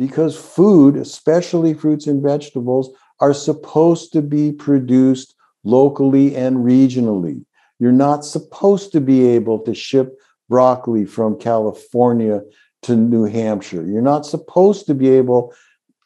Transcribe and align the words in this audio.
because 0.00 0.34
food, 0.34 0.96
especially 0.96 1.74
fruits 1.74 2.06
and 2.06 2.22
vegetables, 2.22 2.88
are 3.20 3.34
supposed 3.34 4.14
to 4.14 4.22
be 4.22 4.50
produced 4.50 5.34
locally 5.62 6.34
and 6.34 6.56
regionally. 6.56 7.44
You're 7.78 7.92
not 7.92 8.24
supposed 8.24 8.92
to 8.92 9.00
be 9.02 9.26
able 9.26 9.58
to 9.58 9.74
ship 9.74 10.18
broccoli 10.48 11.04
from 11.04 11.38
California 11.38 12.40
to 12.80 12.96
New 12.96 13.24
Hampshire. 13.24 13.84
You're 13.86 14.00
not 14.00 14.24
supposed 14.24 14.86
to 14.86 14.94
be 14.94 15.10
able 15.10 15.52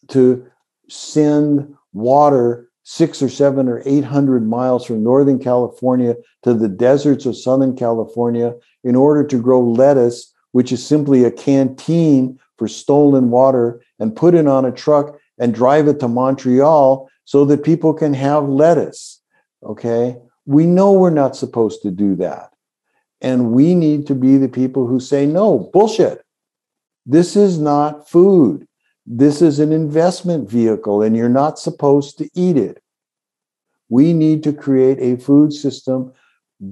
to 0.09 0.45
send 0.89 1.73
water 1.93 2.69
six 2.83 3.23
or 3.23 3.29
seven 3.29 3.69
or 3.69 3.81
800 3.87 4.45
miles 4.45 4.85
from 4.85 5.05
Northern 5.05 5.39
California 5.39 6.17
to 6.43 6.53
the 6.53 6.69
deserts 6.69 7.27
of 7.27 7.37
Southern 7.37 7.77
California 7.77 8.55
in 8.83 8.97
order 8.97 9.25
to 9.25 9.41
grow 9.41 9.61
lettuce, 9.61 10.35
which 10.51 10.73
is 10.73 10.85
simply 10.85 11.23
a 11.23 11.31
canteen 11.31 12.41
for 12.57 12.69
stolen 12.69 13.31
water, 13.31 13.81
and 13.99 14.17
put 14.17 14.35
it 14.35 14.47
on 14.47 14.65
a 14.65 14.73
truck 14.73 15.19
and 15.39 15.55
drive 15.55 15.89
it 15.89 16.01
to 16.01 16.09
Montreal 16.09 17.09
so 17.25 17.45
that 17.45 17.65
people 17.65 17.95
can 17.95 18.15
have 18.15 18.49
lettuce. 18.49 19.21
Okay. 19.63 20.17
We 20.47 20.67
know 20.67 20.93
we're 20.93 21.11
not 21.11 21.37
supposed 21.37 21.83
to 21.83 21.91
do 21.91 22.15
that. 22.17 22.51
And 23.21 23.53
we 23.53 23.75
need 23.75 24.07
to 24.09 24.15
be 24.15 24.37
the 24.37 24.49
people 24.49 24.87
who 24.87 25.01
say, 25.01 25.25
no, 25.25 25.71
bullshit. 25.73 26.25
This 27.07 27.37
is 27.37 27.59
not 27.59 28.09
food. 28.09 28.67
This 29.07 29.43
is 29.43 29.59
an 29.59 29.73
investment 29.73 30.49
vehicle, 30.49 31.03
and 31.03 31.17
you're 31.17 31.29
not 31.29 31.59
supposed 31.59 32.19
to 32.19 32.29
eat 32.35 32.57
it. 32.57 32.83
We 33.89 34.13
need 34.13 34.43
to 34.45 34.53
create 34.53 34.99
a 35.01 35.21
food 35.21 35.53
system 35.53 36.13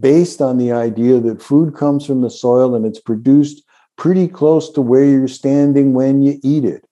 based 0.01 0.41
on 0.41 0.59
the 0.59 0.73
idea 0.73 1.21
that 1.21 1.43
food 1.43 1.75
comes 1.75 2.07
from 2.07 2.23
the 2.23 2.31
soil 2.31 2.75
and 2.75 2.87
it's 2.87 3.01
produced 3.01 3.63
pretty 4.03 4.27
close 4.27 4.69
to 4.69 4.83
where 4.83 5.05
you're 5.05 5.29
standing 5.29 5.95
when 5.95 6.21
you 6.23 6.37
eat 6.43 6.65
it. 6.65 6.85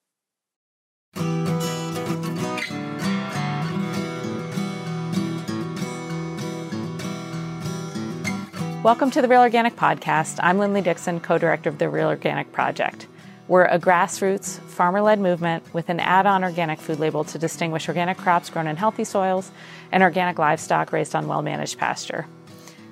Welcome 8.81 9.11
to 9.11 9.21
the 9.21 9.27
Real 9.27 9.41
Organic 9.41 9.75
Podcast. 9.75 10.39
I'm 10.41 10.57
Linley 10.57 10.79
Dickson, 10.79 11.19
co 11.19 11.37
director 11.37 11.67
of 11.67 11.79
the 11.79 11.89
Real 11.89 12.07
Organic 12.07 12.49
Project. 12.53 13.07
We're 13.49 13.65
a 13.65 13.77
grassroots, 13.77 14.61
farmer 14.61 15.01
led 15.01 15.19
movement 15.19 15.65
with 15.73 15.89
an 15.89 15.99
add 15.99 16.25
on 16.25 16.45
organic 16.45 16.79
food 16.79 17.01
label 17.01 17.25
to 17.25 17.37
distinguish 17.37 17.89
organic 17.89 18.19
crops 18.19 18.49
grown 18.49 18.67
in 18.67 18.77
healthy 18.77 19.03
soils 19.03 19.51
and 19.91 20.01
organic 20.01 20.39
livestock 20.39 20.93
raised 20.93 21.13
on 21.13 21.27
well 21.27 21.41
managed 21.41 21.77
pasture. 21.77 22.25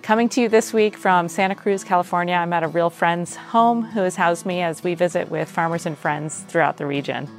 Coming 0.02 0.30
to 0.30 0.42
you 0.42 0.50
this 0.50 0.74
week 0.74 0.98
from 0.98 1.28
Santa 1.28 1.56
Cruz, 1.56 1.84
California, 1.84 2.34
I'm 2.34 2.54
at 2.54 2.64
a 2.64 2.68
real 2.68 2.90
friend's 2.90 3.36
home 3.36 3.84
who 3.84 4.02
has 4.02 4.16
housed 4.16 4.46
me 4.46 4.62
as 4.62 4.84
we 4.84 4.96
visit 4.96 5.30
with 5.30 5.50
farmers 5.50 5.86
and 5.86 5.98
friends 5.98 6.40
throughout 6.48 6.78
the 6.78 6.86
region. 6.86 7.30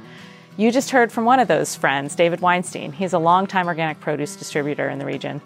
You 0.57 0.71
just 0.71 0.91
heard 0.91 1.11
from 1.11 1.25
one 1.25 1.39
of 1.39 1.47
those 1.47 1.75
friends, 1.75 2.15
David 2.15 2.39
Weinstein. 2.39 2.91
He's 2.91 3.13
a 3.13 3.19
longtime 3.19 3.67
organic 3.67 3.99
produce 3.99 4.35
distributor 4.35 4.87
in 4.89 4.99
the 4.99 5.05
region. 5.05 5.41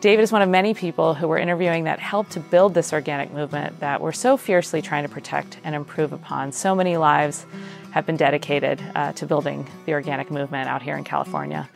David 0.00 0.22
is 0.22 0.32
one 0.32 0.42
of 0.42 0.48
many 0.48 0.74
people 0.74 1.14
who 1.14 1.28
we're 1.28 1.38
interviewing 1.38 1.84
that 1.84 1.98
helped 1.98 2.32
to 2.32 2.40
build 2.40 2.74
this 2.74 2.92
organic 2.92 3.32
movement 3.32 3.80
that 3.80 4.00
we're 4.00 4.12
so 4.12 4.36
fiercely 4.36 4.82
trying 4.82 5.04
to 5.04 5.08
protect 5.08 5.58
and 5.64 5.74
improve 5.74 6.12
upon. 6.12 6.50
So 6.50 6.74
many 6.74 6.96
lives 6.96 7.46
have 7.90 8.06
been 8.06 8.16
dedicated 8.16 8.82
uh, 8.94 9.12
to 9.12 9.26
building 9.26 9.68
the 9.86 9.92
organic 9.92 10.30
movement 10.30 10.68
out 10.68 10.82
here 10.82 10.96
in 10.96 11.04
California. 11.04 11.68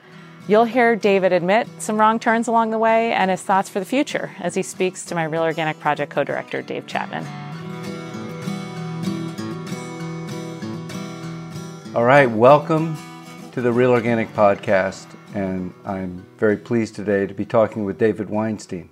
You'll 0.48 0.64
hear 0.64 0.96
David 0.96 1.34
admit 1.34 1.68
some 1.78 1.98
wrong 1.98 2.18
turns 2.18 2.48
along 2.48 2.70
the 2.70 2.78
way 2.78 3.12
and 3.12 3.30
his 3.30 3.42
thoughts 3.42 3.68
for 3.68 3.80
the 3.80 3.84
future 3.84 4.30
as 4.38 4.54
he 4.54 4.62
speaks 4.62 5.04
to 5.04 5.14
my 5.14 5.24
Real 5.24 5.42
Organic 5.42 5.78
Project 5.78 6.10
co 6.10 6.24
director, 6.24 6.62
Dave 6.62 6.86
Chapman. 6.86 7.22
All 11.94 12.04
right, 12.04 12.30
welcome 12.30 12.96
to 13.52 13.60
the 13.60 13.70
Real 13.70 13.91
Organic 13.91 14.32
Podcast 14.32 15.14
and 15.34 15.74
I'm 15.84 16.24
very 16.38 16.56
pleased 16.56 16.94
today 16.94 17.26
to 17.26 17.34
be 17.34 17.44
talking 17.44 17.84
with 17.84 17.98
David 17.98 18.30
Weinstein. 18.30 18.88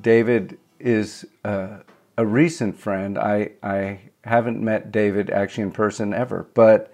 David 0.00 0.56
is 0.80 1.26
uh, 1.44 1.80
a 2.16 2.24
recent 2.24 2.74
friend. 2.74 3.18
I, 3.18 3.50
I 3.62 4.00
haven't 4.24 4.64
met 4.64 4.92
David 4.92 5.28
actually 5.28 5.64
in 5.64 5.72
person 5.72 6.14
ever, 6.14 6.48
but 6.54 6.90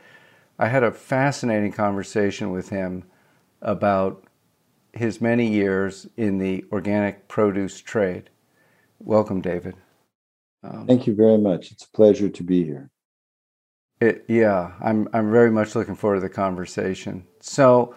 I 0.59 0.67
had 0.67 0.83
a 0.83 0.91
fascinating 0.91 1.71
conversation 1.71 2.51
with 2.51 2.71
him 2.71 3.05
about 3.65 4.25
his 4.93 5.21
many 5.21 5.49
years 5.49 6.07
in 6.17 6.39
the 6.39 6.65
organic 6.71 7.27
produce 7.29 7.81
trade. 7.81 8.31
Welcome, 9.01 9.41
David. 9.41 9.75
Um, 10.63 10.87
Thank 10.87 11.07
you 11.07 11.15
very 11.15 11.39
much. 11.39 11.73
It's 11.73 11.85
a 11.85 11.91
pleasure 11.91 12.29
to 12.29 12.43
be 12.43 12.65
here. 12.65 12.91
It, 14.01 14.25
yeah, 14.29 14.73
I'm 14.81 15.09
I'm 15.13 15.31
very 15.31 15.51
much 15.51 15.75
looking 15.75 15.95
forward 15.95 16.17
to 16.17 16.21
the 16.23 16.29
conversation. 16.29 17.25
So, 17.41 17.95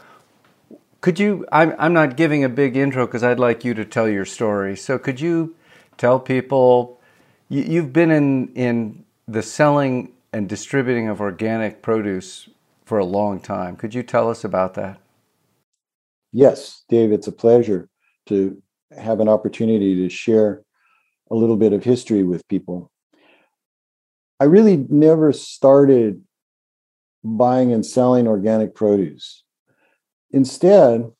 could 1.01 1.19
you? 1.19 1.45
I'm, 1.51 1.75
I'm 1.77 1.93
not 1.93 2.17
giving 2.17 2.43
a 2.43 2.49
big 2.49 2.75
intro 2.75 3.05
because 3.05 3.23
I'd 3.23 3.39
like 3.39 3.63
you 3.63 3.73
to 3.73 3.85
tell 3.85 4.07
your 4.07 4.25
story. 4.25 4.75
So 4.75 4.97
could 4.97 5.19
you 5.19 5.55
tell 5.97 6.19
people 6.19 7.01
you, 7.49 7.63
you've 7.63 7.93
been 7.93 8.11
in 8.11 8.53
in 8.53 9.05
the 9.27 9.41
selling 9.41 10.13
and 10.31 10.47
distributing 10.47 11.07
of 11.07 11.19
organic 11.21 11.81
produce 11.81 12.49
for 12.85 12.99
a 12.99 13.05
long 13.05 13.39
time. 13.39 13.75
Could 13.75 13.93
you 13.93 14.03
tell 14.03 14.29
us 14.29 14.43
about 14.43 14.75
that? 14.75 14.99
Yes, 16.31 16.83
Dave. 16.89 17.11
It's 17.11 17.27
a 17.27 17.31
pleasure 17.31 17.89
to 18.27 18.61
have 18.97 19.19
an 19.19 19.29
opportunity 19.29 19.95
to 19.95 20.09
share 20.09 20.63
a 21.31 21.35
little 21.35 21.57
bit 21.57 21.73
of 21.73 21.83
history 21.83 22.23
with 22.23 22.47
people. 22.47 22.91
I 24.39 24.45
really 24.45 24.85
never 24.89 25.33
started 25.33 26.23
buying 27.23 27.73
and 27.73 27.85
selling 27.85 28.27
organic 28.27 28.75
produce. 28.75 29.43
Instead, 30.31 31.11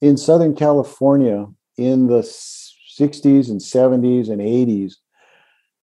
in 0.00 0.16
Southern 0.16 0.54
California 0.54 1.46
in 1.76 2.06
the 2.06 2.22
60s 2.22 3.50
and 3.50 3.60
70s 3.60 4.30
and 4.30 4.40
80s, 4.40 4.94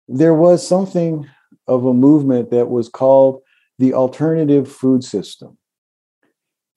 there 0.09 0.35
was 0.35 0.67
something 0.67 1.29
of 1.67 1.85
a 1.85 1.95
movement 1.95 2.51
that 2.51 2.69
was 2.69 2.89
called 2.89 3.43
the 3.79 3.95
alternative 3.95 4.71
food 4.71 5.05
system. 5.05 5.59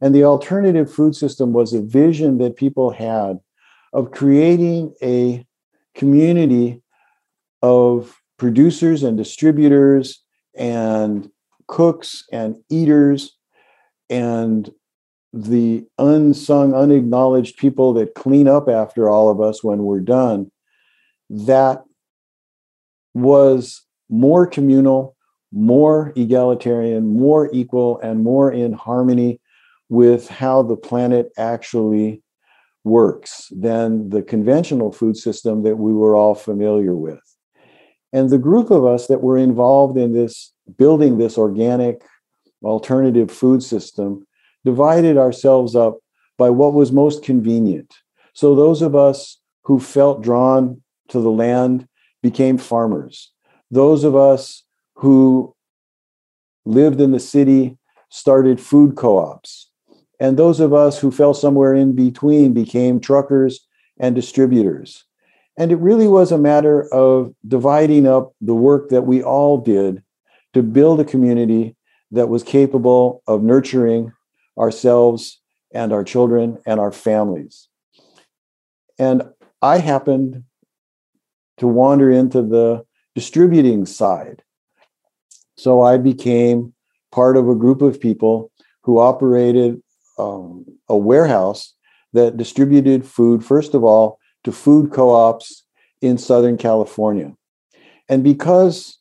And 0.02 0.16
the 0.16 0.24
alternative 0.24 0.92
food 0.92 1.16
system 1.16 1.54
was 1.54 1.74
a 1.74 1.82
vision 1.82 2.40
that 2.40 2.56
people 2.56 2.90
had 2.90 3.40
of 3.94 4.12
creating 4.12 4.94
a 5.02 5.46
community 5.94 6.82
of 7.62 8.20
producers 8.38 9.04
and 9.04 9.18
distributors 9.18 10.24
and 10.56 11.30
cooks 11.68 12.24
and 12.32 12.56
eaters 12.70 13.38
and 14.10 14.72
the 15.34 15.86
unsung, 15.98 16.74
unacknowledged 16.74 17.58
people 17.58 17.94
that 17.94 18.16
clean 18.16 18.48
up 18.48 18.68
after 18.68 19.10
all 19.10 19.30
of 19.30 19.40
us 19.40 19.64
when 19.64 19.84
we're 19.84 20.00
done, 20.00 20.52
that 21.30 21.84
was 23.14 23.84
more 24.10 24.46
communal, 24.46 25.16
more 25.54 26.12
egalitarian, 26.16 27.08
more 27.08 27.50
equal, 27.54 28.00
and 28.00 28.24
more 28.24 28.52
in 28.52 28.74
harmony 28.74 29.40
with 29.92 30.30
how 30.30 30.64
the 30.64 30.78
planet 30.78 31.34
actually 31.38 32.24
works 32.86 33.52
than 33.52 34.10
the 34.10 34.22
conventional 34.22 34.90
food 34.90 35.18
system 35.18 35.64
that 35.64 35.76
we 35.76 35.92
were 35.92 36.16
all 36.16 36.34
familiar 36.34 36.96
with. 36.96 37.20
And 38.14 38.30
the 38.30 38.38
group 38.38 38.72
of 38.72 38.86
us 38.86 39.08
that 39.08 39.22
were 39.22 39.38
involved 39.38 39.98
in 39.98 40.14
this 40.14 40.54
building 40.78 41.18
this 41.18 41.38
organic 41.38 42.04
alternative 42.64 43.30
food 43.30 43.62
system 43.62 44.26
divided 44.64 45.18
ourselves 45.18 45.76
up 45.76 46.00
by 46.38 46.50
what 46.50 46.74
was 46.74 46.94
most 46.94 47.22
convenient. 47.22 47.94
So 48.32 48.56
those 48.56 48.82
of 48.82 48.96
us 48.96 49.42
who 49.64 49.78
felt 49.78 50.24
drawn 50.24 50.82
to 51.10 51.20
the 51.20 51.32
land 51.32 51.86
became 52.24 52.58
farmers. 52.58 53.34
Those 53.70 54.06
of 54.06 54.16
us 54.16 54.64
who 54.96 55.54
lived 56.66 57.02
in 57.02 57.12
the 57.12 57.20
city 57.20 57.78
started 58.10 58.62
food 58.62 58.96
co 58.96 59.18
ops. 59.18 59.71
And 60.22 60.38
those 60.38 60.60
of 60.60 60.72
us 60.72 61.00
who 61.00 61.10
fell 61.10 61.34
somewhere 61.34 61.74
in 61.74 61.94
between 61.94 62.54
became 62.54 63.00
truckers 63.00 63.66
and 64.00 64.14
distributors. 64.14 65.04
And 65.58 65.72
it 65.72 65.78
really 65.78 66.08
was 66.08 66.32
a 66.32 66.38
matter 66.38 66.88
of 66.94 67.34
dividing 67.48 68.06
up 68.06 68.36
the 68.40 68.54
work 68.54 68.90
that 68.90 69.02
we 69.02 69.24
all 69.24 69.58
did 69.58 70.04
to 70.54 70.62
build 70.62 71.00
a 71.00 71.06
community 71.06 71.76
that 72.12 72.30
was 72.30 72.44
capable 72.44 73.24
of 73.26 73.42
nurturing 73.42 74.14
ourselves 74.60 75.42
and 75.74 75.92
our 75.92 76.04
children 76.04 76.60
and 76.68 76.80
our 76.80 76.92
families. 76.92 77.68
And 79.00 79.24
I 79.60 79.80
happened 79.80 80.44
to 81.58 81.68
wander 81.68 82.12
into 82.12 82.44
the 82.44 82.86
distributing 83.16 83.88
side. 83.88 84.44
So 85.58 85.82
I 85.82 85.98
became 85.98 86.76
part 87.12 87.38
of 87.38 87.50
a 87.50 87.56
group 87.56 87.82
of 87.82 88.00
people 88.00 88.52
who 88.84 89.00
operated 89.00 89.82
um, 90.22 90.66
a 90.88 90.98
warehouse 90.98 91.74
that 92.14 92.38
distributed 92.38 93.06
food, 93.06 93.44
first 93.44 93.74
of 93.74 93.84
all, 93.84 94.20
to 94.44 94.52
food 94.52 94.92
co 94.92 95.10
ops 95.10 95.64
in 96.02 96.18
Southern 96.18 96.58
California. 96.58 97.34
And 98.10 98.24
because 98.24 99.00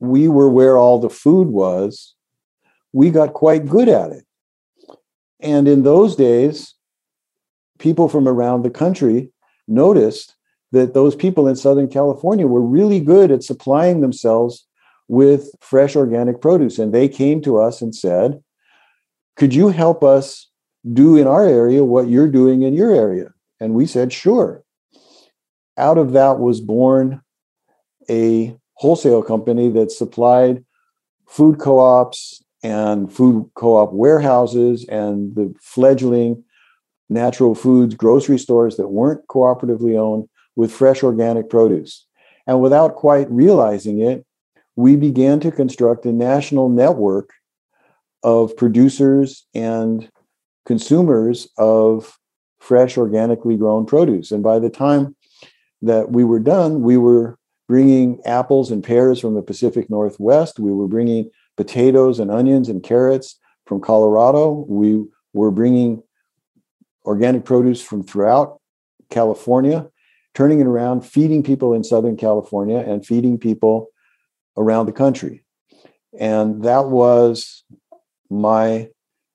we 0.00 0.28
were 0.28 0.48
where 0.48 0.76
all 0.76 0.98
the 0.98 1.10
food 1.10 1.48
was, 1.48 2.14
we 2.92 3.10
got 3.10 3.34
quite 3.34 3.66
good 3.66 3.88
at 3.88 4.10
it. 4.10 4.24
And 5.40 5.68
in 5.68 5.82
those 5.82 6.16
days, 6.16 6.74
people 7.78 8.08
from 8.08 8.26
around 8.26 8.62
the 8.62 8.70
country 8.70 9.30
noticed 9.68 10.34
that 10.72 10.94
those 10.94 11.14
people 11.14 11.46
in 11.48 11.56
Southern 11.56 11.88
California 11.88 12.46
were 12.46 12.60
really 12.60 13.00
good 13.00 13.30
at 13.30 13.42
supplying 13.42 14.00
themselves 14.00 14.66
with 15.06 15.50
fresh 15.60 15.96
organic 15.96 16.40
produce. 16.40 16.78
And 16.78 16.92
they 16.92 17.08
came 17.08 17.40
to 17.42 17.58
us 17.58 17.80
and 17.80 17.94
said, 17.94 18.42
Could 19.36 19.54
you 19.54 19.68
help 19.68 20.02
us 20.02 20.47
do 20.92 21.16
in 21.16 21.26
our 21.26 21.46
area 21.46 21.84
what 21.84 22.08
you're 22.08 22.30
doing 22.30 22.62
in 22.62 22.74
your 22.74 22.94
area? 22.94 23.32
And 23.60 23.74
we 23.74 23.86
said, 23.86 24.12
Sure. 24.12 24.62
Out 25.76 25.98
of 25.98 26.12
that 26.12 26.38
was 26.40 26.60
born 26.60 27.20
a 28.10 28.56
wholesale 28.74 29.22
company 29.22 29.70
that 29.70 29.92
supplied 29.92 30.64
food 31.28 31.58
co 31.58 31.78
ops 31.78 32.42
and 32.62 33.12
food 33.12 33.50
co 33.54 33.76
op 33.76 33.92
warehouses 33.92 34.84
and 34.88 35.34
the 35.34 35.54
fledgling 35.60 36.42
natural 37.08 37.54
foods 37.54 37.94
grocery 37.94 38.38
stores 38.38 38.76
that 38.76 38.88
weren't 38.88 39.26
cooperatively 39.28 39.98
owned 39.98 40.28
with 40.56 40.72
fresh 40.72 41.02
organic 41.02 41.48
produce. 41.48 42.06
And 42.46 42.60
without 42.60 42.96
quite 42.96 43.30
realizing 43.30 44.00
it, 44.00 44.26
we 44.76 44.96
began 44.96 45.40
to 45.40 45.50
construct 45.50 46.06
a 46.06 46.12
national 46.12 46.68
network 46.68 47.30
of 48.22 48.56
producers 48.56 49.46
and 49.54 50.08
consumers 50.68 51.48
of 51.56 52.18
fresh 52.60 52.98
organically 52.98 53.56
grown 53.56 53.86
produce. 53.86 54.30
And 54.30 54.42
by 54.42 54.58
the 54.58 54.68
time 54.68 55.16
that 55.80 56.10
we 56.10 56.24
were 56.24 56.38
done, 56.38 56.82
we 56.82 56.98
were 56.98 57.38
bringing 57.68 58.20
apples 58.26 58.70
and 58.70 58.84
pears 58.84 59.18
from 59.18 59.34
the 59.34 59.40
Pacific 59.40 59.88
Northwest. 59.88 60.58
We 60.58 60.70
were 60.70 60.86
bringing 60.86 61.30
potatoes 61.56 62.18
and 62.20 62.30
onions 62.30 62.68
and 62.68 62.82
carrots 62.82 63.38
from 63.64 63.80
Colorado. 63.80 64.66
We 64.68 65.06
were 65.32 65.50
bringing 65.50 66.02
organic 67.06 67.46
produce 67.46 67.80
from 67.80 68.02
throughout 68.02 68.60
California, 69.08 69.88
turning 70.34 70.60
it 70.60 70.66
around, 70.66 71.00
feeding 71.00 71.42
people 71.42 71.72
in 71.72 71.82
Southern 71.82 72.18
California 72.18 72.76
and 72.76 73.06
feeding 73.06 73.38
people 73.38 73.88
around 74.58 74.84
the 74.84 74.92
country. 74.92 75.44
And 76.20 76.62
that 76.64 76.88
was 76.88 77.64
my 78.28 78.90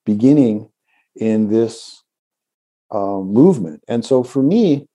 beginning 0.06 0.70
in 1.16 1.50
this 1.50 2.04
uh, 2.92 3.20
movement. 3.20 3.84
And 3.88 4.06
so 4.06 4.24
for 4.24 4.44
me, 4.44 4.88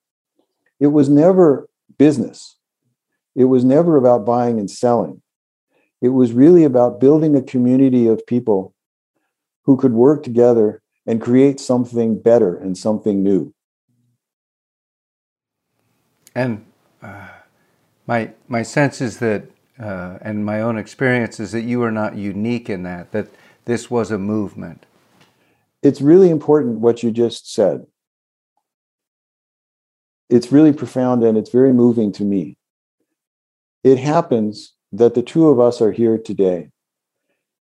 it 0.80 0.88
was 0.88 1.08
never 1.08 1.68
business. 1.98 2.56
It 3.34 3.44
was 3.44 3.64
never 3.64 3.96
about 3.96 4.24
buying 4.24 4.58
and 4.58 4.70
selling. 4.70 5.22
It 6.00 6.10
was 6.10 6.32
really 6.32 6.64
about 6.64 7.00
building 7.00 7.36
a 7.36 7.42
community 7.42 8.06
of 8.06 8.26
people 8.26 8.74
who 9.64 9.76
could 9.76 9.92
work 9.92 10.22
together 10.22 10.80
and 11.06 11.20
create 11.20 11.58
something 11.58 12.20
better 12.20 12.56
and 12.56 12.76
something 12.76 13.22
new. 13.22 13.52
And 16.34 16.64
uh, 17.02 17.28
my 18.06 18.30
my 18.46 18.62
sense 18.62 19.00
is 19.00 19.18
that, 19.18 19.44
uh, 19.80 20.18
and 20.20 20.44
my 20.44 20.60
own 20.60 20.78
experience 20.78 21.40
is 21.40 21.52
that 21.52 21.62
you 21.62 21.82
are 21.82 21.90
not 21.90 22.16
unique 22.16 22.70
in 22.70 22.82
that. 22.84 23.12
That 23.12 23.28
this 23.64 23.90
was 23.90 24.10
a 24.10 24.18
movement. 24.18 24.86
It's 25.82 26.00
really 26.00 26.30
important 26.30 26.80
what 26.80 27.02
you 27.02 27.10
just 27.10 27.52
said. 27.52 27.86
It's 30.28 30.52
really 30.52 30.72
profound 30.72 31.22
and 31.22 31.38
it's 31.38 31.50
very 31.50 31.72
moving 31.72 32.12
to 32.12 32.24
me. 32.24 32.58
It 33.84 33.98
happens 33.98 34.74
that 34.92 35.14
the 35.14 35.22
two 35.22 35.48
of 35.48 35.60
us 35.60 35.80
are 35.80 35.92
here 35.92 36.18
today 36.18 36.70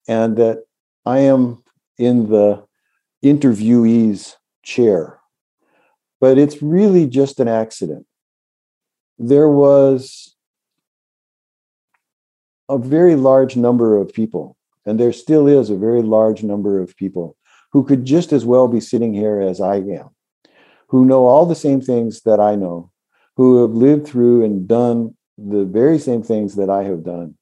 and 0.07 0.37
that 0.37 0.63
I 1.05 1.19
am 1.19 1.63
in 1.97 2.29
the 2.29 2.65
interviewee's 3.23 4.37
chair. 4.63 5.19
But 6.19 6.37
it's 6.37 6.61
really 6.61 7.07
just 7.07 7.39
an 7.39 7.47
accident. 7.47 8.05
There 9.17 9.49
was 9.49 10.35
a 12.69 12.77
very 12.77 13.15
large 13.15 13.55
number 13.55 13.97
of 13.97 14.13
people, 14.13 14.57
and 14.85 14.99
there 14.99 15.13
still 15.13 15.47
is 15.47 15.69
a 15.69 15.75
very 15.75 16.01
large 16.01 16.43
number 16.43 16.79
of 16.79 16.95
people 16.95 17.37
who 17.73 17.83
could 17.83 18.05
just 18.05 18.31
as 18.31 18.45
well 18.45 18.67
be 18.67 18.79
sitting 18.79 19.13
here 19.13 19.41
as 19.41 19.59
I 19.59 19.77
am, 19.77 20.09
who 20.87 21.05
know 21.05 21.25
all 21.25 21.45
the 21.45 21.55
same 21.55 21.81
things 21.81 22.21
that 22.21 22.39
I 22.39 22.55
know, 22.55 22.91
who 23.35 23.63
have 23.63 23.71
lived 23.71 24.07
through 24.07 24.45
and 24.45 24.67
done 24.67 25.17
the 25.37 25.65
very 25.65 25.97
same 25.97 26.21
things 26.21 26.55
that 26.55 26.69
I 26.69 26.83
have 26.83 27.03
done, 27.03 27.35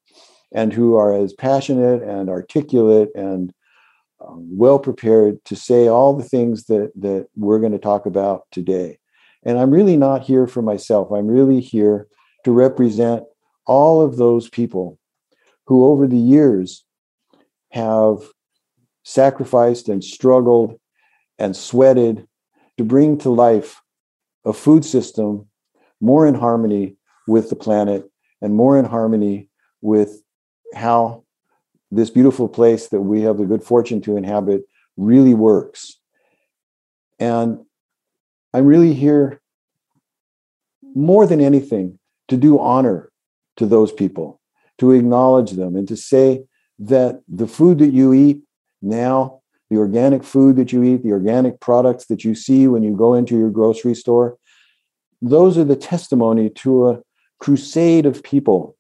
and 0.53 0.71
who 0.71 0.95
are 0.95 1.13
as 1.13 1.33
passionate 1.33 2.01
and 2.01 2.29
articulate 2.29 3.09
and 3.13 3.53
um, 4.25 4.47
well 4.57 4.79
prepared 4.79 5.43
to 5.45 5.55
say 5.55 5.87
all 5.87 6.15
the 6.15 6.23
things 6.23 6.65
that 6.65 6.91
that 6.95 7.27
we're 7.35 7.59
going 7.59 7.71
to 7.73 7.77
talk 7.77 8.05
about 8.05 8.43
today. 8.51 8.99
And 9.43 9.59
I'm 9.59 9.71
really 9.71 9.97
not 9.97 10.21
here 10.21 10.47
for 10.47 10.61
myself. 10.61 11.11
I'm 11.11 11.27
really 11.27 11.59
here 11.59 12.07
to 12.45 12.51
represent 12.51 13.23
all 13.65 14.01
of 14.01 14.15
those 14.15 14.49
people 14.49 14.97
who 15.65 15.85
over 15.85 16.07
the 16.07 16.17
years 16.17 16.85
have 17.71 18.19
sacrificed 19.13 19.89
and 19.89 20.03
struggled 20.03 20.79
and 21.37 21.55
sweated 21.55 22.27
to 22.77 22.83
bring 22.83 23.17
to 23.17 23.29
life 23.29 23.81
a 24.45 24.53
food 24.53 24.85
system 24.85 25.47
more 25.99 26.25
in 26.25 26.33
harmony 26.33 26.95
with 27.27 27.49
the 27.49 27.55
planet 27.55 28.09
and 28.41 28.55
more 28.55 28.79
in 28.79 28.85
harmony 28.85 29.49
with 29.81 30.21
how 30.73 31.23
this 31.91 32.09
beautiful 32.09 32.47
place 32.47 32.87
that 32.87 33.01
we 33.01 33.21
have 33.21 33.37
the 33.37 33.45
good 33.45 33.63
fortune 33.63 34.01
to 34.01 34.15
inhabit 34.15 34.61
really 34.97 35.33
works. 35.33 35.99
And 37.19 37.59
I'm 38.53 38.65
really 38.65 38.93
here 38.93 39.41
more 40.95 41.27
than 41.27 41.41
anything 41.41 41.99
to 42.29 42.37
do 42.37 42.59
honor 42.59 43.11
to 43.57 43.65
those 43.65 43.91
people, 43.91 44.39
to 44.79 44.91
acknowledge 44.91 45.51
them, 45.51 45.75
and 45.75 45.87
to 45.87 45.97
say 45.97 46.45
that 46.79 47.21
the 47.27 47.47
food 47.47 47.79
that 47.79 47.91
you 47.91 48.13
eat 48.13 48.41
now, 48.81 49.41
the 49.69 49.77
organic 49.77 50.23
food 50.23 50.57
that 50.57 50.73
you 50.73 50.83
eat, 50.83 51.03
the 51.03 51.13
organic 51.13 51.59
products 51.59 52.05
that 52.07 52.23
you 52.25 52.35
see 52.35 52.67
when 52.67 52.83
you 52.83 52.95
go 52.95 53.13
into 53.13 53.37
your 53.37 53.49
grocery 53.49 53.95
store, 53.95 54.37
those 55.21 55.57
are 55.57 55.63
the 55.63 55.75
testimony 55.75 56.49
to 56.49 56.89
a 56.89 57.01
crusade 57.39 58.05
of 58.05 58.23
people 58.23 58.75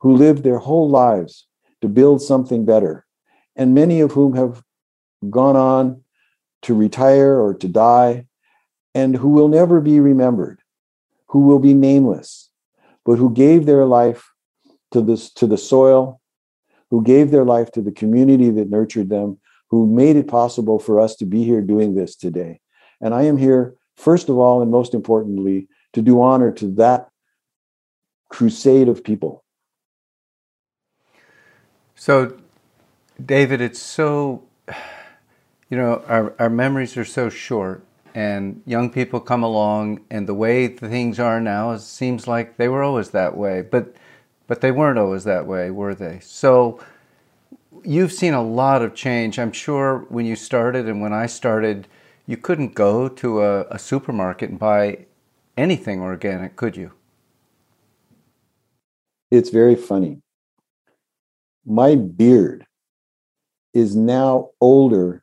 who 0.00 0.16
lived 0.16 0.42
their 0.42 0.58
whole 0.58 0.88
lives 0.88 1.46
to 1.82 1.88
build 1.88 2.22
something 2.22 2.64
better, 2.64 3.04
and 3.56 3.74
many 3.74 4.00
of 4.00 4.12
whom 4.12 4.34
have 4.34 4.62
gone 5.30 5.56
on 5.56 6.02
to 6.62 6.74
retire 6.74 7.38
or 7.38 7.52
to 7.54 7.68
die, 7.68 8.26
and 8.94 9.16
who 9.16 9.28
will 9.28 9.48
never 9.48 9.80
be 9.80 10.00
remembered, 10.00 10.60
who 11.26 11.40
will 11.40 11.58
be 11.58 11.74
nameless, 11.74 12.50
but 13.04 13.18
who 13.18 13.32
gave 13.32 13.66
their 13.66 13.84
life 13.84 14.30
to 14.92 15.00
this 15.00 15.30
to 15.32 15.46
the 15.46 15.58
soil, 15.58 16.20
who 16.94 17.02
gave 17.02 17.32
their 17.32 17.44
life 17.44 17.72
to 17.72 17.82
the 17.82 17.90
community 17.90 18.50
that 18.50 18.70
nurtured 18.70 19.08
them, 19.08 19.36
who 19.70 19.84
made 19.84 20.14
it 20.14 20.28
possible 20.28 20.78
for 20.78 21.00
us 21.00 21.16
to 21.16 21.26
be 21.26 21.42
here 21.42 21.60
doing 21.60 21.96
this 21.96 22.14
today. 22.14 22.60
And 23.00 23.12
I 23.12 23.22
am 23.22 23.36
here, 23.36 23.74
first 23.96 24.28
of 24.28 24.38
all, 24.38 24.62
and 24.62 24.70
most 24.70 24.94
importantly, 24.94 25.66
to 25.94 26.02
do 26.02 26.22
honor 26.22 26.52
to 26.52 26.70
that 26.74 27.08
crusade 28.30 28.88
of 28.88 29.02
people 29.02 29.44
so, 31.96 32.36
David, 33.24 33.60
it's 33.60 33.80
so, 33.80 34.42
you 35.70 35.76
know, 35.76 36.04
our, 36.06 36.34
our 36.38 36.50
memories 36.50 36.96
are 36.96 37.04
so 37.04 37.30
short, 37.30 37.84
and 38.14 38.62
young 38.66 38.90
people 38.90 39.20
come 39.20 39.42
along, 39.42 40.04
and 40.10 40.28
the 40.28 40.34
way 40.34 40.68
things 40.68 41.18
are 41.18 41.40
now 41.40 41.76
seems 41.78 42.28
like 42.28 42.56
they 42.56 42.68
were 42.68 42.82
always 42.82 43.10
that 43.10 43.36
way, 43.36 43.62
but 43.62 43.94
but 44.46 44.60
they 44.60 44.70
weren't 44.70 44.98
always 44.98 45.24
that 45.24 45.46
way, 45.46 45.70
were 45.70 45.94
they? 45.94 46.20
So, 46.20 46.80
you've 47.82 48.12
seen 48.12 48.34
a 48.34 48.42
lot 48.42 48.82
of 48.82 48.94
change. 48.94 49.38
I'm 49.38 49.52
sure 49.52 50.06
when 50.08 50.26
you 50.26 50.36
started 50.36 50.88
and 50.88 51.00
when 51.00 51.12
I 51.12 51.26
started, 51.26 51.88
you 52.26 52.36
couldn't 52.36 52.74
go 52.74 53.08
to 53.08 53.42
a, 53.42 53.64
a 53.68 53.78
supermarket 53.78 54.50
and 54.50 54.58
buy 54.58 55.06
anything 55.56 56.00
organic, 56.00 56.56
could 56.56 56.76
you? 56.76 56.92
It's 59.30 59.50
very 59.50 59.74
funny 59.74 60.22
my 61.66 61.94
beard 61.94 62.66
is 63.72 63.96
now 63.96 64.50
older 64.60 65.22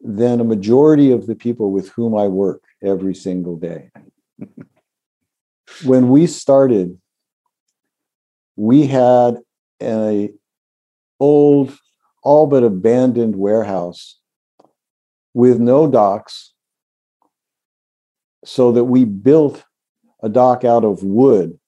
than 0.00 0.40
a 0.40 0.44
majority 0.44 1.12
of 1.12 1.26
the 1.26 1.34
people 1.34 1.70
with 1.70 1.90
whom 1.90 2.16
I 2.16 2.26
work 2.26 2.62
every 2.82 3.14
single 3.14 3.56
day. 3.56 3.90
when 5.84 6.08
we 6.08 6.26
started, 6.26 6.98
we 8.56 8.86
had 8.86 9.38
a 9.82 10.30
old, 11.20 11.76
all 12.22 12.46
but 12.46 12.62
abandoned 12.62 13.36
warehouse 13.36 14.18
with 15.34 15.58
no 15.58 15.88
docks, 15.88 16.52
so 18.44 18.72
that 18.72 18.84
we 18.84 19.04
built 19.04 19.64
a 20.22 20.28
dock 20.28 20.64
out 20.64 20.84
of 20.84 21.02
wood 21.02 21.58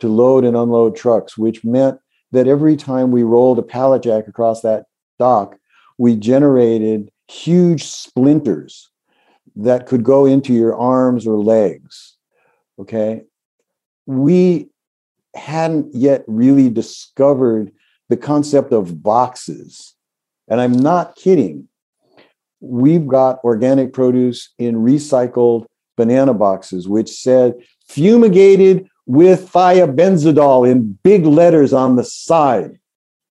to 0.00 0.08
load 0.08 0.44
and 0.44 0.56
unload 0.56 0.96
trucks, 0.96 1.38
which 1.38 1.64
meant 1.64 1.98
that 2.32 2.48
every 2.48 2.76
time 2.76 3.10
we 3.10 3.22
rolled 3.22 3.58
a 3.58 3.62
pallet 3.62 4.02
jack 4.02 4.28
across 4.28 4.60
that 4.60 4.84
dock, 5.18 5.56
we 5.98 6.16
generated 6.16 7.10
huge 7.28 7.84
splinters 7.84 8.90
that 9.56 9.86
could 9.86 10.02
go 10.02 10.26
into 10.26 10.52
your 10.52 10.76
arms 10.76 11.26
or 11.26 11.38
legs. 11.38 12.16
Okay. 12.78 13.22
We 14.06 14.68
hadn't 15.34 15.94
yet 15.94 16.24
really 16.26 16.70
discovered 16.70 17.72
the 18.08 18.16
concept 18.16 18.72
of 18.72 19.02
boxes. 19.02 19.94
And 20.48 20.60
I'm 20.60 20.72
not 20.72 21.16
kidding. 21.16 21.68
We've 22.60 23.06
got 23.06 23.42
organic 23.44 23.92
produce 23.92 24.52
in 24.58 24.76
recycled 24.76 25.66
banana 25.96 26.34
boxes, 26.34 26.88
which 26.88 27.10
said 27.10 27.54
fumigated 27.88 28.88
with 29.06 29.50
thiabendazole 29.52 30.70
in 30.70 30.98
big 31.02 31.26
letters 31.26 31.72
on 31.72 31.96
the 31.96 32.04
side. 32.04 32.78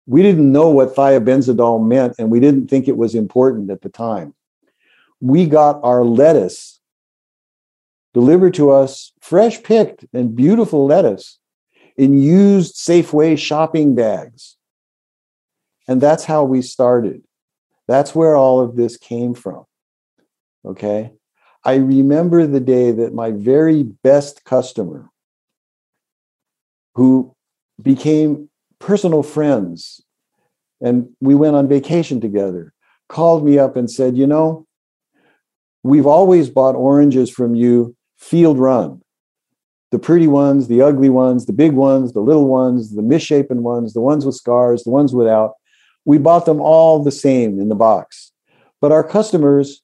We 0.06 0.22
didn't 0.22 0.50
know 0.50 0.68
what 0.68 0.94
thiabendazole 0.94 1.86
meant, 1.86 2.14
and 2.18 2.30
we 2.30 2.40
didn't 2.40 2.68
think 2.68 2.88
it 2.88 2.96
was 2.96 3.14
important 3.14 3.70
at 3.70 3.82
the 3.82 3.88
time. 3.88 4.34
We 5.20 5.46
got 5.46 5.80
our 5.82 6.04
lettuce 6.04 6.80
delivered 8.12 8.54
to 8.54 8.70
us, 8.70 9.12
fresh 9.20 9.62
picked 9.62 10.04
and 10.12 10.36
beautiful 10.36 10.84
lettuce 10.86 11.38
in 11.96 12.20
used 12.20 12.76
Safeway 12.76 13.38
shopping 13.38 13.94
bags. 13.94 14.56
And 15.88 16.00
that's 16.00 16.24
how 16.24 16.44
we 16.44 16.62
started. 16.62 17.22
That's 17.88 18.14
where 18.14 18.36
all 18.36 18.60
of 18.60 18.76
this 18.76 18.96
came 18.96 19.34
from. 19.34 19.64
Okay. 20.64 21.12
I 21.64 21.76
remember 21.76 22.46
the 22.46 22.60
day 22.60 22.90
that 22.90 23.14
my 23.14 23.30
very 23.30 23.82
best 23.82 24.44
customer, 24.44 25.08
who 26.94 27.34
became 27.80 28.48
personal 28.78 29.22
friends, 29.22 30.00
and 30.80 31.08
we 31.20 31.34
went 31.34 31.56
on 31.56 31.68
vacation 31.68 32.20
together, 32.20 32.72
called 33.08 33.44
me 33.44 33.58
up 33.58 33.76
and 33.76 33.90
said, 33.90 34.16
You 34.16 34.26
know, 34.26 34.66
we've 35.82 36.06
always 36.06 36.50
bought 36.50 36.74
oranges 36.74 37.30
from 37.30 37.54
you 37.54 37.96
field 38.18 38.58
run. 38.58 39.01
The 39.92 39.98
pretty 39.98 40.26
ones, 40.26 40.66
the 40.66 40.82
ugly 40.82 41.10
ones, 41.10 41.46
the 41.46 41.52
big 41.52 41.72
ones, 41.72 42.12
the 42.12 42.20
little 42.20 42.48
ones, 42.48 42.96
the 42.96 43.02
misshapen 43.02 43.62
ones, 43.62 43.92
the 43.92 44.00
ones 44.00 44.26
with 44.26 44.34
scars, 44.34 44.82
the 44.82 44.90
ones 44.90 45.14
without. 45.14 45.52
We 46.04 46.18
bought 46.18 46.46
them 46.46 46.60
all 46.60 47.02
the 47.02 47.12
same 47.12 47.60
in 47.60 47.68
the 47.68 47.76
box. 47.76 48.32
But 48.80 48.90
our 48.90 49.04
customers 49.04 49.80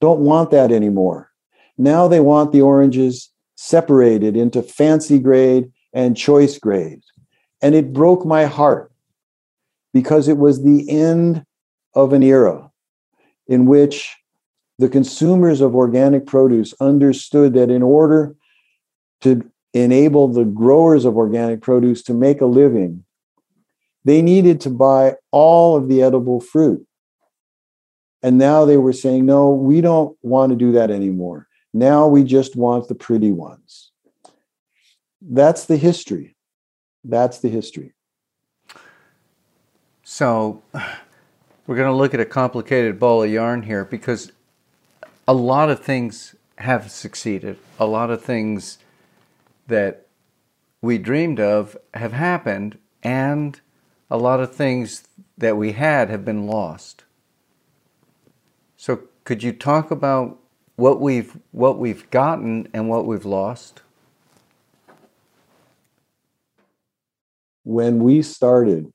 don't 0.00 0.20
want 0.20 0.50
that 0.52 0.72
anymore. 0.72 1.30
Now 1.76 2.08
they 2.08 2.20
want 2.20 2.52
the 2.52 2.62
oranges 2.62 3.30
separated 3.56 4.36
into 4.36 4.62
fancy 4.62 5.18
grade 5.18 5.70
and 5.92 6.16
choice 6.16 6.56
grade. 6.56 7.02
And 7.60 7.74
it 7.74 7.92
broke 7.92 8.24
my 8.24 8.46
heart 8.46 8.90
because 9.92 10.28
it 10.28 10.38
was 10.38 10.62
the 10.62 10.88
end 10.88 11.44
of 11.94 12.12
an 12.12 12.22
era 12.22 12.70
in 13.46 13.66
which 13.66 14.16
the 14.78 14.88
consumers 14.88 15.60
of 15.60 15.74
organic 15.74 16.24
produce 16.26 16.72
understood 16.80 17.52
that 17.54 17.70
in 17.70 17.82
order 17.82 18.34
to 19.20 19.50
enable 19.74 20.28
the 20.28 20.44
growers 20.44 21.04
of 21.04 21.16
organic 21.16 21.60
produce 21.60 22.02
to 22.02 22.14
make 22.14 22.40
a 22.40 22.46
living, 22.46 23.04
they 24.04 24.22
needed 24.22 24.60
to 24.62 24.70
buy 24.70 25.16
all 25.30 25.76
of 25.76 25.88
the 25.88 26.02
edible 26.02 26.40
fruit. 26.40 26.86
And 28.22 28.38
now 28.38 28.64
they 28.64 28.76
were 28.76 28.92
saying, 28.92 29.24
no, 29.26 29.50
we 29.50 29.80
don't 29.80 30.16
want 30.22 30.50
to 30.50 30.56
do 30.56 30.72
that 30.72 30.90
anymore. 30.90 31.46
Now 31.72 32.08
we 32.08 32.24
just 32.24 32.56
want 32.56 32.88
the 32.88 32.94
pretty 32.94 33.32
ones. 33.32 33.92
That's 35.22 35.66
the 35.66 35.76
history. 35.76 36.36
That's 37.04 37.38
the 37.38 37.48
history. 37.48 37.94
So 40.02 40.62
we're 41.66 41.76
going 41.76 41.88
to 41.88 41.94
look 41.94 42.14
at 42.14 42.20
a 42.20 42.26
complicated 42.26 42.98
ball 42.98 43.22
of 43.22 43.30
yarn 43.30 43.62
here 43.62 43.84
because 43.84 44.32
a 45.28 45.32
lot 45.34 45.70
of 45.70 45.80
things 45.80 46.34
have 46.58 46.90
succeeded. 46.90 47.58
A 47.78 47.86
lot 47.86 48.10
of 48.10 48.22
things 48.22 48.78
that 49.70 50.06
we 50.82 50.98
dreamed 50.98 51.40
of 51.40 51.76
have 51.94 52.12
happened, 52.12 52.78
and 53.02 53.60
a 54.10 54.16
lot 54.16 54.40
of 54.40 54.54
things 54.54 55.04
that 55.36 55.56
we 55.56 55.72
had 55.72 56.10
have 56.10 56.24
been 56.24 56.46
lost. 56.46 57.04
So, 58.76 59.02
could 59.24 59.42
you 59.42 59.52
talk 59.52 59.90
about 59.90 60.38
what 60.76 61.00
we've 61.00 61.36
what 61.50 61.78
we've 61.78 62.08
gotten 62.10 62.68
and 62.72 62.88
what 62.88 63.06
we've 63.06 63.24
lost? 63.24 63.82
When 67.64 68.02
we 68.02 68.22
started, 68.22 68.90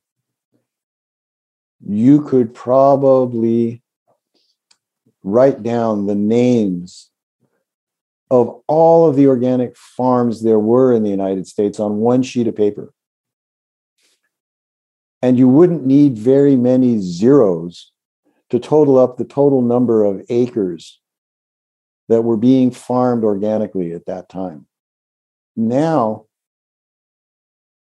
you 1.88 2.22
could 2.22 2.54
probably 2.54 3.84
write 5.24 5.64
down 5.64 6.08
the 6.08 6.16
names 6.16 7.12
of 8.42 8.62
all 8.68 9.08
of 9.08 9.16
the 9.16 9.28
organic 9.28 9.78
farms 9.78 10.44
there 10.44 10.60
were 10.60 10.94
in 10.94 11.04
the 11.04 11.10
United 11.10 11.48
States 11.48 11.80
on 11.80 11.98
one 11.98 12.24
sheet 12.24 12.48
of 12.48 12.56
paper. 12.56 12.94
And 15.22 15.38
you 15.38 15.48
wouldn't 15.48 15.86
need 15.86 16.18
very 16.18 16.56
many 16.56 17.00
zeros 17.00 17.92
to 18.50 18.60
total 18.60 18.98
up 19.00 19.18
the 19.18 19.26
total 19.26 19.62
number 19.62 20.04
of 20.04 20.24
acres 20.30 21.00
that 22.10 22.24
were 22.24 22.38
being 22.38 22.70
farmed 22.72 23.24
organically 23.24 23.94
at 23.94 24.06
that 24.06 24.30
time. 24.30 24.68
Now, 25.56 26.26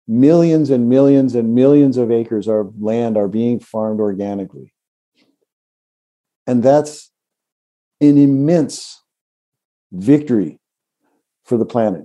millions 0.09 0.71
and 0.71 0.89
millions 0.89 1.35
and 1.35 1.55
millions 1.55 1.97
of 1.97 2.11
acres 2.11 2.49
of 2.49 2.81
land 2.81 3.17
are 3.17 3.29
being 3.29 3.61
farmed 3.61 4.01
organically. 4.01 4.73
And 6.47 6.63
that's 6.63 7.13
an 8.01 8.17
immense 8.17 9.03
victory 9.93 10.59
for 11.45 11.57
the 11.57 11.67
planet. 11.67 12.05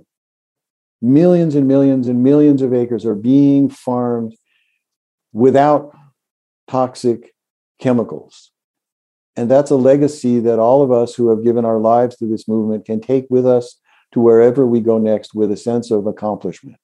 Millions 1.01 1.55
and 1.55 1.67
millions 1.67 2.07
and 2.07 2.23
millions 2.23 2.61
of 2.61 2.73
acres 2.73 3.05
are 3.05 3.15
being 3.15 3.69
farmed 3.69 4.35
without 5.33 5.93
toxic 6.67 7.33
chemicals. 7.79 8.51
And 9.35 9.49
that's 9.49 9.71
a 9.71 9.75
legacy 9.75 10.39
that 10.39 10.59
all 10.59 10.83
of 10.83 10.91
us 10.91 11.15
who 11.15 11.29
have 11.29 11.43
given 11.43 11.65
our 11.65 11.79
lives 11.79 12.15
to 12.17 12.27
this 12.27 12.47
movement 12.47 12.85
can 12.85 13.01
take 13.01 13.25
with 13.29 13.45
us 13.45 13.79
to 14.13 14.19
wherever 14.19 14.65
we 14.65 14.79
go 14.79 14.99
next 14.99 15.33
with 15.33 15.51
a 15.51 15.57
sense 15.57 15.91
of 15.91 16.05
accomplishment. 16.05 16.77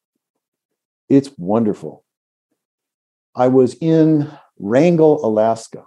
It's 1.07 1.31
wonderful. 1.37 2.03
I 3.35 3.47
was 3.47 3.75
in 3.75 4.31
Wrangell, 4.57 5.23
Alaska. 5.23 5.85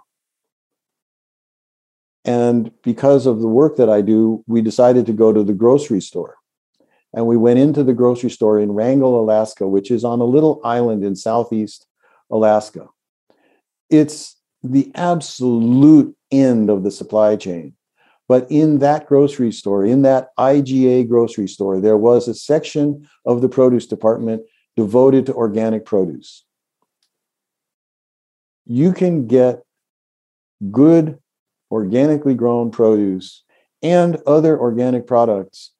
And 2.25 2.71
because 2.83 3.25
of 3.25 3.41
the 3.41 3.47
work 3.47 3.75
that 3.77 3.89
I 3.89 4.01
do, 4.01 4.43
we 4.47 4.61
decided 4.61 5.05
to 5.07 5.13
go 5.13 5.33
to 5.33 5.43
the 5.43 5.53
grocery 5.53 6.01
store. 6.01 6.37
And 7.13 7.27
we 7.27 7.37
went 7.37 7.59
into 7.59 7.83
the 7.83 7.93
grocery 7.93 8.29
store 8.29 8.59
in 8.59 8.71
Wrangell, 8.71 9.19
Alaska, 9.19 9.67
which 9.67 9.91
is 9.91 10.03
on 10.03 10.19
a 10.19 10.25
little 10.25 10.61
island 10.63 11.03
in 11.03 11.15
southeast 11.15 11.85
Alaska. 12.31 12.87
It's 13.89 14.35
the 14.63 14.91
absolute 14.95 16.15
end 16.31 16.69
of 16.69 16.83
the 16.83 16.91
supply 16.91 17.35
chain. 17.35 17.75
But 18.27 18.47
in 18.49 18.79
that 18.79 19.05
grocery 19.05 19.51
store, 19.51 19.85
in 19.85 20.01
that 20.03 20.29
IGA 20.39 21.07
grocery 21.07 21.47
store, 21.47 21.79
there 21.79 21.97
was 21.97 22.27
a 22.27 22.33
section 22.33 23.07
of 23.25 23.41
the 23.41 23.49
produce 23.49 23.85
department 23.85 24.43
devoted 24.75 25.25
to 25.27 25.33
organic 25.33 25.85
produce. 25.85 26.45
You 28.65 28.93
can 28.93 29.27
get 29.27 29.63
good 30.71 31.19
organically 31.73 32.35
grown 32.35 32.69
produce 32.69 33.43
and 33.81 34.17
other 34.27 34.57
organic 34.57 35.07
products, 35.07 35.71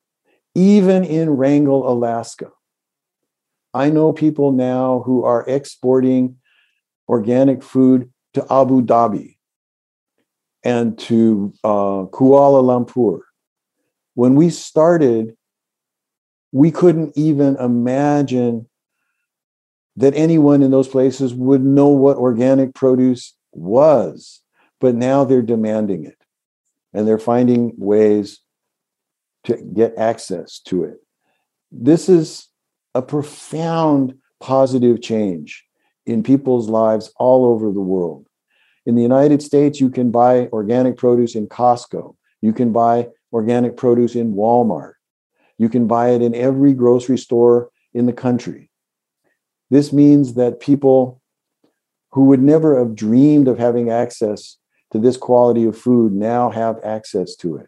even 0.56 1.04
in 1.04 1.30
Wrangell, 1.30 1.88
Alaska. 1.88 2.50
I 3.76 3.92
know 3.92 4.12
people 4.12 4.52
now 4.52 5.04
who 5.06 5.24
are 5.24 5.48
exporting 5.48 6.38
organic 7.08 7.62
food 7.62 8.12
to 8.34 8.42
Abu 8.52 8.82
Dhabi 8.82 9.38
and 10.64 10.98
to 10.98 11.54
uh, 11.64 12.10
Kuala 12.10 12.64
Lumpur. 12.64 13.20
When 14.16 14.34
we 14.34 14.50
started, 14.50 15.36
we 16.52 16.72
couldn't 16.72 17.14
even 17.16 17.56
imagine 17.58 18.68
that 19.96 20.16
anyone 20.16 20.64
in 20.64 20.72
those 20.72 20.88
places 20.88 21.36
would 21.36 21.64
know 21.64 21.88
what 21.88 22.18
organic 22.18 22.74
produce 22.74 23.36
was. 23.52 24.43
But 24.84 24.96
now 24.96 25.24
they're 25.24 25.42
demanding 25.42 26.04
it 26.04 26.18
and 26.92 27.08
they're 27.08 27.18
finding 27.18 27.72
ways 27.78 28.42
to 29.46 29.56
get 29.56 29.98
access 29.98 30.60
to 30.66 30.84
it. 30.84 30.98
This 31.72 32.10
is 32.10 32.50
a 32.94 33.02
profound 33.02 34.16
positive 34.42 35.02
change 35.02 35.64
in 36.06 36.22
people's 36.22 36.68
lives 36.68 37.14
all 37.16 37.46
over 37.46 37.72
the 37.72 37.80
world. 37.80 38.28
In 38.86 38.96
the 38.96 39.02
United 39.02 39.42
States, 39.42 39.80
you 39.80 39.90
can 39.90 40.12
buy 40.12 40.48
organic 40.48 40.98
produce 40.98 41.34
in 41.34 41.48
Costco. 41.48 42.18
You 42.42 42.52
can 42.52 42.74
buy 42.74 43.08
organic 43.32 43.78
produce 43.78 44.16
in 44.16 44.34
Walmart. 44.34 44.96
You 45.58 45.70
can 45.70 45.88
buy 45.88 46.10
it 46.10 46.22
in 46.22 46.36
every 46.36 46.74
grocery 46.74 47.18
store 47.18 47.70
in 47.94 48.06
the 48.06 48.12
country. 48.12 48.70
This 49.70 49.94
means 49.94 50.34
that 50.34 50.60
people 50.60 51.22
who 52.12 52.26
would 52.26 52.42
never 52.42 52.78
have 52.78 52.96
dreamed 52.96 53.48
of 53.48 53.58
having 53.58 53.90
access 53.90 54.58
to 54.94 55.00
this 55.00 55.18
quality 55.18 55.66
of 55.66 55.78
food 55.78 56.14
now 56.14 56.52
have 56.52 56.80
access 56.84 57.36
to 57.36 57.58
it. 57.58 57.68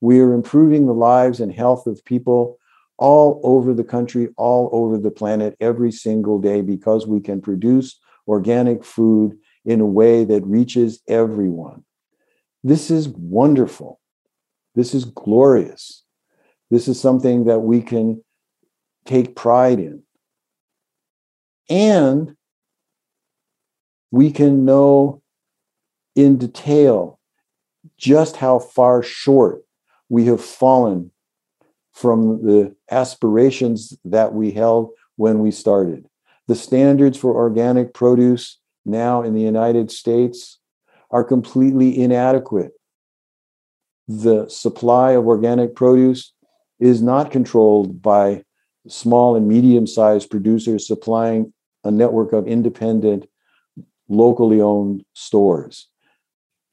We 0.00 0.20
are 0.20 0.32
improving 0.32 0.86
the 0.86 0.94
lives 0.94 1.38
and 1.38 1.52
health 1.52 1.86
of 1.86 2.02
people 2.06 2.58
all 2.96 3.40
over 3.44 3.74
the 3.74 3.84
country, 3.84 4.30
all 4.38 4.70
over 4.72 4.96
the 4.96 5.10
planet, 5.10 5.56
every 5.60 5.92
single 5.92 6.38
day 6.38 6.62
because 6.62 7.06
we 7.06 7.20
can 7.20 7.42
produce 7.42 8.00
organic 8.26 8.82
food 8.82 9.36
in 9.66 9.80
a 9.80 9.86
way 9.86 10.24
that 10.24 10.42
reaches 10.46 11.00
everyone. 11.06 11.84
This 12.62 12.90
is 12.90 13.08
wonderful. 13.08 14.00
This 14.74 14.94
is 14.94 15.04
glorious. 15.04 16.02
This 16.70 16.88
is 16.88 16.98
something 16.98 17.44
that 17.44 17.60
we 17.60 17.82
can 17.82 18.24
take 19.04 19.36
pride 19.36 19.80
in. 19.80 20.02
And 21.68 22.34
we 24.10 24.30
can 24.30 24.64
know 24.64 25.20
in 26.14 26.36
detail 26.36 27.18
just 27.98 28.36
how 28.36 28.58
far 28.58 29.02
short 29.02 29.64
we 30.08 30.26
have 30.26 30.42
fallen 30.42 31.10
from 31.92 32.42
the 32.44 32.74
aspirations 32.90 33.96
that 34.04 34.34
we 34.34 34.50
held 34.50 34.90
when 35.16 35.38
we 35.38 35.50
started. 35.50 36.08
The 36.48 36.54
standards 36.54 37.16
for 37.16 37.34
organic 37.34 37.94
produce 37.94 38.58
now 38.84 39.22
in 39.22 39.34
the 39.34 39.40
United 39.40 39.90
States 39.90 40.58
are 41.10 41.24
completely 41.24 41.98
inadequate. 41.98 42.72
The 44.08 44.48
supply 44.48 45.12
of 45.12 45.26
organic 45.26 45.74
produce 45.74 46.32
is 46.80 47.00
not 47.00 47.30
controlled 47.30 48.02
by 48.02 48.44
small 48.88 49.36
and 49.36 49.48
medium 49.48 49.86
sized 49.86 50.28
producers 50.30 50.86
supplying 50.86 51.52
a 51.84 51.90
network 51.90 52.32
of 52.32 52.46
independent, 52.46 53.26
locally 54.08 54.60
owned 54.60 55.04
stores. 55.14 55.88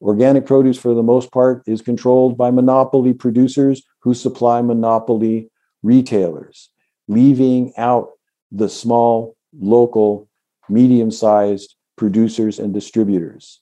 Organic 0.01 0.45
produce, 0.45 0.77
for 0.77 0.93
the 0.95 1.03
most 1.03 1.31
part, 1.31 1.63
is 1.67 1.81
controlled 1.81 2.37
by 2.37 2.49
monopoly 2.49 3.13
producers 3.13 3.83
who 3.99 4.13
supply 4.13 4.61
monopoly 4.61 5.51
retailers, 5.83 6.69
leaving 7.07 7.73
out 7.77 8.09
the 8.51 8.67
small, 8.67 9.35
local, 9.59 10.27
medium 10.69 11.11
sized 11.11 11.75
producers 11.97 12.57
and 12.57 12.73
distributors. 12.73 13.61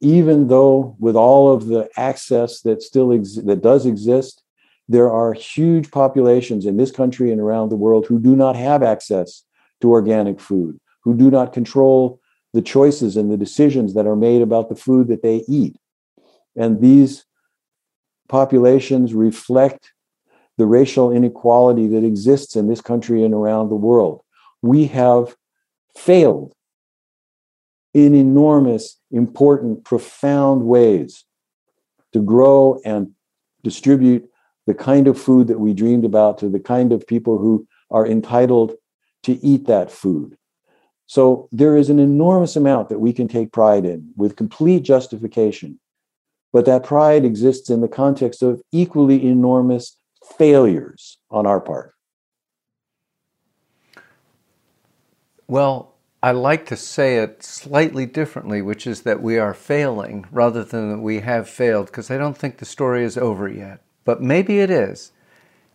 Even 0.00 0.48
though, 0.48 0.94
with 0.98 1.16
all 1.16 1.52
of 1.52 1.66
the 1.66 1.88
access 1.96 2.60
that 2.60 2.82
still 2.82 3.12
ex- 3.12 3.36
that 3.36 3.62
does 3.62 3.86
exist, 3.86 4.42
there 4.88 5.10
are 5.10 5.32
huge 5.32 5.90
populations 5.90 6.66
in 6.66 6.76
this 6.76 6.90
country 6.90 7.32
and 7.32 7.40
around 7.40 7.70
the 7.70 7.76
world 7.76 8.04
who 8.06 8.18
do 8.18 8.36
not 8.36 8.56
have 8.56 8.82
access 8.82 9.44
to 9.80 9.90
organic 9.90 10.38
food, 10.38 10.78
who 11.02 11.14
do 11.16 11.30
not 11.30 11.54
control 11.54 12.20
the 12.54 12.62
choices 12.62 13.16
and 13.16 13.30
the 13.30 13.36
decisions 13.36 13.94
that 13.94 14.06
are 14.06 14.16
made 14.16 14.40
about 14.40 14.68
the 14.68 14.76
food 14.76 15.08
that 15.08 15.22
they 15.22 15.44
eat. 15.48 15.76
And 16.56 16.80
these 16.80 17.26
populations 18.28 19.12
reflect 19.12 19.92
the 20.56 20.64
racial 20.64 21.10
inequality 21.10 21.88
that 21.88 22.04
exists 22.04 22.54
in 22.54 22.68
this 22.68 22.80
country 22.80 23.24
and 23.24 23.34
around 23.34 23.68
the 23.68 23.74
world. 23.74 24.22
We 24.62 24.86
have 24.86 25.34
failed 25.96 26.54
in 27.92 28.14
enormous, 28.14 29.00
important, 29.10 29.84
profound 29.84 30.62
ways 30.62 31.24
to 32.12 32.20
grow 32.20 32.80
and 32.84 33.10
distribute 33.64 34.28
the 34.66 34.74
kind 34.74 35.08
of 35.08 35.20
food 35.20 35.48
that 35.48 35.60
we 35.60 35.74
dreamed 35.74 36.04
about 36.04 36.38
to 36.38 36.48
the 36.48 36.60
kind 36.60 36.92
of 36.92 37.06
people 37.06 37.38
who 37.38 37.66
are 37.90 38.06
entitled 38.06 38.74
to 39.24 39.32
eat 39.44 39.66
that 39.66 39.90
food. 39.90 40.36
So 41.06 41.48
there 41.52 41.76
is 41.76 41.90
an 41.90 41.98
enormous 41.98 42.56
amount 42.56 42.88
that 42.88 43.00
we 43.00 43.12
can 43.12 43.28
take 43.28 43.52
pride 43.52 43.84
in 43.84 44.12
with 44.16 44.36
complete 44.36 44.82
justification. 44.82 45.78
But 46.52 46.66
that 46.66 46.84
pride 46.84 47.24
exists 47.24 47.68
in 47.68 47.80
the 47.80 47.88
context 47.88 48.42
of 48.42 48.62
equally 48.72 49.26
enormous 49.26 49.98
failures 50.38 51.18
on 51.30 51.46
our 51.46 51.60
part. 51.60 51.94
Well, 55.46 55.94
I 56.22 56.30
like 56.30 56.64
to 56.66 56.76
say 56.76 57.18
it 57.18 57.42
slightly 57.42 58.06
differently, 58.06 58.62
which 58.62 58.86
is 58.86 59.02
that 59.02 59.20
we 59.20 59.38
are 59.38 59.52
failing 59.52 60.24
rather 60.32 60.64
than 60.64 60.90
that 60.90 61.00
we 61.00 61.20
have 61.20 61.50
failed, 61.50 61.86
because 61.86 62.10
I 62.10 62.16
don't 62.16 62.38
think 62.38 62.56
the 62.56 62.64
story 62.64 63.04
is 63.04 63.18
over 63.18 63.46
yet. 63.46 63.82
But 64.04 64.22
maybe 64.22 64.60
it 64.60 64.70
is. 64.70 65.12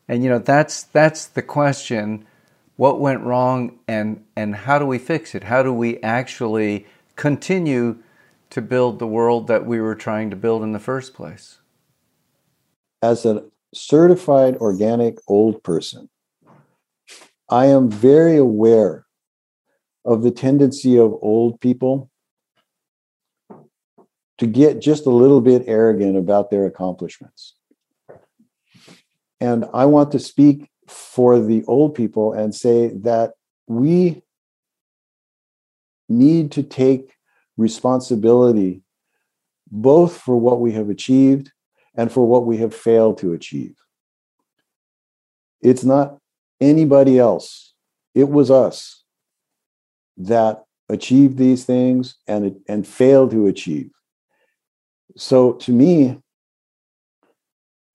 And 0.07 0.23
you 0.23 0.29
know, 0.29 0.39
that's 0.39 0.81
that's 0.81 1.27
the 1.27 1.43
question 1.43 2.25
what 2.79 2.97
went 2.97 3.21
wrong 3.21 3.77
and, 3.89 4.23
and 4.37 4.55
how 4.55 4.79
do 4.79 4.85
we 4.85 4.97
fix 4.97 5.35
it? 5.35 5.43
How 5.43 5.61
do 5.61 5.73
we 5.73 5.97
actually 5.97 6.85
continue 7.17 7.97
to 8.51 8.61
build 8.61 8.99
the 8.99 9.05
world 9.05 9.47
that 9.47 9.65
we 9.65 9.81
were 9.81 9.95
trying 9.95 10.29
to 10.29 10.37
build 10.37 10.63
in 10.63 10.71
the 10.71 10.79
first 10.79 11.13
place? 11.13 11.59
As 13.01 13.25
a 13.25 13.43
certified 13.73 14.55
organic 14.59 15.17
old 15.27 15.61
person, 15.61 16.09
I 17.49 17.65
am 17.65 17.91
very 17.91 18.37
aware 18.37 19.05
of 20.05 20.23
the 20.23 20.31
tendency 20.31 20.97
of 20.97 21.17
old 21.21 21.59
people 21.59 22.09
to 24.37 24.47
get 24.47 24.79
just 24.79 25.05
a 25.05 25.09
little 25.09 25.41
bit 25.41 25.63
arrogant 25.67 26.15
about 26.15 26.49
their 26.49 26.65
accomplishments. 26.65 27.55
And 29.41 29.65
I 29.73 29.83
want 29.83 30.13
to 30.13 30.19
speak 30.19 30.68
for 30.89 31.39
the 31.39 31.63
old 31.65 31.95
people 31.95 32.33
and 32.33 32.53
say 32.53 32.89
that 32.89 33.33
we 33.67 34.21
need 36.07 36.51
to 36.51 36.63
take 36.63 37.13
responsibility 37.57 38.81
both 39.71 40.17
for 40.17 40.35
what 40.35 40.59
we 40.59 40.71
have 40.71 40.89
achieved 40.89 41.51
and 41.95 42.11
for 42.11 42.25
what 42.25 42.45
we 42.45 42.57
have 42.57 42.73
failed 42.73 43.17
to 43.19 43.33
achieve. 43.33 43.75
It's 45.61 45.83
not 45.83 46.17
anybody 46.59 47.19
else, 47.19 47.73
it 48.15 48.29
was 48.29 48.49
us 48.49 49.03
that 50.17 50.63
achieved 50.89 51.37
these 51.37 51.65
things 51.65 52.15
and, 52.27 52.59
and 52.67 52.87
failed 52.87 53.31
to 53.31 53.45
achieve. 53.47 53.91
So 55.15 55.53
to 55.53 55.71
me, 55.71 56.19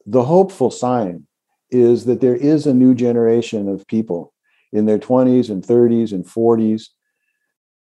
the 0.07 0.23
hopeful 0.23 0.71
sign 0.71 1.27
is 1.75 2.05
that 2.05 2.21
there 2.21 2.37
is 2.37 2.67
a 2.67 2.75
new 2.75 2.95
generation 2.95 3.69
of 3.69 3.87
people 3.87 4.33
in 4.73 4.87
their 4.87 4.99
20s 4.99 5.51
and 5.51 5.63
30s 5.63 6.13
and 6.13 6.25
40s 6.25 6.89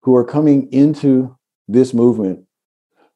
who 0.02 0.16
are 0.16 0.24
coming 0.24 0.72
into 0.72 1.36
this 1.68 1.92
movement 1.94 2.46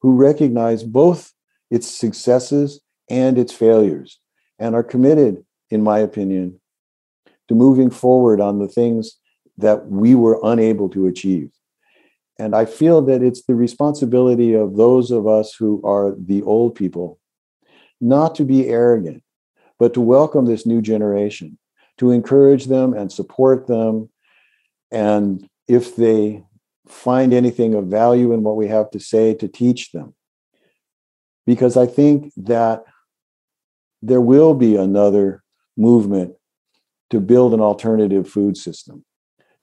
who 0.00 0.14
recognize 0.14 0.82
both 0.84 1.32
its 1.70 1.88
successes 1.88 2.80
and 3.10 3.38
its 3.38 3.52
failures 3.52 4.20
and 4.58 4.74
are 4.74 4.82
committed, 4.82 5.44
in 5.70 5.82
my 5.82 5.98
opinion, 5.98 6.60
to 7.48 7.54
moving 7.54 7.90
forward 7.90 8.40
on 8.40 8.58
the 8.58 8.68
things 8.68 9.18
that 9.58 9.86
we 9.86 10.14
were 10.14 10.38
unable 10.42 10.88
to 10.90 11.06
achieve. 11.06 11.50
And 12.38 12.54
I 12.54 12.66
feel 12.66 13.02
that 13.02 13.22
it's 13.22 13.44
the 13.44 13.54
responsibility 13.54 14.54
of 14.54 14.76
those 14.76 15.10
of 15.10 15.26
us 15.26 15.54
who 15.54 15.80
are 15.84 16.14
the 16.18 16.42
old 16.42 16.74
people 16.74 17.18
not 18.00 18.34
to 18.34 18.44
be 18.44 18.68
arrogant, 18.68 19.22
but 19.78 19.94
to 19.94 20.00
welcome 20.00 20.46
this 20.46 20.66
new 20.66 20.80
generation, 20.80 21.58
to 21.98 22.10
encourage 22.10 22.66
them 22.66 22.94
and 22.94 23.10
support 23.10 23.66
them. 23.66 24.10
And 24.90 25.48
if 25.68 25.96
they 25.96 26.44
find 26.86 27.32
anything 27.32 27.74
of 27.74 27.86
value 27.86 28.32
in 28.32 28.42
what 28.42 28.56
we 28.56 28.68
have 28.68 28.90
to 28.92 29.00
say, 29.00 29.34
to 29.34 29.48
teach 29.48 29.92
them. 29.92 30.14
Because 31.46 31.76
I 31.76 31.86
think 31.86 32.32
that 32.36 32.84
there 34.02 34.20
will 34.20 34.54
be 34.54 34.76
another 34.76 35.42
movement 35.76 36.34
to 37.10 37.20
build 37.20 37.54
an 37.54 37.60
alternative 37.60 38.28
food 38.28 38.56
system, 38.56 39.04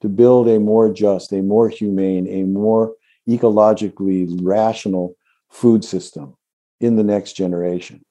to 0.01 0.09
build 0.09 0.47
a 0.47 0.59
more 0.59 0.91
just, 0.91 1.31
a 1.33 1.41
more 1.41 1.69
humane, 1.69 2.27
a 2.27 2.43
more 2.43 2.93
ecologically 3.27 4.27
rational 4.41 5.15
food 5.49 5.83
system 5.83 6.35
in 6.79 6.95
the 6.95 7.03
next 7.03 7.33
generation 7.33 8.03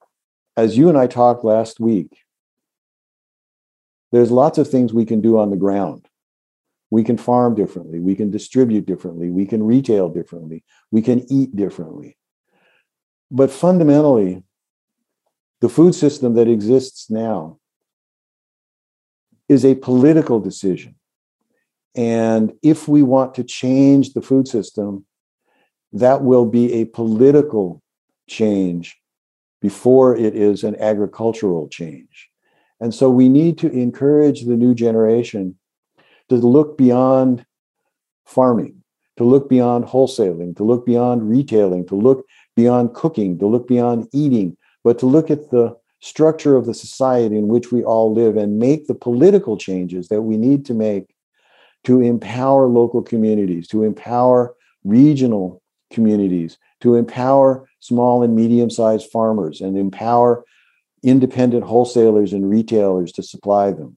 as 0.56 0.76
you 0.76 0.88
and 0.88 0.98
I 0.98 1.06
talked 1.06 1.44
last 1.44 1.80
week, 1.80 2.18
there's 4.10 4.30
lots 4.30 4.58
of 4.58 4.68
things 4.68 4.92
we 4.92 5.06
can 5.06 5.20
do 5.20 5.38
on 5.38 5.50
the 5.50 5.56
ground. 5.56 6.06
We 6.90 7.02
can 7.02 7.16
farm 7.16 7.54
differently. 7.54 7.98
We 7.98 8.14
can 8.14 8.30
distribute 8.30 8.84
differently. 8.84 9.30
We 9.30 9.46
can 9.46 9.62
retail 9.62 10.10
differently. 10.10 10.62
We 10.90 11.00
can 11.00 11.24
eat 11.32 11.56
differently. 11.56 12.18
But 13.30 13.50
fundamentally, 13.50 14.42
the 15.62 15.70
food 15.70 15.94
system 15.94 16.34
that 16.34 16.48
exists 16.48 17.10
now 17.10 17.58
is 19.48 19.64
a 19.64 19.76
political 19.76 20.38
decision. 20.38 20.96
And 21.94 22.52
if 22.62 22.88
we 22.88 23.02
want 23.02 23.34
to 23.36 23.44
change 23.44 24.12
the 24.12 24.22
food 24.22 24.48
system, 24.48 25.06
that 25.92 26.22
will 26.22 26.46
be 26.46 26.74
a 26.74 26.86
political 26.86 27.82
change 28.28 29.01
before 29.62 30.14
it 30.16 30.34
is 30.34 30.64
an 30.64 30.76
agricultural 30.80 31.68
change. 31.68 32.28
And 32.80 32.92
so 32.92 33.08
we 33.08 33.28
need 33.28 33.56
to 33.58 33.70
encourage 33.70 34.44
the 34.44 34.56
new 34.56 34.74
generation 34.74 35.56
to 36.28 36.34
look 36.34 36.76
beyond 36.76 37.46
farming, 38.26 38.82
to 39.16 39.24
look 39.24 39.48
beyond 39.48 39.84
wholesaling, 39.84 40.56
to 40.56 40.64
look 40.64 40.84
beyond 40.84 41.30
retailing, 41.30 41.86
to 41.86 41.94
look 41.94 42.26
beyond 42.56 42.92
cooking, 42.94 43.38
to 43.38 43.46
look 43.46 43.68
beyond 43.68 44.08
eating, 44.12 44.56
but 44.82 44.98
to 44.98 45.06
look 45.06 45.30
at 45.30 45.50
the 45.50 45.76
structure 46.00 46.56
of 46.56 46.66
the 46.66 46.74
society 46.74 47.38
in 47.38 47.46
which 47.46 47.70
we 47.70 47.84
all 47.84 48.12
live 48.12 48.36
and 48.36 48.58
make 48.58 48.88
the 48.88 48.94
political 48.94 49.56
changes 49.56 50.08
that 50.08 50.22
we 50.22 50.36
need 50.36 50.64
to 50.66 50.74
make 50.74 51.14
to 51.84 52.00
empower 52.00 52.66
local 52.66 53.02
communities, 53.02 53.68
to 53.68 53.84
empower 53.84 54.54
regional 54.82 55.62
communities, 55.92 56.58
to 56.82 56.94
empower 56.94 57.68
small 57.80 58.22
and 58.22 58.36
medium 58.36 58.70
sized 58.70 59.10
farmers, 59.10 59.60
and 59.60 59.76
empower 59.76 60.44
independent 61.02 61.64
wholesalers 61.64 62.32
and 62.32 62.48
retailers 62.48 63.10
to 63.12 63.22
supply 63.22 63.72
them. 63.72 63.96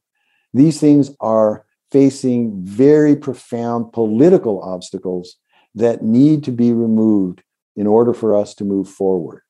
These 0.54 0.80
things 0.80 1.12
are 1.19 1.65
facing 1.91 2.63
very 2.63 3.15
profound 3.15 3.93
political 3.93 4.62
obstacles 4.62 5.36
that 5.76 6.02
need 6.04 6.43
to 6.45 6.52
be 6.52 6.74
removed 6.74 7.43
in 7.76 7.86
order 7.86 8.13
for 8.13 8.36
us 8.36 8.56
to 8.56 8.63
move 8.63 8.88
forward. 8.88 9.41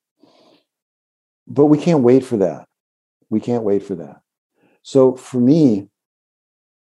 But 1.48 1.66
we 1.66 1.78
can't 1.78 2.02
wait 2.02 2.26
for 2.26 2.38
that. 2.38 2.68
We 3.30 3.40
can't 3.40 3.64
wait 3.64 3.84
for 3.84 3.96
that. 3.96 4.22
So 4.82 5.16
for 5.16 5.40
me, 5.40 5.90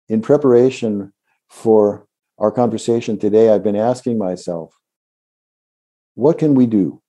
in 0.08 0.22
preparation 0.22 1.14
for 1.50 2.08
our 2.38 2.52
conversation 2.52 3.18
today, 3.18 3.50
I've 3.50 3.64
been 3.64 3.76
asking 3.76 4.18
myself, 4.18 4.74
what 6.16 6.38
can 6.38 6.56
we 6.56 6.66
do? 6.66 7.02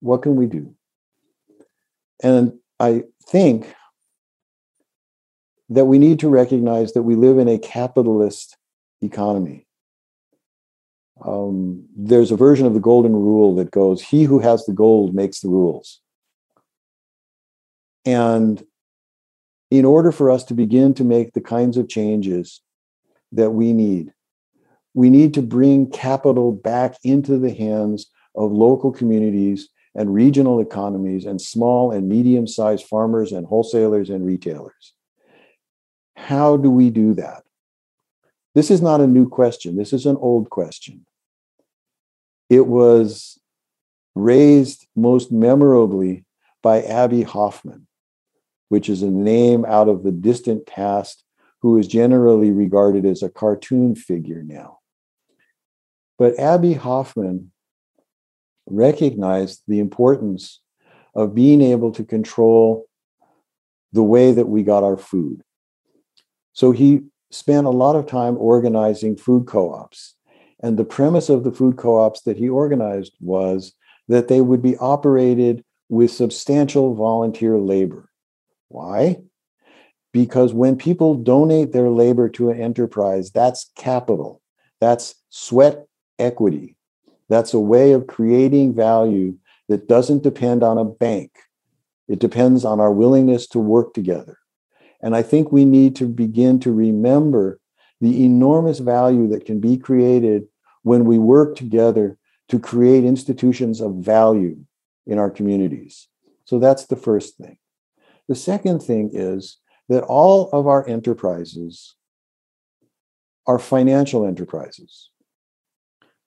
What 0.00 0.22
can 0.22 0.36
we 0.36 0.46
do? 0.46 0.74
And 2.22 2.58
I 2.80 3.04
think 3.28 3.72
that 5.68 5.84
we 5.86 5.98
need 5.98 6.20
to 6.20 6.28
recognize 6.28 6.92
that 6.92 7.02
we 7.02 7.14
live 7.14 7.38
in 7.38 7.48
a 7.48 7.58
capitalist 7.58 8.56
economy. 9.00 9.66
Um, 11.24 11.86
there's 11.96 12.30
a 12.30 12.36
version 12.36 12.66
of 12.66 12.74
the 12.74 12.80
golden 12.80 13.12
rule 13.12 13.54
that 13.56 13.70
goes, 13.70 14.02
He 14.02 14.24
who 14.24 14.38
has 14.40 14.64
the 14.66 14.72
gold 14.72 15.14
makes 15.14 15.40
the 15.40 15.48
rules. 15.48 16.00
And 18.04 18.64
in 19.70 19.84
order 19.84 20.12
for 20.12 20.30
us 20.30 20.44
to 20.44 20.54
begin 20.54 20.94
to 20.94 21.04
make 21.04 21.32
the 21.32 21.40
kinds 21.40 21.76
of 21.76 21.88
changes 21.88 22.60
that 23.30 23.50
we 23.50 23.72
need, 23.72 24.12
we 24.94 25.10
need 25.10 25.34
to 25.34 25.42
bring 25.42 25.90
capital 25.90 26.52
back 26.52 26.96
into 27.04 27.38
the 27.38 27.52
hands 27.52 28.10
of 28.34 28.52
local 28.52 28.92
communities 28.92 29.68
and 29.94 30.14
regional 30.14 30.60
economies 30.60 31.24
and 31.24 31.40
small 31.40 31.90
and 31.90 32.08
medium 32.08 32.46
sized 32.46 32.86
farmers 32.86 33.32
and 33.32 33.46
wholesalers 33.46 34.10
and 34.10 34.24
retailers. 34.24 34.94
How 36.16 36.56
do 36.56 36.70
we 36.70 36.90
do 36.90 37.14
that? 37.14 37.42
This 38.54 38.70
is 38.70 38.82
not 38.82 39.00
a 39.00 39.06
new 39.06 39.28
question. 39.28 39.76
This 39.76 39.92
is 39.92 40.06
an 40.06 40.16
old 40.16 40.50
question. 40.50 41.06
It 42.50 42.66
was 42.66 43.38
raised 44.14 44.86
most 44.94 45.32
memorably 45.32 46.24
by 46.62 46.82
Abbie 46.82 47.22
Hoffman 47.22 47.86
which 48.72 48.88
is 48.88 49.02
a 49.02 49.10
name 49.10 49.66
out 49.66 49.86
of 49.86 50.02
the 50.02 50.10
distant 50.10 50.64
past, 50.64 51.24
who 51.60 51.76
is 51.76 51.86
generally 51.86 52.50
regarded 52.50 53.04
as 53.04 53.22
a 53.22 53.28
cartoon 53.28 53.94
figure 53.94 54.42
now. 54.42 54.78
But 56.22 56.38
Abbie 56.38 56.74
Hoffman 56.74 57.50
recognized 58.66 59.64
the 59.66 59.80
importance 59.80 60.60
of 61.16 61.34
being 61.34 61.60
able 61.60 61.90
to 61.90 62.04
control 62.04 62.86
the 63.92 64.04
way 64.04 64.30
that 64.30 64.46
we 64.46 64.62
got 64.62 64.84
our 64.84 64.96
food. 64.96 65.42
So 66.52 66.70
he 66.70 67.00
spent 67.32 67.66
a 67.66 67.70
lot 67.70 67.96
of 67.96 68.06
time 68.06 68.36
organizing 68.38 69.16
food 69.16 69.48
co 69.48 69.74
ops. 69.74 70.14
And 70.60 70.78
the 70.78 70.84
premise 70.84 71.28
of 71.28 71.42
the 71.42 71.50
food 71.50 71.76
co 71.76 71.98
ops 71.98 72.20
that 72.20 72.36
he 72.36 72.48
organized 72.48 73.16
was 73.18 73.74
that 74.06 74.28
they 74.28 74.42
would 74.42 74.62
be 74.62 74.76
operated 74.76 75.64
with 75.88 76.12
substantial 76.12 76.94
volunteer 76.94 77.58
labor. 77.58 78.08
Why? 78.68 79.22
Because 80.12 80.54
when 80.54 80.76
people 80.76 81.16
donate 81.16 81.72
their 81.72 81.90
labor 81.90 82.28
to 82.28 82.50
an 82.50 82.60
enterprise, 82.60 83.32
that's 83.32 83.72
capital, 83.74 84.40
that's 84.78 85.16
sweat 85.28 85.88
equity. 86.22 86.76
That's 87.28 87.54
a 87.54 87.60
way 87.60 87.92
of 87.92 88.06
creating 88.06 88.74
value 88.74 89.36
that 89.68 89.88
doesn't 89.88 90.22
depend 90.22 90.62
on 90.62 90.78
a 90.78 90.84
bank. 90.84 91.32
It 92.08 92.18
depends 92.18 92.64
on 92.64 92.80
our 92.80 92.92
willingness 92.92 93.46
to 93.48 93.58
work 93.58 93.94
together. 93.94 94.38
And 95.00 95.16
I 95.16 95.22
think 95.22 95.50
we 95.50 95.64
need 95.64 95.96
to 95.96 96.06
begin 96.06 96.60
to 96.60 96.72
remember 96.72 97.58
the 98.00 98.24
enormous 98.24 98.78
value 98.78 99.28
that 99.28 99.46
can 99.46 99.60
be 99.60 99.76
created 99.76 100.46
when 100.82 101.04
we 101.04 101.18
work 101.18 101.56
together 101.56 102.18
to 102.48 102.58
create 102.58 103.04
institutions 103.04 103.80
of 103.80 103.94
value 103.94 104.58
in 105.06 105.18
our 105.18 105.30
communities. 105.30 106.08
So 106.44 106.58
that's 106.58 106.86
the 106.86 106.96
first 106.96 107.36
thing. 107.36 107.58
The 108.28 108.34
second 108.34 108.82
thing 108.82 109.10
is 109.12 109.58
that 109.88 110.04
all 110.04 110.50
of 110.50 110.66
our 110.66 110.86
enterprises 110.88 111.94
are 113.46 113.58
financial 113.58 114.26
enterprises. 114.26 115.10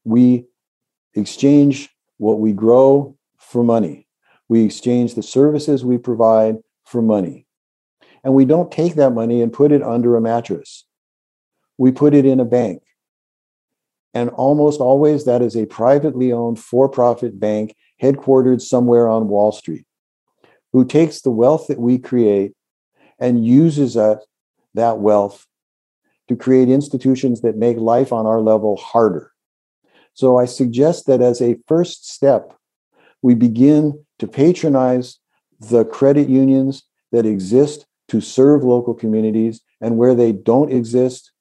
We 0.06 0.46
exchange 1.14 1.90
what 2.18 2.40
we 2.40 2.54
grow 2.54 3.18
for 3.38 3.64
money. 3.64 4.08
We 4.48 4.64
exchange 4.64 5.16
the 5.16 5.24
services 5.24 5.84
we 5.84 5.98
provide 5.98 6.58
for 6.86 7.02
money. 7.02 7.48
And 8.24 8.34
we 8.34 8.46
don't 8.46 8.72
take 8.72 8.96
that 8.96 9.12
money 9.12 9.42
and 9.42 9.52
put 9.52 9.72
it 9.72 9.84
under 9.84 10.16
a 10.16 10.22
mattress. 10.22 10.86
We 11.78 11.92
put 11.92 12.14
it 12.14 12.26
in 12.26 12.40
a 12.40 12.46
bank. 12.46 12.82
And 14.14 14.30
almost 14.30 14.80
always 14.80 15.26
that 15.26 15.42
is 15.42 15.58
a 15.58 15.66
privately 15.66 16.32
owned 16.32 16.60
for 16.60 16.88
profit 16.88 17.40
bank 17.40 17.76
headquartered 18.02 18.62
somewhere 18.62 19.10
on 19.10 19.28
Wall 19.28 19.52
Street 19.52 19.86
who 20.72 20.86
takes 20.86 21.22
the 21.22 21.32
wealth 21.32 21.68
that 21.68 21.80
we 21.80 21.98
create 21.98 22.54
and 23.20 23.46
uses 23.46 23.94
that, 23.94 24.22
that 24.74 25.00
wealth 25.00 25.46
to 26.28 26.36
create 26.36 26.68
institutions 26.68 27.42
that 27.42 27.56
make 27.56 27.78
life 27.78 28.12
on 28.12 28.26
our 28.26 28.42
level 28.42 28.76
harder. 28.76 29.32
So 30.16 30.40
I 30.40 30.46
suggest 30.46 31.08
that 31.08 31.22
as 31.22 31.42
a 31.42 31.58
first 31.68 32.10
step, 32.10 32.54
we 33.22 33.36
begin 33.36 34.04
to 34.20 34.28
patronize 34.28 35.20
the 35.60 35.84
credit 35.86 36.30
unions 36.30 36.84
that 37.12 37.26
exist 37.26 37.86
to 38.08 38.22
serve 38.22 38.64
local 38.64 38.94
communities 38.94 39.62
and 39.82 39.98
where 39.98 40.16
they 40.16 40.32
don't 40.32 40.72
exist, 40.72 41.32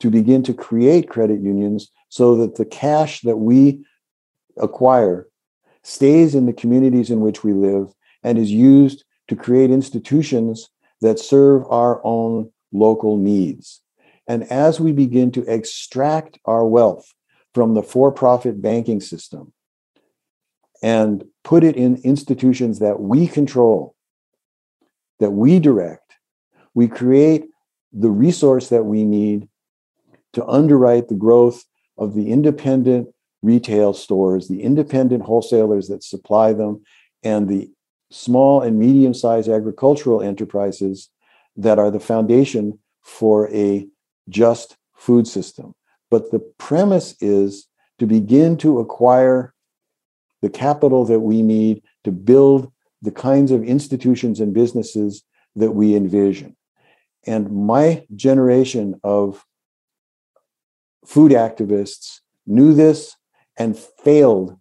to 0.00 0.10
begin 0.10 0.42
to 0.42 0.52
create 0.52 1.08
credit 1.08 1.40
unions 1.40 1.90
so 2.10 2.36
that 2.36 2.56
the 2.56 2.64
cash 2.66 3.22
that 3.22 3.38
we 3.38 3.84
acquire 4.58 5.26
stays 5.82 6.34
in 6.34 6.46
the 6.46 6.52
communities 6.52 7.10
in 7.10 7.20
which 7.20 7.42
we 7.42 7.52
live 7.52 7.92
and 8.22 8.38
is 8.38 8.50
used 8.50 9.04
to 9.28 9.36
create 9.36 9.70
institutions 9.70 10.68
that 11.00 11.18
serve 11.18 11.64
our 11.70 12.04
own 12.04 12.50
local 12.72 13.16
needs. 13.16 13.80
And 14.26 14.44
as 14.50 14.78
we 14.78 14.92
begin 14.92 15.30
to 15.32 15.42
extract 15.50 16.38
our 16.44 16.66
wealth 16.66 17.06
from 17.54 17.74
the 17.74 17.82
for 17.82 18.10
profit 18.10 18.60
banking 18.60 19.00
system 19.00 19.52
and 20.82 21.24
put 21.44 21.64
it 21.64 21.76
in 21.76 21.96
institutions 22.04 22.80
that 22.80 23.00
we 23.00 23.26
control, 23.26 23.94
that 25.20 25.30
we 25.30 25.58
direct, 25.58 26.16
we 26.74 26.88
create 26.88 27.46
the 27.92 28.10
resource 28.10 28.68
that 28.68 28.84
we 28.84 29.04
need 29.04 29.48
to 30.32 30.44
underwrite 30.46 31.08
the 31.08 31.14
growth 31.14 31.64
of 31.96 32.14
the 32.14 32.30
independent 32.30 33.08
retail 33.42 33.94
stores, 33.94 34.48
the 34.48 34.62
independent 34.62 35.22
wholesalers 35.22 35.88
that 35.88 36.02
supply 36.02 36.52
them, 36.52 36.82
and 37.22 37.48
the 37.48 37.70
small 38.10 38.60
and 38.62 38.78
medium 38.78 39.14
sized 39.14 39.48
agricultural 39.48 40.22
enterprises 40.22 41.08
that 41.56 41.78
are 41.78 41.90
the 41.90 42.00
foundation 42.00 42.78
for 43.02 43.48
a 43.54 43.86
just 44.28 44.76
food 44.94 45.26
system. 45.28 45.74
But 46.14 46.30
the 46.30 46.38
premise 46.38 47.16
is 47.20 47.66
to 47.98 48.06
begin 48.06 48.56
to 48.58 48.78
acquire 48.78 49.52
the 50.42 50.48
capital 50.48 51.04
that 51.06 51.18
we 51.18 51.42
need 51.42 51.82
to 52.04 52.12
build 52.12 52.70
the 53.02 53.10
kinds 53.10 53.50
of 53.50 53.64
institutions 53.64 54.38
and 54.38 54.54
businesses 54.54 55.24
that 55.56 55.72
we 55.72 55.96
envision. 55.96 56.54
And 57.26 57.50
my 57.50 58.06
generation 58.14 59.00
of 59.02 59.44
food 61.04 61.32
activists 61.32 62.20
knew 62.46 62.74
this 62.74 63.16
and 63.56 63.76
failed 63.76 64.56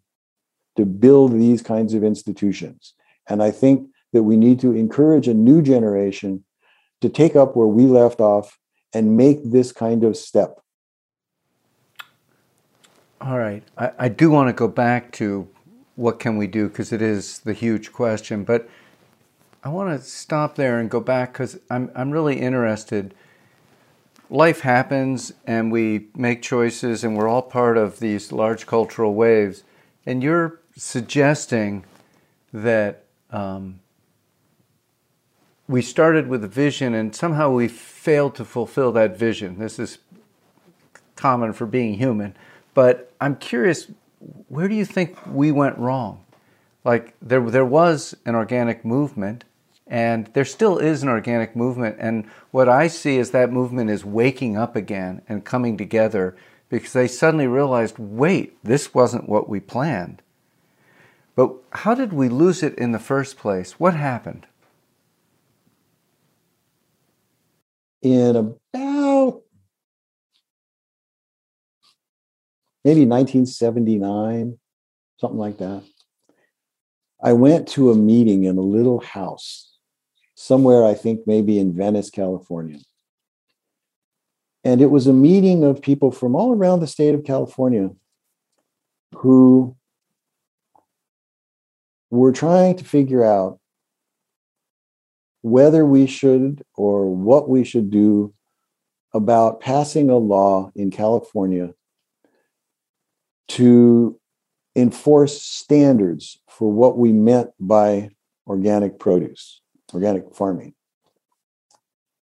to 0.76 0.86
build 0.88 1.34
these 1.34 1.62
kinds 1.62 1.94
of 1.94 2.04
institutions. 2.04 2.96
And 3.30 3.44
I 3.44 3.52
think 3.52 3.90
that 4.12 4.24
we 4.24 4.38
need 4.38 4.60
to 4.62 4.76
encourage 4.76 5.28
a 5.28 5.36
new 5.36 5.62
generation 5.62 6.46
to 7.02 7.10
take 7.10 7.36
up 7.36 7.56
where 7.56 7.68
we 7.68 7.86
left 7.86 8.22
off 8.22 8.58
and 8.92 9.18
make 9.18 9.38
this 9.44 9.72
kind 9.72 10.04
of 10.04 10.18
step. 10.18 10.60
All 13.26 13.38
right. 13.38 13.64
I, 13.78 13.92
I 13.98 14.10
do 14.10 14.30
want 14.30 14.50
to 14.50 14.54
go 14.54 14.68
back 14.68 15.14
to 15.14 15.48
what 15.96 16.20
can 16.20 16.36
we 16.36 16.46
do 16.46 16.68
because 16.68 16.92
it 16.92 17.02
is 17.02 17.40
the 17.40 17.54
huge 17.54 17.94
question. 17.94 18.44
But 18.44 18.70
I 19.64 19.70
want 19.70 19.98
to 19.98 20.06
stop 20.06 20.56
there 20.56 20.78
and 20.78 20.90
go 20.90 21.00
back 21.00 21.32
because 21.32 21.58
I'm, 21.70 21.90
I'm 21.96 22.12
really 22.12 22.38
interested. 22.38 23.16
life 24.30 24.60
happens 24.60 25.32
and 25.48 25.72
we 25.72 26.08
make 26.18 26.42
choices 26.42 27.06
and 27.06 27.16
we're 27.16 27.30
all 27.30 27.42
part 27.42 27.78
of 27.78 28.00
these 28.00 28.34
large 28.34 28.68
cultural 28.68 29.14
waves. 29.14 29.64
And 30.06 30.22
you're 30.22 30.60
suggesting 30.76 31.86
that 32.52 33.06
um, 33.32 33.80
we 35.70 35.82
started 35.82 36.28
with 36.28 36.44
a 36.44 36.50
vision 36.50 36.94
and 36.94 37.16
somehow 37.16 37.52
we 37.52 37.70
failed 37.70 38.36
to 38.36 38.44
fulfill 38.44 38.92
that 38.92 39.18
vision. 39.18 39.60
This 39.60 39.80
is 39.80 40.00
common 41.16 41.54
for 41.54 41.66
being 41.66 41.94
human. 41.94 42.36
But 42.74 43.12
I'm 43.22 43.36
curious, 43.36 43.92
where 44.48 44.68
do 44.68 44.76
you 44.76 44.86
think 44.86 45.18
we 45.28 45.52
went 45.52 45.78
wrong? 45.78 46.24
Like 46.84 47.16
there, 47.22 47.42
there 47.50 47.66
was 47.66 48.16
an 48.26 48.36
organic 48.36 48.84
movement, 48.84 49.44
and 49.88 50.28
there 50.34 50.46
still 50.46 50.78
is 50.78 51.04
an 51.04 51.10
organic 51.10 51.56
movement. 51.56 51.98
And 52.00 52.26
what 52.52 52.68
I 52.68 52.88
see 52.88 53.18
is 53.18 53.32
that 53.32 53.52
movement 53.52 53.90
is 53.90 54.04
waking 54.04 54.58
up 54.58 54.76
again 54.76 55.22
and 55.30 55.46
coming 55.46 55.78
together 55.78 56.36
because 56.70 56.94
they 56.94 57.08
suddenly 57.08 57.48
realized, 57.48 58.00
wait, 58.00 58.58
this 58.64 58.94
wasn't 58.94 59.30
what 59.30 59.48
we 59.48 59.60
planned. 59.60 60.22
But 61.36 61.54
how 61.72 61.96
did 61.96 62.14
we 62.14 62.30
lose 62.30 62.64
it 62.64 62.76
in 62.76 62.92
the 62.92 63.00
first 63.00 63.38
place? 63.38 63.80
What 63.80 63.96
happened? 63.96 64.48
In 68.02 68.36
about 68.36 68.58
maybe 72.84 73.06
1979, 73.06 74.58
something 75.20 75.40
like 75.40 75.58
that. 75.58 75.84
I 77.24 77.34
went 77.34 77.68
to 77.70 77.92
a 77.92 77.96
meeting 77.96 78.44
in 78.44 78.58
a 78.58 78.62
little 78.62 79.00
house 79.00 79.78
somewhere, 80.36 80.86
I 80.86 80.94
think 80.94 81.22
maybe 81.26 81.58
in 81.58 81.76
Venice, 81.76 82.10
California. 82.10 82.80
And 84.66 84.82
it 84.82 84.92
was 84.92 85.08
a 85.08 85.14
meeting 85.14 85.64
of 85.64 85.82
people 85.82 86.12
from 86.12 86.36
all 86.36 86.54
around 86.54 86.80
the 86.80 86.88
state 86.88 87.16
of 87.16 87.24
California 87.24 87.92
who 89.16 89.76
were 92.10 92.32
trying 92.32 92.76
to 92.78 92.84
figure 92.84 93.24
out 93.24 93.60
whether 95.42 95.86
we 95.86 96.08
should 96.08 96.64
or 96.76 97.14
what 97.14 97.50
we 97.50 97.64
should 97.64 97.90
do 97.92 98.34
about 99.14 99.62
passing 99.62 100.10
a 100.10 100.18
law 100.18 100.72
in 100.76 100.92
California 100.92 101.74
to 103.50 104.20
enforce 104.76 105.42
standards 105.42 106.40
for 106.50 106.72
what 106.72 106.98
we 106.98 107.12
meant 107.12 107.50
by 107.60 108.10
organic 108.48 109.00
produce, 109.00 109.62
organic 109.94 110.34
farming. 110.36 110.74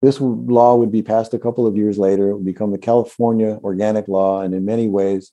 This 0.01 0.21
law 0.21 0.77
would 0.77 0.93
be 0.93 1.03
passed 1.03 1.35
a 1.35 1.39
couple 1.39 1.67
of 1.67 1.77
years 1.77 1.99
later. 1.99 2.31
It 2.31 2.37
would 2.37 2.45
become 2.45 2.71
the 2.71 2.79
California 2.79 3.59
Organic 3.65 4.07
Law. 4.07 4.43
And 4.43 4.55
in 4.55 4.65
many 4.65 4.89
ways, 4.89 5.33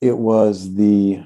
it 0.00 0.18
was 0.18 0.74
the 0.74 1.20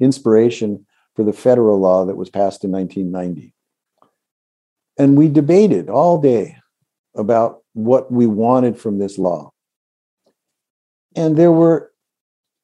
inspiration 0.00 0.86
for 1.14 1.24
the 1.24 1.32
federal 1.32 1.78
law 1.78 2.04
that 2.04 2.16
was 2.16 2.30
passed 2.30 2.64
in 2.64 2.72
1990. 2.72 3.54
And 4.98 5.16
we 5.16 5.28
debated 5.28 5.88
all 5.88 6.20
day 6.20 6.56
about 7.14 7.62
what 7.72 8.10
we 8.10 8.26
wanted 8.26 8.76
from 8.76 8.98
this 8.98 9.18
law. 9.18 9.52
And 11.14 11.36
there 11.36 11.52
were 11.52 11.92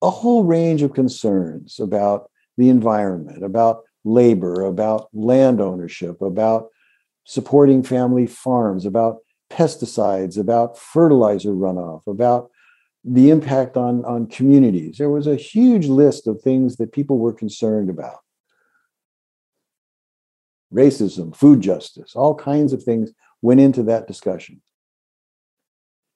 a 0.02 0.10
whole 0.10 0.44
range 0.44 0.82
of 0.82 0.94
concerns 0.94 1.78
about 1.78 2.30
the 2.56 2.68
environment, 2.68 3.44
about 3.44 3.82
labor, 4.04 4.62
about 4.62 5.08
land 5.12 5.60
ownership, 5.60 6.20
about 6.22 6.68
supporting 7.24 7.82
family 7.82 8.26
farms, 8.26 8.86
about 8.86 9.18
pesticides, 9.50 10.38
about 10.38 10.78
fertilizer 10.78 11.50
runoff, 11.50 12.06
about 12.06 12.50
the 13.04 13.30
impact 13.30 13.76
on, 13.76 14.04
on 14.04 14.26
communities. 14.26 14.98
There 14.98 15.10
was 15.10 15.26
a 15.26 15.36
huge 15.36 15.86
list 15.86 16.26
of 16.26 16.40
things 16.40 16.76
that 16.76 16.92
people 16.92 17.18
were 17.18 17.32
concerned 17.32 17.90
about 17.90 18.18
racism, 20.72 21.34
food 21.34 21.60
justice, 21.60 22.14
all 22.14 22.34
kinds 22.34 22.72
of 22.72 22.82
things 22.82 23.10
went 23.42 23.60
into 23.60 23.82
that 23.84 24.06
discussion. 24.06 24.60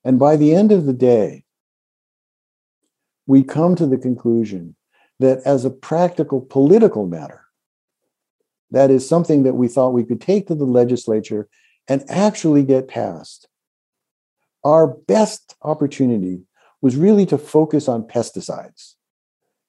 And 0.04 0.18
by 0.18 0.36
the 0.36 0.54
end 0.54 0.70
of 0.70 0.86
the 0.86 0.92
day, 0.92 1.44
we 3.26 3.42
come 3.42 3.74
to 3.76 3.86
the 3.86 3.98
conclusion 3.98 4.76
that 5.20 5.40
as 5.44 5.64
a 5.64 5.70
practical 5.70 6.40
political 6.40 7.06
matter, 7.06 7.42
that 8.70 8.90
is 8.90 9.08
something 9.08 9.44
that 9.44 9.54
we 9.54 9.68
thought 9.68 9.90
we 9.90 10.04
could 10.04 10.20
take 10.20 10.48
to 10.48 10.54
the 10.54 10.64
legislature 10.64 11.48
and 11.88 12.04
actually 12.08 12.62
get 12.62 12.88
passed. 12.88 13.48
Our 14.64 14.86
best 14.86 15.56
opportunity 15.62 16.42
was 16.80 16.96
really 16.96 17.26
to 17.26 17.38
focus 17.38 17.88
on 17.88 18.02
pesticides 18.02 18.94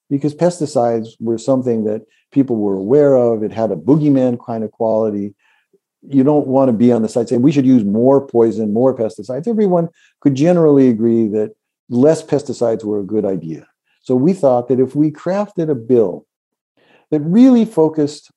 because 0.10 0.34
pesticides 0.34 1.10
were 1.20 1.38
something 1.38 1.84
that 1.86 2.06
people 2.32 2.58
were 2.58 2.76
aware 2.76 3.16
of. 3.16 3.44
It 3.44 3.52
had 3.52 3.72
a 3.72 3.76
boogeyman 3.76 4.44
kind 4.44 4.64
of 4.64 4.72
quality. 4.72 5.36
You 6.02 6.24
don't 6.24 6.48
want 6.48 6.70
to 6.70 6.74
be 6.74 6.92
on 6.92 7.02
the 7.02 7.10
side 7.10 7.30
saying 7.30 7.42
we 7.42 7.52
should 7.52 7.66
use 7.66 7.84
more 7.84 8.26
poison, 8.26 8.74
more 8.74 8.96
pesticides. 8.96 9.48
Everyone 9.48 9.90
could 10.22 10.36
generally 10.36 10.90
agree 10.90 11.28
that 11.30 11.56
less 11.90 12.24
pesticides 12.24 12.84
were 12.84 13.00
a 13.00 13.06
good 13.06 13.26
idea. 13.26 13.68
So 14.02 14.16
we 14.16 14.34
thought 14.34 14.68
that 14.68 14.80
if 14.80 14.96
we 14.96 15.12
crafted 15.12 15.70
a 15.70 15.76
bill 15.76 16.26
that 17.12 17.22
really 17.22 17.66
focused 17.66 18.32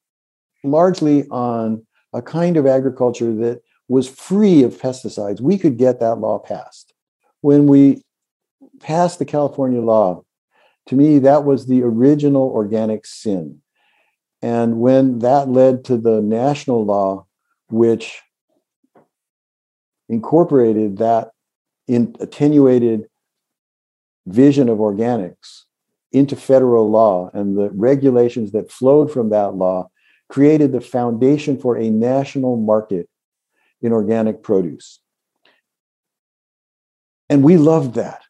largely 0.65 1.27
on 1.29 1.87
a 2.13 2.23
kind 2.23 2.57
of 2.57 2.67
agriculture 2.67 3.35
that 3.35 3.61
was 3.89 4.09
free 4.09 4.63
of 4.63 4.81
pesticides, 4.81 5.41
we 5.41 5.59
could 5.59 5.79
get 5.79 6.01
that 6.01 6.17
law 6.17 6.39
passed. 6.39 6.93
When 7.41 7.67
we 7.67 8.03
passed 8.81 9.19
the 9.19 9.25
California 9.25 9.81
law, 9.81 10.25
to 10.87 10.95
me, 10.95 11.19
that 11.21 11.45
was 11.45 11.67
the 11.67 11.83
original 11.83 12.51
organic 12.51 13.05
sin. 13.05 13.61
And 14.41 14.81
when 14.81 15.19
that 15.19 15.49
led 15.49 15.85
to 15.87 15.97
the 15.99 16.23
national 16.23 16.85
law, 16.85 17.27
which 17.69 18.23
incorporated 20.09 20.99
that 20.99 21.33
in 21.87 22.15
attenuated 22.21 23.07
vision 24.29 24.69
of 24.69 24.79
organics 24.79 25.65
into 26.13 26.37
federal 26.37 26.91
law 26.91 27.31
and 27.35 27.57
the 27.57 27.71
regulations 27.71 28.53
that 28.53 28.71
flowed 28.71 29.11
from 29.13 29.31
that 29.31 29.55
law 29.55 29.91
created 30.29 30.73
the 30.73 30.81
foundation 30.81 31.59
for 31.59 31.77
a 31.77 31.91
national 31.91 32.57
market 32.57 33.09
in 33.83 33.93
organic 33.93 34.43
produce. 34.43 35.01
And 37.29 37.43
we 37.43 37.57
loved 37.57 37.95
that 37.95 38.23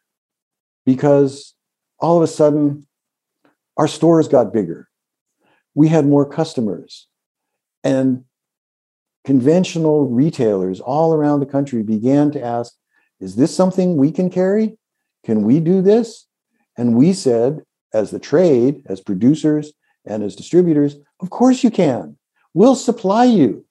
because 0.85 1.53
all 1.99 2.17
of 2.17 2.23
a 2.23 2.27
sudden 2.27 2.87
our 3.77 3.87
stores 3.87 4.27
got 4.27 4.53
bigger. 4.53 4.89
We 5.73 5.87
had 5.87 6.05
more 6.05 6.29
customers. 6.29 7.07
And 7.83 8.25
conventional 9.23 10.09
retailers 10.09 10.79
all 10.79 11.13
around 11.13 11.39
the 11.39 11.45
country 11.45 11.83
began 11.83 12.31
to 12.31 12.43
ask, 12.43 12.73
is 13.19 13.35
this 13.35 13.55
something 13.55 13.95
we 13.95 14.11
can 14.11 14.29
carry? 14.29 14.78
Can 15.25 15.43
we 15.43 15.59
do 15.59 15.81
this? 15.81 16.25
And 16.77 16.95
we 16.95 17.13
said, 17.13 17.61
as 17.93 18.11
the 18.11 18.19
trade, 18.19 18.83
as 18.85 19.01
producers, 19.01 19.73
and 20.05 20.23
as 20.23 20.35
distributors, 20.35 20.97
of 21.19 21.29
course 21.29 21.63
you 21.63 21.71
can. 21.71 22.17
We'll 22.53 22.75
supply 22.75 23.25
you. 23.25 23.65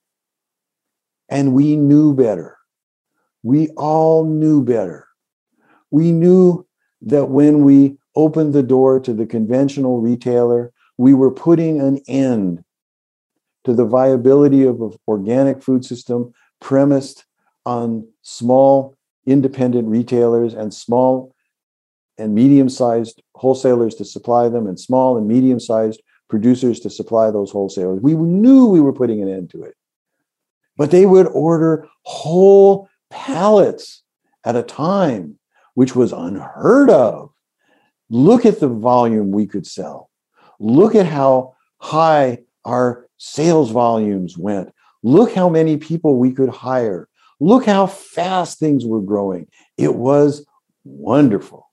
And 1.28 1.54
we 1.54 1.76
knew 1.76 2.14
better. 2.14 2.56
We 3.42 3.68
all 3.76 4.24
knew 4.24 4.62
better. 4.62 5.06
We 5.90 6.12
knew 6.12 6.66
that 7.02 7.26
when 7.26 7.64
we 7.64 7.96
opened 8.14 8.52
the 8.52 8.62
door 8.62 9.00
to 9.00 9.12
the 9.12 9.26
conventional 9.26 10.00
retailer, 10.00 10.72
we 10.96 11.14
were 11.14 11.30
putting 11.30 11.80
an 11.80 12.00
end 12.08 12.64
to 13.64 13.72
the 13.72 13.84
viability 13.84 14.64
of 14.64 14.80
an 14.80 14.92
organic 15.06 15.62
food 15.62 15.84
system 15.84 16.32
premised 16.61 17.24
on 17.64 18.06
small 18.22 18.96
independent 19.26 19.88
retailers 19.88 20.54
and 20.54 20.72
small 20.72 21.34
and 22.18 22.35
medium 22.35 22.68
sized 22.68 23.22
wholesalers 23.35 23.94
to 23.96 24.04
supply 24.04 24.48
them 24.48 24.66
and 24.66 24.78
small 24.78 25.16
and 25.16 25.26
medium 25.26 25.61
sized 25.61 26.02
producers 26.28 26.81
to 26.81 26.90
supply 26.90 27.31
those 27.31 27.50
wholesalers. 27.50 28.00
We 28.02 28.14
knew 28.14 28.66
we 28.66 28.81
were 28.81 28.92
putting 28.92 29.22
an 29.22 29.28
end 29.28 29.50
to 29.50 29.62
it. 29.62 29.74
But 30.76 30.90
they 30.90 31.07
would 31.07 31.26
order 31.28 31.88
whole 32.02 32.88
pallets 33.11 34.02
at 34.44 34.57
a 34.57 34.62
time, 34.62 35.38
which 35.74 35.96
was 35.96 36.12
unheard 36.12 36.90
of. 36.90 37.31
Look 38.11 38.46
at 38.46 38.61
the 38.61 38.68
volume 38.68 39.31
we 39.31 39.46
could 39.46 39.66
sell. 39.66 40.11
Look 40.61 40.94
at 40.94 41.07
how 41.07 41.54
high 41.78 42.38
our 42.64 43.07
sales 43.16 43.70
volumes 43.70 44.37
went. 44.37 44.72
Look 45.02 45.35
how 45.35 45.48
many 45.48 45.76
people 45.76 46.16
we 46.16 46.33
could 46.33 46.48
hire. 46.48 47.09
Look 47.40 47.66
how 47.66 47.87
fast 47.87 48.59
things 48.59 48.85
were 48.85 49.00
growing. 49.00 49.46
It 49.76 49.94
was 49.94 50.44
wonderful. 50.85 51.67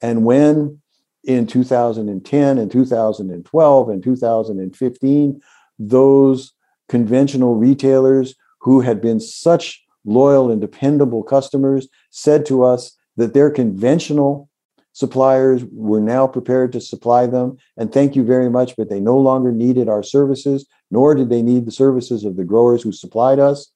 And 0.00 0.24
when 0.24 0.80
in 1.24 1.46
2010 1.46 2.58
and 2.58 2.70
2012 2.70 3.88
and 3.88 4.02
2015, 4.02 5.40
those 5.78 6.52
conventional 6.88 7.54
retailers 7.56 8.34
who 8.60 8.80
had 8.80 9.00
been 9.00 9.20
such 9.20 9.84
loyal 10.04 10.50
and 10.50 10.60
dependable 10.60 11.22
customers 11.22 11.88
said 12.10 12.46
to 12.46 12.64
us 12.64 12.96
that 13.16 13.34
their 13.34 13.50
conventional 13.50 14.48
suppliers 14.92 15.64
were 15.70 16.00
now 16.00 16.26
prepared 16.26 16.72
to 16.72 16.80
supply 16.80 17.26
them. 17.26 17.56
And 17.76 17.92
thank 17.92 18.16
you 18.16 18.24
very 18.24 18.50
much, 18.50 18.74
but 18.76 18.88
they 18.88 19.00
no 19.00 19.16
longer 19.16 19.52
needed 19.52 19.88
our 19.88 20.02
services, 20.02 20.66
nor 20.90 21.14
did 21.14 21.28
they 21.28 21.42
need 21.42 21.66
the 21.66 21.72
services 21.72 22.24
of 22.24 22.36
the 22.36 22.44
growers 22.44 22.82
who 22.82 22.90
supplied 22.90 23.38
us. 23.38 23.70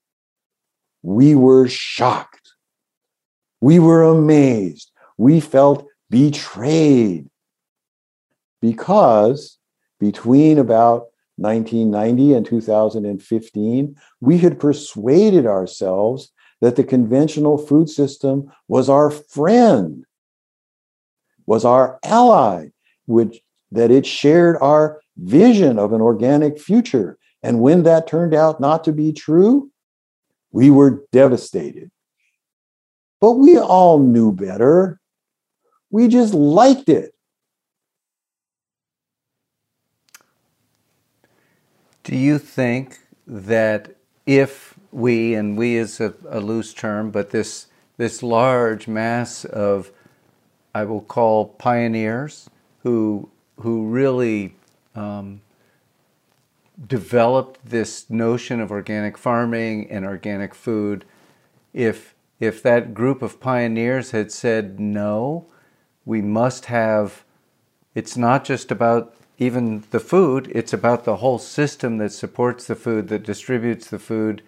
We 1.03 1.35
were 1.35 1.69
shocked. 1.69 2.55
We 3.61 3.79
were 3.79 4.03
amazed. 4.03 4.91
We 5.17 5.39
felt 5.39 5.87
betrayed 6.13 7.31
because 8.61 9.59
between 9.99 10.59
about 10.59 11.07
1990 11.37 12.35
and 12.35 12.45
2015, 12.45 13.97
we 14.21 14.39
had 14.39 14.61
persuaded 14.61 15.47
ourselves 15.47 16.31
that 16.61 16.77
the 16.77 16.85
conventional 16.85 17.57
food 17.57 17.89
system 17.89 18.53
was 18.69 18.91
our 18.91 19.11
friend 19.11 20.05
was 21.47 21.65
our 21.65 21.99
ally, 22.05 22.69
which 23.07 23.41
that 23.73 23.91
it 23.91 24.07
shared 24.07 24.57
our 24.61 25.01
vision 25.17 25.79
of 25.79 25.93
an 25.93 26.01
organic 26.01 26.61
future. 26.61 27.19
And 27.43 27.61
when 27.61 27.83
that 27.83 28.07
turned 28.07 28.35
out 28.35 28.61
not 28.61 28.85
to 28.85 28.93
be 28.93 29.13
true, 29.13 29.71
we 30.53 30.71
were 30.71 31.05
devastated. 31.11 31.91
But 33.21 33.33
we 33.33 33.59
all 33.59 33.99
knew 33.99 34.31
better. 34.31 35.01
We 35.93 36.09
just 36.09 36.35
liked 36.35 36.89
it. 36.89 37.15
Do 42.03 42.17
you 42.17 42.39
think 42.39 42.99
that 43.29 43.95
if 44.27 44.75
we, 44.91 45.35
and 45.35 45.57
we 45.57 45.77
is 45.77 46.01
a, 46.01 46.15
a 46.29 46.41
loose 46.41 46.75
term, 46.75 47.13
but 47.13 47.31
this 47.31 47.69
this 47.99 48.23
large 48.23 48.89
mass 48.89 49.45
of 49.45 49.93
I 50.75 50.85
will 50.85 51.03
call 51.03 51.47
pioneers 51.47 52.49
who 52.83 53.31
who 53.57 53.87
really 53.87 54.57
um, 54.97 55.43
developed 56.87 57.61
this 57.65 58.11
notion 58.11 58.61
of 58.61 58.71
organic 58.73 59.19
farming 59.19 59.91
and 59.91 60.05
organic 60.05 60.55
food. 60.55 61.05
If 61.73 62.15
if 62.41 62.63
that 62.63 62.95
group 62.95 63.23
of 63.23 63.41
pioneers 63.41 64.11
had 64.11 64.33
said 64.33 64.81
no, 64.81 65.47
we 66.05 66.23
must 66.23 66.67
have. 66.67 67.25
It's 67.95 68.17
not 68.17 68.45
just 68.45 68.71
about 68.71 69.15
even 69.39 69.85
the 69.91 70.01
food; 70.01 70.51
it's 70.55 70.73
about 70.73 71.05
the 71.05 71.17
whole 71.17 71.39
system 71.39 71.99
that 71.99 72.13
supports 72.13 72.67
the 72.67 72.75
food, 72.75 73.09
that 73.09 73.23
distributes 73.25 73.89
the 73.89 73.99
food. 73.99 74.43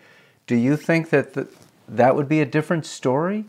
Do 0.47 0.57
you 0.57 0.77
think 0.77 1.11
that 1.11 1.35
the, 1.35 1.49
that 1.89 2.17
would 2.17 2.29
be 2.29 2.41
a 2.41 2.47
different 2.47 2.87
story? 2.87 3.45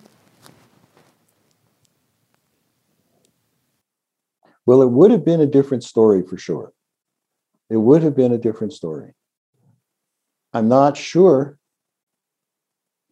Well, 4.66 4.82
it 4.82 4.90
would 4.90 5.12
have 5.12 5.24
been 5.24 5.42
a 5.42 5.46
different 5.46 5.84
story 5.84 6.24
for 6.24 6.38
sure. 6.38 6.74
It 7.70 7.78
would 7.78 8.04
have 8.04 8.16
been 8.16 8.32
a 8.32 8.38
different 8.38 8.74
story. 8.74 9.14
I'm 10.54 10.68
not 10.68 10.98
sure 10.98 11.60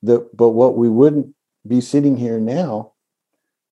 that, 0.02 0.36
but 0.36 0.50
what 0.50 0.78
we 0.78 0.90
wouldn't 0.90 1.36
be 1.68 1.82
sitting 1.82 2.18
here 2.18 2.40
now 2.40 2.93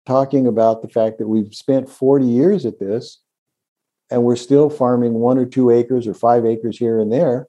talking 0.09 0.47
about 0.47 0.81
the 0.81 0.89
fact 0.89 1.19
that 1.19 1.29
we've 1.29 1.55
spent 1.55 1.87
40 1.87 2.25
years 2.25 2.65
at 2.65 2.79
this 2.81 3.21
and 4.11 4.25
we're 4.25 4.37
still 4.37 4.71
farming 4.71 5.13
one 5.13 5.37
or 5.37 5.45
two 5.45 5.69
acres 5.71 6.09
or 6.09 6.15
five 6.15 6.47
acres 6.47 6.79
here 6.79 6.99
and 6.99 7.13
there. 7.13 7.47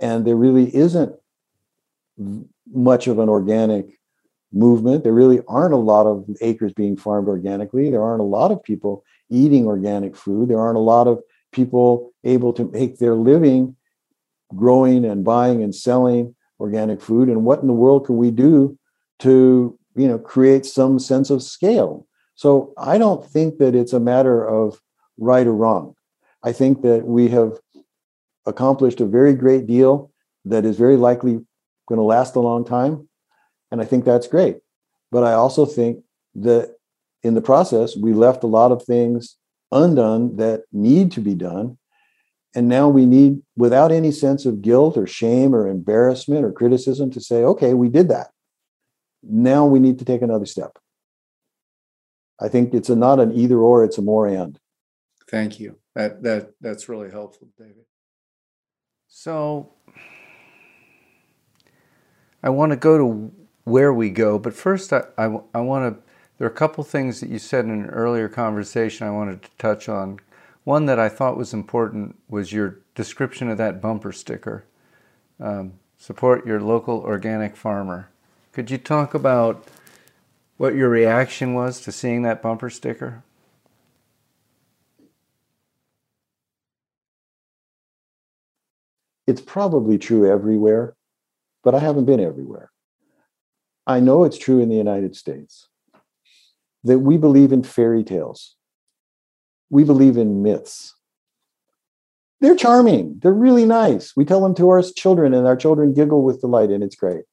And 0.00 0.26
there 0.26 0.34
really 0.34 0.74
isn't 0.74 1.14
much 2.74 3.06
of 3.06 3.20
an 3.20 3.28
organic 3.28 4.00
movement. 4.52 5.04
There 5.04 5.12
really 5.12 5.40
aren't 5.46 5.72
a 5.72 5.76
lot 5.76 6.06
of 6.06 6.28
acres 6.40 6.72
being 6.72 6.96
farmed 6.96 7.28
organically. 7.28 7.90
There 7.90 8.02
aren't 8.02 8.22
a 8.22 8.24
lot 8.24 8.50
of 8.50 8.60
people 8.64 9.04
eating 9.28 9.66
organic 9.66 10.16
food. 10.16 10.48
There 10.48 10.58
aren't 10.58 10.78
a 10.78 10.80
lot 10.80 11.06
of 11.06 11.22
people 11.52 12.12
able 12.24 12.52
to 12.54 12.64
make 12.72 12.98
their 12.98 13.14
living 13.14 13.76
growing 14.56 15.04
and 15.04 15.22
buying 15.22 15.62
and 15.62 15.72
selling 15.72 16.34
organic 16.58 17.00
food. 17.00 17.28
And 17.28 17.44
what 17.44 17.60
in 17.60 17.68
the 17.68 17.72
world 17.72 18.06
can 18.06 18.16
we 18.16 18.32
do 18.32 18.76
to, 19.20 19.78
you 19.94 20.08
know, 20.08 20.18
create 20.18 20.66
some 20.66 20.98
sense 20.98 21.30
of 21.30 21.42
scale? 21.42 22.06
So 22.34 22.72
I 22.78 22.98
don't 22.98 23.24
think 23.24 23.58
that 23.58 23.74
it's 23.74 23.92
a 23.92 24.00
matter 24.00 24.46
of 24.46 24.80
right 25.18 25.46
or 25.46 25.54
wrong. 25.54 25.94
I 26.42 26.52
think 26.52 26.82
that 26.82 27.04
we 27.04 27.28
have 27.28 27.58
accomplished 28.46 29.00
a 29.00 29.06
very 29.06 29.34
great 29.34 29.66
deal 29.66 30.10
that 30.46 30.64
is 30.64 30.76
very 30.76 30.96
likely 30.96 31.44
going 31.86 31.98
to 31.98 32.02
last 32.02 32.36
a 32.36 32.40
long 32.40 32.64
time. 32.64 33.08
And 33.70 33.80
I 33.80 33.84
think 33.84 34.04
that's 34.04 34.26
great. 34.26 34.58
But 35.12 35.24
I 35.24 35.34
also 35.34 35.66
think 35.66 36.02
that 36.36 36.76
in 37.22 37.34
the 37.34 37.42
process, 37.42 37.96
we 37.96 38.12
left 38.12 38.44
a 38.44 38.48
lot 38.48 38.72
of 38.72 38.82
things 38.82 39.36
undone 39.72 40.36
that 40.36 40.62
need 40.72 41.12
to 41.12 41.20
be 41.20 41.34
done. 41.34 41.76
And 42.54 42.68
now 42.68 42.88
we 42.88 43.06
need, 43.06 43.42
without 43.56 43.92
any 43.92 44.10
sense 44.10 44.46
of 44.46 44.62
guilt 44.62 44.96
or 44.96 45.06
shame 45.06 45.54
or 45.54 45.68
embarrassment 45.68 46.44
or 46.44 46.52
criticism, 46.52 47.10
to 47.10 47.20
say, 47.20 47.44
okay, 47.44 47.74
we 47.74 47.88
did 47.88 48.08
that. 48.08 48.30
Now 49.22 49.66
we 49.66 49.78
need 49.78 49.98
to 49.98 50.04
take 50.04 50.22
another 50.22 50.46
step. 50.46 50.78
I 52.40 52.48
think 52.48 52.72
it's 52.72 52.88
a, 52.88 52.96
not 52.96 53.20
an 53.20 53.32
either 53.32 53.58
or, 53.58 53.84
it's 53.84 53.98
a 53.98 54.02
more 54.02 54.26
and. 54.26 54.58
Thank 55.30 55.60
you. 55.60 55.78
That 55.94 56.22
that 56.22 56.52
that's 56.60 56.88
really 56.88 57.10
helpful, 57.10 57.48
David. 57.58 57.84
So 59.08 59.72
I 62.42 62.48
want 62.50 62.70
to 62.70 62.76
go 62.76 62.96
to 62.96 63.32
where 63.64 63.92
we 63.92 64.10
go, 64.10 64.38
but 64.38 64.54
first 64.54 64.92
I, 64.92 65.02
I, 65.18 65.38
I 65.54 65.60
want 65.60 65.94
to 65.94 66.02
there 66.38 66.46
are 66.48 66.50
a 66.50 66.54
couple 66.54 66.82
things 66.84 67.20
that 67.20 67.28
you 67.28 67.38
said 67.38 67.66
in 67.66 67.70
an 67.70 67.90
earlier 67.90 68.28
conversation 68.28 69.06
I 69.06 69.10
wanted 69.10 69.42
to 69.42 69.50
touch 69.58 69.88
on. 69.88 70.20
One 70.64 70.86
that 70.86 70.98
I 70.98 71.08
thought 71.08 71.36
was 71.36 71.52
important 71.52 72.16
was 72.28 72.52
your 72.52 72.78
description 72.94 73.50
of 73.50 73.58
that 73.58 73.82
bumper 73.82 74.12
sticker. 74.12 74.64
Um, 75.38 75.74
support 75.98 76.46
your 76.46 76.60
local 76.60 77.00
organic 77.00 77.56
farmer. 77.56 78.09
Could 78.52 78.70
you 78.70 78.78
talk 78.78 79.14
about 79.14 79.64
what 80.56 80.74
your 80.74 80.88
reaction 80.88 81.54
was 81.54 81.80
to 81.82 81.92
seeing 81.92 82.22
that 82.22 82.42
bumper 82.42 82.68
sticker? 82.68 83.22
It's 89.28 89.40
probably 89.40 89.96
true 89.98 90.28
everywhere, 90.28 90.96
but 91.62 91.76
I 91.76 91.78
haven't 91.78 92.06
been 92.06 92.18
everywhere. 92.18 92.72
I 93.86 94.00
know 94.00 94.24
it's 94.24 94.38
true 94.38 94.60
in 94.60 94.68
the 94.68 94.76
United 94.76 95.14
States 95.14 95.68
that 96.82 96.98
we 96.98 97.16
believe 97.16 97.52
in 97.52 97.62
fairy 97.62 98.02
tales. 98.02 98.56
We 99.70 99.84
believe 99.84 100.16
in 100.16 100.42
myths. 100.42 100.96
They're 102.40 102.56
charming. 102.56 103.20
They're 103.22 103.32
really 103.32 103.66
nice. 103.66 104.16
We 104.16 104.24
tell 104.24 104.40
them 104.40 104.54
to 104.56 104.70
our 104.70 104.82
children, 104.82 105.34
and 105.34 105.46
our 105.46 105.56
children 105.56 105.94
giggle 105.94 106.24
with 106.24 106.40
delight, 106.40 106.70
and 106.70 106.82
it's 106.82 106.96
great. 106.96 107.24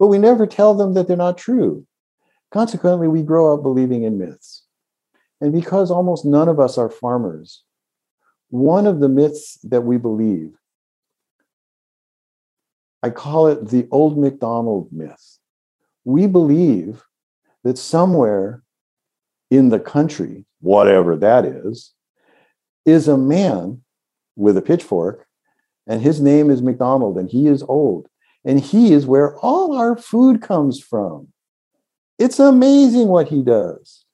But 0.00 0.08
we 0.08 0.18
never 0.18 0.46
tell 0.46 0.74
them 0.74 0.94
that 0.94 1.06
they're 1.06 1.16
not 1.16 1.38
true. 1.38 1.86
Consequently, 2.50 3.06
we 3.06 3.22
grow 3.22 3.54
up 3.54 3.62
believing 3.62 4.02
in 4.02 4.18
myths. 4.18 4.64
And 5.40 5.52
because 5.52 5.90
almost 5.90 6.24
none 6.24 6.48
of 6.48 6.58
us 6.58 6.78
are 6.78 6.90
farmers, 6.90 7.62
one 8.48 8.86
of 8.86 8.98
the 8.98 9.08
myths 9.08 9.58
that 9.62 9.82
we 9.82 9.98
believe, 9.98 10.54
I 13.02 13.10
call 13.10 13.46
it 13.46 13.68
the 13.68 13.86
old 13.90 14.18
MacDonald 14.18 14.88
myth. 14.90 15.38
We 16.04 16.26
believe 16.26 17.04
that 17.62 17.78
somewhere 17.78 18.62
in 19.50 19.68
the 19.68 19.80
country, 19.80 20.46
whatever 20.60 21.16
that 21.16 21.44
is, 21.44 21.92
is 22.86 23.06
a 23.06 23.18
man 23.18 23.82
with 24.34 24.56
a 24.56 24.62
pitchfork, 24.62 25.26
and 25.86 26.00
his 26.00 26.20
name 26.20 26.50
is 26.50 26.62
MacDonald, 26.62 27.18
and 27.18 27.28
he 27.28 27.46
is 27.46 27.62
old, 27.62 28.08
and 28.44 28.60
he 28.60 28.92
is 28.92 29.06
where 29.06 29.36
all 29.38 29.76
our 29.76 29.96
food 29.96 30.42
comes 30.42 30.80
from. 30.80 31.28
It's 32.18 32.38
amazing 32.38 33.08
what 33.08 33.28
he 33.28 33.42
does. 33.42 34.04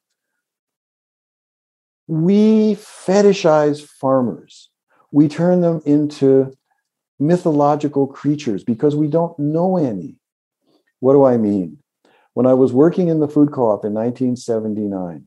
We 2.07 2.74
fetishize 2.76 3.84
farmers. 3.84 4.70
We 5.11 5.28
turn 5.28 5.61
them 5.61 5.82
into 5.84 6.57
mythological 7.18 8.07
creatures 8.07 8.62
because 8.62 8.94
we 8.94 9.09
don't 9.09 9.36
know 9.38 9.76
any. 9.76 10.16
What 11.01 11.14
do 11.14 11.24
I 11.24 11.36
mean? 11.36 11.78
when 12.36 12.44
I 12.44 12.53
was 12.53 12.70
working 12.70 13.09
in 13.09 13.20
the 13.20 13.28
food 13.28 13.51
co 13.51 13.62
op 13.62 13.86
in 13.86 13.94
1979, 13.94 15.26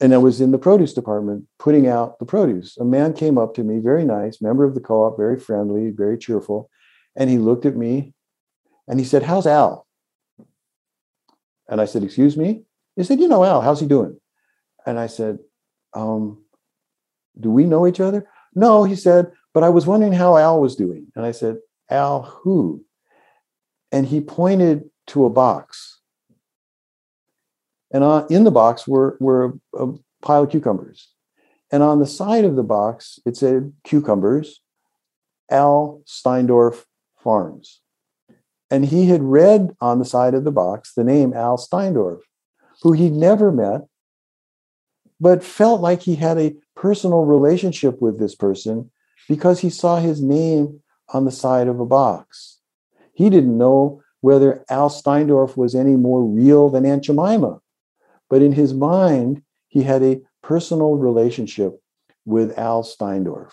and 0.00 0.12
I 0.12 0.18
was 0.18 0.40
in 0.40 0.50
the 0.50 0.58
produce 0.58 0.92
department 0.92 1.44
putting 1.60 1.86
out 1.86 2.18
the 2.18 2.24
produce, 2.24 2.76
a 2.78 2.84
man 2.84 3.12
came 3.12 3.38
up 3.38 3.54
to 3.54 3.62
me, 3.62 3.78
very 3.78 4.04
nice, 4.04 4.42
member 4.42 4.64
of 4.64 4.74
the 4.74 4.80
co 4.80 5.04
op, 5.04 5.16
very 5.16 5.38
friendly, 5.38 5.90
very 5.90 6.18
cheerful. 6.18 6.68
And 7.16 7.30
he 7.30 7.38
looked 7.38 7.66
at 7.66 7.76
me 7.76 8.14
and 8.86 8.98
he 9.00 9.06
said, 9.06 9.22
How's 9.22 9.46
Al? 9.46 9.86
And 11.68 11.80
I 11.80 11.86
said, 11.86 12.02
Excuse 12.02 12.36
me? 12.36 12.62
He 12.94 13.04
said, 13.04 13.20
You 13.20 13.28
know 13.28 13.44
Al, 13.44 13.60
how's 13.60 13.80
he 13.80 13.86
doing? 13.86 14.18
And 14.86 14.98
I 14.98 15.06
said, 15.06 15.38
um, 15.94 16.44
Do 17.38 17.50
we 17.50 17.64
know 17.64 17.86
each 17.86 18.00
other? 18.00 18.28
No, 18.54 18.84
he 18.84 18.96
said, 18.96 19.32
but 19.52 19.64
I 19.64 19.68
was 19.68 19.86
wondering 19.86 20.12
how 20.12 20.36
Al 20.36 20.60
was 20.60 20.76
doing. 20.76 21.06
And 21.14 21.26
I 21.26 21.32
said, 21.32 21.58
Al, 21.90 22.22
who? 22.22 22.86
and 23.92 24.06
he 24.06 24.20
pointed 24.20 24.90
to 25.08 25.24
a 25.24 25.30
box. 25.30 26.00
And 27.92 28.30
in 28.30 28.44
the 28.44 28.50
box 28.50 28.86
were, 28.86 29.16
were 29.20 29.58
a, 29.74 29.84
a 29.86 29.94
pile 30.22 30.42
of 30.42 30.50
cucumbers. 30.50 31.08
And 31.70 31.82
on 31.82 31.98
the 31.98 32.06
side 32.06 32.44
of 32.44 32.56
the 32.56 32.62
box, 32.62 33.18
it 33.24 33.36
said 33.36 33.72
cucumbers, 33.84 34.60
Al 35.50 36.02
Steindorf 36.06 36.84
Farms. 37.26 37.80
And 38.70 38.86
he 38.86 39.06
had 39.06 39.20
read 39.20 39.74
on 39.80 39.98
the 39.98 40.04
side 40.04 40.34
of 40.34 40.44
the 40.44 40.52
box 40.52 40.94
the 40.94 41.02
name 41.02 41.34
Al 41.34 41.58
Steindorf, 41.58 42.20
who 42.82 42.92
he'd 42.92 43.12
never 43.12 43.50
met, 43.50 43.82
but 45.18 45.42
felt 45.42 45.80
like 45.80 46.02
he 46.02 46.14
had 46.14 46.38
a 46.38 46.54
personal 46.76 47.24
relationship 47.24 48.00
with 48.00 48.20
this 48.20 48.36
person 48.36 48.92
because 49.28 49.58
he 49.58 49.70
saw 49.70 49.96
his 49.96 50.22
name 50.22 50.82
on 51.12 51.24
the 51.24 51.32
side 51.32 51.66
of 51.66 51.80
a 51.80 51.86
box. 51.86 52.60
He 53.12 53.28
didn't 53.28 53.58
know 53.58 54.02
whether 54.20 54.64
Al 54.70 54.88
Steindorf 54.88 55.56
was 55.56 55.74
any 55.74 55.96
more 55.96 56.22
real 56.22 56.70
than 56.70 56.86
Aunt 56.86 57.02
Jemima, 57.02 57.60
but 58.30 58.40
in 58.40 58.52
his 58.52 58.72
mind, 58.72 59.42
he 59.66 59.82
had 59.82 60.02
a 60.04 60.20
personal 60.44 60.94
relationship 60.94 61.80
with 62.24 62.56
Al 62.56 62.84
Steindorf. 62.84 63.50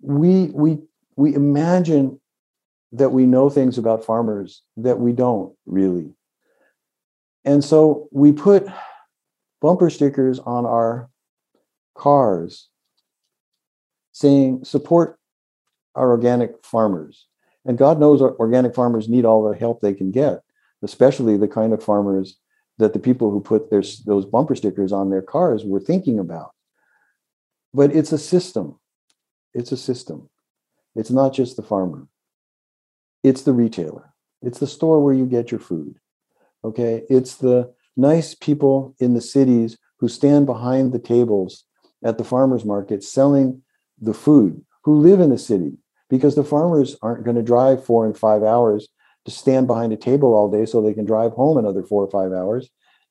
We, 0.00 0.46
we, 0.46 0.78
we 1.16 1.34
imagine 1.34 2.20
that 2.92 3.10
we 3.10 3.26
know 3.26 3.50
things 3.50 3.78
about 3.78 4.04
farmers 4.04 4.62
that 4.76 4.98
we 5.00 5.12
don't 5.12 5.54
really. 5.66 6.14
And 7.44 7.62
so 7.62 8.08
we 8.12 8.32
put 8.32 8.66
bumper 9.60 9.90
stickers 9.90 10.38
on 10.38 10.64
our 10.64 11.10
cars 11.94 12.68
saying, 14.12 14.64
support 14.64 15.18
our 15.94 16.10
organic 16.10 16.64
farmers. 16.64 17.26
And 17.64 17.78
God 17.78 17.98
knows 17.98 18.20
organic 18.20 18.74
farmers 18.74 19.08
need 19.08 19.24
all 19.24 19.48
the 19.48 19.56
help 19.56 19.80
they 19.80 19.94
can 19.94 20.10
get, 20.10 20.40
especially 20.82 21.36
the 21.36 21.48
kind 21.48 21.72
of 21.72 21.82
farmers 21.82 22.38
that 22.78 22.92
the 22.92 22.98
people 22.98 23.30
who 23.30 23.40
put 23.40 23.70
their, 23.70 23.82
those 24.06 24.24
bumper 24.24 24.54
stickers 24.54 24.92
on 24.92 25.10
their 25.10 25.22
cars 25.22 25.64
were 25.64 25.80
thinking 25.80 26.18
about. 26.18 26.52
But 27.72 27.94
it's 27.94 28.12
a 28.12 28.18
system. 28.18 28.78
It's 29.52 29.72
a 29.72 29.76
system. 29.76 30.28
It's 30.94 31.10
not 31.10 31.32
just 31.32 31.56
the 31.56 31.62
farmer. 31.62 32.06
It's 33.22 33.42
the 33.42 33.52
retailer. 33.52 34.14
It's 34.42 34.58
the 34.58 34.66
store 34.66 35.02
where 35.02 35.14
you 35.14 35.26
get 35.26 35.50
your 35.50 35.60
food. 35.60 35.98
Okay. 36.64 37.02
It's 37.08 37.36
the 37.36 37.72
nice 37.96 38.34
people 38.34 38.94
in 38.98 39.14
the 39.14 39.20
cities 39.20 39.78
who 39.98 40.08
stand 40.08 40.46
behind 40.46 40.92
the 40.92 40.98
tables 40.98 41.64
at 42.04 42.18
the 42.18 42.24
farmers 42.24 42.64
market 42.64 43.02
selling 43.02 43.62
the 44.00 44.14
food, 44.14 44.64
who 44.82 44.96
live 45.00 45.20
in 45.20 45.30
the 45.30 45.38
city, 45.38 45.78
because 46.10 46.34
the 46.34 46.44
farmers 46.44 46.96
aren't 47.00 47.24
going 47.24 47.36
to 47.36 47.42
drive 47.42 47.84
four 47.84 48.04
and 48.04 48.16
five 48.16 48.42
hours 48.42 48.88
to 49.24 49.30
stand 49.30 49.66
behind 49.66 49.92
a 49.92 49.96
table 49.96 50.34
all 50.34 50.50
day 50.50 50.66
so 50.66 50.82
they 50.82 50.92
can 50.92 51.06
drive 51.06 51.32
home 51.32 51.56
another 51.56 51.82
four 51.82 52.04
or 52.04 52.10
five 52.10 52.32
hours. 52.32 52.68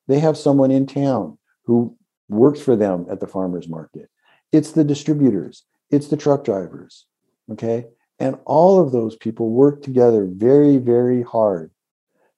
They 0.08 0.20
have 0.20 0.38
someone 0.38 0.70
in 0.70 0.86
town 0.86 1.38
who 1.66 1.98
works 2.30 2.62
for 2.62 2.76
them 2.76 3.08
at 3.10 3.20
the 3.20 3.28
farmers 3.28 3.68
market. 3.68 4.10
It's 4.52 4.72
the 4.72 4.84
distributors, 4.84 5.64
it's 5.90 6.08
the 6.08 6.18
truck 6.18 6.44
drivers. 6.44 7.06
Okay. 7.52 7.86
And 8.20 8.38
all 8.46 8.80
of 8.80 8.92
those 8.92 9.16
people 9.16 9.50
work 9.50 9.82
together 9.82 10.26
very, 10.26 10.78
very 10.78 11.24
hard 11.24 11.72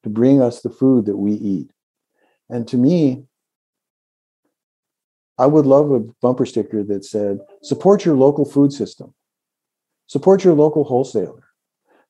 to 0.04 0.10
bring 0.10 0.42
us 0.42 0.62
the 0.62 0.70
food 0.70 1.06
that 1.06 1.18
we 1.18 1.34
eat. 1.34 1.72
And 2.50 2.68
to 2.70 2.78
me, 2.78 3.26
I 5.38 5.48
would 5.48 5.66
love 5.66 5.92
a 5.92 6.00
bumper 6.00 6.46
sticker 6.46 6.84
that 6.84 7.04
said, 7.04 7.40
support 7.62 8.06
your 8.06 8.16
local 8.16 8.46
food 8.46 8.72
system, 8.72 9.14
support 10.08 10.44
your 10.44 10.54
local 10.54 10.86
wholesaler, 10.86 11.44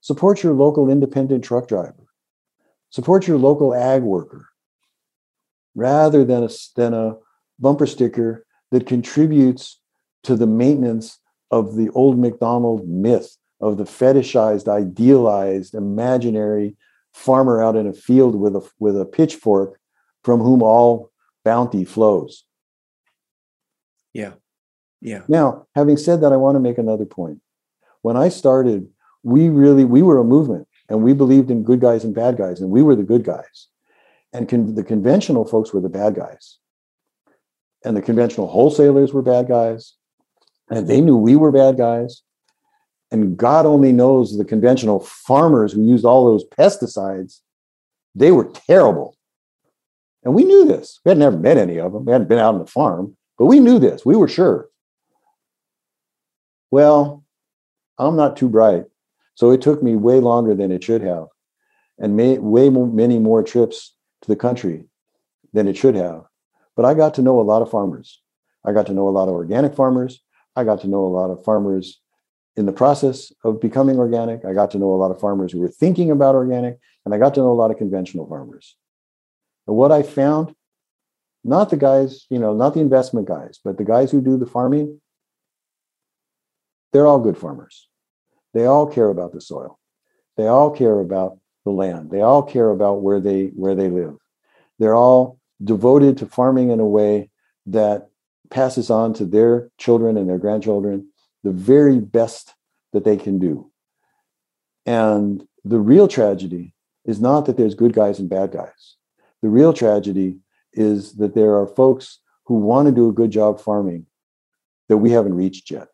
support 0.02 0.44
your 0.44 0.54
local 0.54 0.90
independent 0.90 1.44
truck 1.44 1.68
driver, 1.68 2.06
support 2.92 3.28
your 3.28 3.38
local 3.38 3.74
ag 3.74 4.04
worker, 4.04 4.50
rather 5.74 6.24
than 6.24 6.44
a, 6.44 6.50
than 6.76 6.94
a 6.94 7.16
bumper 7.60 7.88
sticker 7.88 8.46
that 8.72 8.86
contributes 8.86 9.80
to 10.24 10.36
the 10.36 10.48
maintenance 10.48 11.20
of 11.52 11.76
the 11.76 11.90
old 11.90 12.18
McDonald 12.18 12.88
myth 12.88 13.38
of 13.62 13.78
the 13.78 13.84
fetishized, 13.84 14.68
idealized, 14.68 15.74
imaginary 15.74 16.76
farmer 17.14 17.64
out 17.64 17.76
in 17.76 17.88
a 17.88 17.94
field 17.94 18.36
with 18.36 18.56
a, 18.56 18.70
with 18.80 19.00
a 19.00 19.06
pitchfork 19.06 19.80
from 20.24 20.42
whom 20.42 20.62
all 20.62 21.12
bounty 21.44 21.86
flows. 21.86 22.44
Yeah. 24.14 24.34
Yeah. 25.02 25.22
Now, 25.28 25.68
having 25.76 25.98
said 25.98 26.22
that, 26.22 26.34
I 26.34 26.38
want 26.38 26.56
to 26.56 26.60
make 26.60 26.78
another 26.78 27.06
point. 27.06 27.42
When 28.02 28.18
I 28.18 28.30
started, 28.30 28.88
we 29.24 29.50
really 29.50 29.86
we 29.86 30.02
were 30.02 30.20
a 30.20 30.24
movement 30.24 30.68
and 30.90 31.04
we 31.04 31.14
believed 31.14 31.50
in 31.52 31.64
good 31.64 31.82
guys 31.82 32.04
and 32.04 32.14
bad 32.14 32.38
guys 32.38 32.62
and 32.62 32.70
we 32.70 32.82
were 32.82 32.96
the 32.96 33.04
good 33.04 33.24
guys. 33.24 33.68
And 34.34 34.48
con- 34.50 34.76
the 34.76 34.84
conventional 34.84 35.46
folks 35.46 35.74
were 35.74 35.82
the 35.82 35.90
bad 35.90 36.16
guys. 36.16 36.58
And 37.84 37.96
the 37.96 38.02
conventional 38.02 38.48
wholesalers 38.48 39.14
were 39.14 39.22
bad 39.22 39.48
guys. 39.48 39.94
And 40.70 40.88
they 40.88 41.02
knew 41.02 41.16
we 41.16 41.36
were 41.36 41.52
bad 41.52 41.78
guys. 41.78 42.22
And 43.12 43.38
God 43.38 43.66
only 43.66 43.92
knows 43.92 44.38
the 44.38 44.46
conventional 44.46 45.00
farmers 45.00 45.74
who 45.74 45.86
used 45.86 46.06
all 46.06 46.26
those 46.26 46.46
pesticides, 46.46 47.42
they 48.16 48.32
were 48.32 48.52
terrible. 48.68 49.16
And 50.24 50.34
we 50.34 50.44
knew 50.44 50.66
this. 50.66 51.00
We 51.06 51.10
had 51.10 51.20
never 51.20 51.38
met 51.38 51.58
any 51.58 51.80
of 51.80 51.94
them. 51.94 52.06
We 52.06 52.12
hadn't 52.12 52.28
been 52.28 52.40
out 52.40 52.56
on 52.56 52.60
the 52.60 52.66
farm. 52.66 53.16
But 53.38 53.46
we 53.46 53.60
knew 53.60 53.80
this, 53.80 54.06
we 54.06 54.16
were 54.16 54.28
sure. 54.28 54.70
Well, 56.72 57.24
I'm 57.98 58.16
not 58.16 58.38
too 58.38 58.50
bright. 58.50 58.86
So 59.36 59.52
it 59.52 59.62
took 59.62 59.84
me 59.84 59.96
way 59.96 60.20
longer 60.20 60.56
than 60.56 60.72
it 60.72 60.84
should 60.84 61.02
have, 61.02 61.28
and 62.00 62.16
may, 62.16 62.38
way 62.38 62.70
more, 62.70 62.88
many 62.88 63.20
more 63.20 63.44
trips 63.44 63.94
to 64.22 64.30
the 64.30 64.36
country 64.36 64.86
than 65.52 65.68
it 65.68 65.76
should 65.76 65.96
have. 65.96 66.24
But 66.76 66.86
I 66.86 66.94
got 66.94 67.14
to 67.16 67.22
know 67.22 67.40
a 67.40 67.44
lot 67.44 67.62
of 67.62 67.70
farmers. 67.70 68.22
I 68.66 68.72
got 68.72 68.88
to 68.88 68.94
know 68.94 69.08
a 69.08 69.12
lot 69.12 69.28
of 69.28 69.36
organic 69.36 69.76
farmers. 69.76 70.24
I 70.56 70.64
got 70.64 70.82
to 70.82 70.88
know 70.88 71.06
a 71.06 71.08
lot 71.08 71.30
of 71.30 71.44
farmers 71.44 72.02
in 72.56 72.66
the 72.66 72.72
process 72.72 73.34
of 73.44 73.60
becoming 73.60 73.98
organic. 73.98 74.46
I 74.46 74.54
got 74.54 74.72
to 74.72 74.78
know 74.78 74.94
a 74.94 74.96
lot 74.96 75.12
of 75.12 75.20
farmers 75.20 75.52
who 75.52 75.60
were 75.60 75.68
thinking 75.68 76.12
about 76.12 76.36
organic, 76.36 76.80
and 77.04 77.14
I 77.14 77.18
got 77.18 77.34
to 77.36 77.42
know 77.42 77.52
a 77.52 77.54
lot 77.54 77.72
of 77.72 77.78
conventional 77.78 78.28
farmers. 78.28 78.76
And 79.68 79.76
what 79.76 79.92
I 79.92 80.04
found 80.04 80.56
not 81.46 81.70
the 81.70 81.78
guys, 81.78 82.26
you 82.30 82.40
know, 82.40 82.56
not 82.56 82.74
the 82.74 82.80
investment 82.80 83.28
guys, 83.28 83.60
but 83.64 83.78
the 83.78 83.84
guys 83.84 84.12
who 84.12 84.20
do 84.20 84.36
the 84.36 84.48
farming, 84.48 85.00
they're 86.92 87.06
all 87.06 87.20
good 87.20 87.38
farmers. 87.38 87.88
They 88.54 88.66
all 88.66 88.88
care 88.88 89.10
about 89.10 89.32
the 89.32 89.42
soil. 89.42 89.80
They 90.38 90.48
all 90.48 90.72
care 90.72 91.00
about 91.00 91.38
the 91.64 91.72
land. 91.72 92.10
They 92.10 92.22
all 92.22 92.42
care 92.42 92.70
about 92.72 93.04
where 93.04 93.20
they 93.20 93.48
where 93.48 93.76
they 93.76 93.90
live. 93.90 94.16
They're 94.80 94.96
all 94.96 95.40
devoted 95.64 96.18
to 96.18 96.26
farming 96.26 96.72
in 96.72 96.80
a 96.80 96.86
way 96.86 97.30
that 97.68 98.10
passes 98.50 98.90
on 98.90 99.14
to 99.16 99.26
their 99.26 99.70
children 99.78 100.18
and 100.18 100.30
their 100.30 100.38
grandchildren 100.38 101.08
the 101.44 101.52
very 101.52 102.00
best 102.00 102.54
that 102.94 103.04
they 103.04 103.18
can 103.18 103.40
do. 103.40 103.72
And 104.86 105.48
the 105.64 105.80
real 105.80 106.08
tragedy 106.08 106.74
is 107.06 107.20
not 107.20 107.46
that 107.46 107.58
there's 107.58 107.76
good 107.76 107.94
guys 107.94 108.20
and 108.20 108.30
bad 108.30 108.52
guys. 108.52 108.96
The 109.42 109.50
real 109.50 109.74
tragedy 109.74 110.38
is 110.74 111.14
that 111.14 111.36
there 111.36 111.56
are 111.56 111.68
folks 111.68 112.20
who 112.46 112.56
want 112.56 112.88
to 112.88 112.92
do 112.92 113.10
a 113.10 113.14
good 113.14 113.32
job 113.32 113.60
farming 113.60 114.06
that 114.90 114.98
we 114.98 115.12
haven't 115.12 115.36
reached 115.36 115.72
yet. 115.72 115.88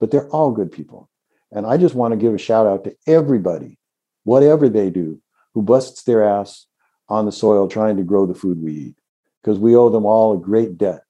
But 0.00 0.10
they're 0.10 0.28
all 0.28 0.50
good 0.50 0.72
people. 0.72 1.08
And 1.50 1.66
I 1.66 1.76
just 1.76 1.94
want 1.94 2.12
to 2.12 2.18
give 2.18 2.34
a 2.34 2.38
shout 2.38 2.66
out 2.66 2.84
to 2.84 2.96
everybody, 3.06 3.78
whatever 4.24 4.68
they 4.68 4.90
do, 4.90 5.20
who 5.54 5.62
busts 5.62 6.02
their 6.02 6.24
ass 6.24 6.66
on 7.08 7.26
the 7.26 7.32
soil 7.32 7.68
trying 7.68 7.96
to 7.96 8.02
grow 8.02 8.26
the 8.26 8.34
food 8.34 8.60
we 8.60 8.72
eat, 8.72 8.96
because 9.42 9.58
we 9.58 9.76
owe 9.76 9.88
them 9.88 10.04
all 10.04 10.34
a 10.34 10.40
great 10.40 10.76
debt. 10.76 11.04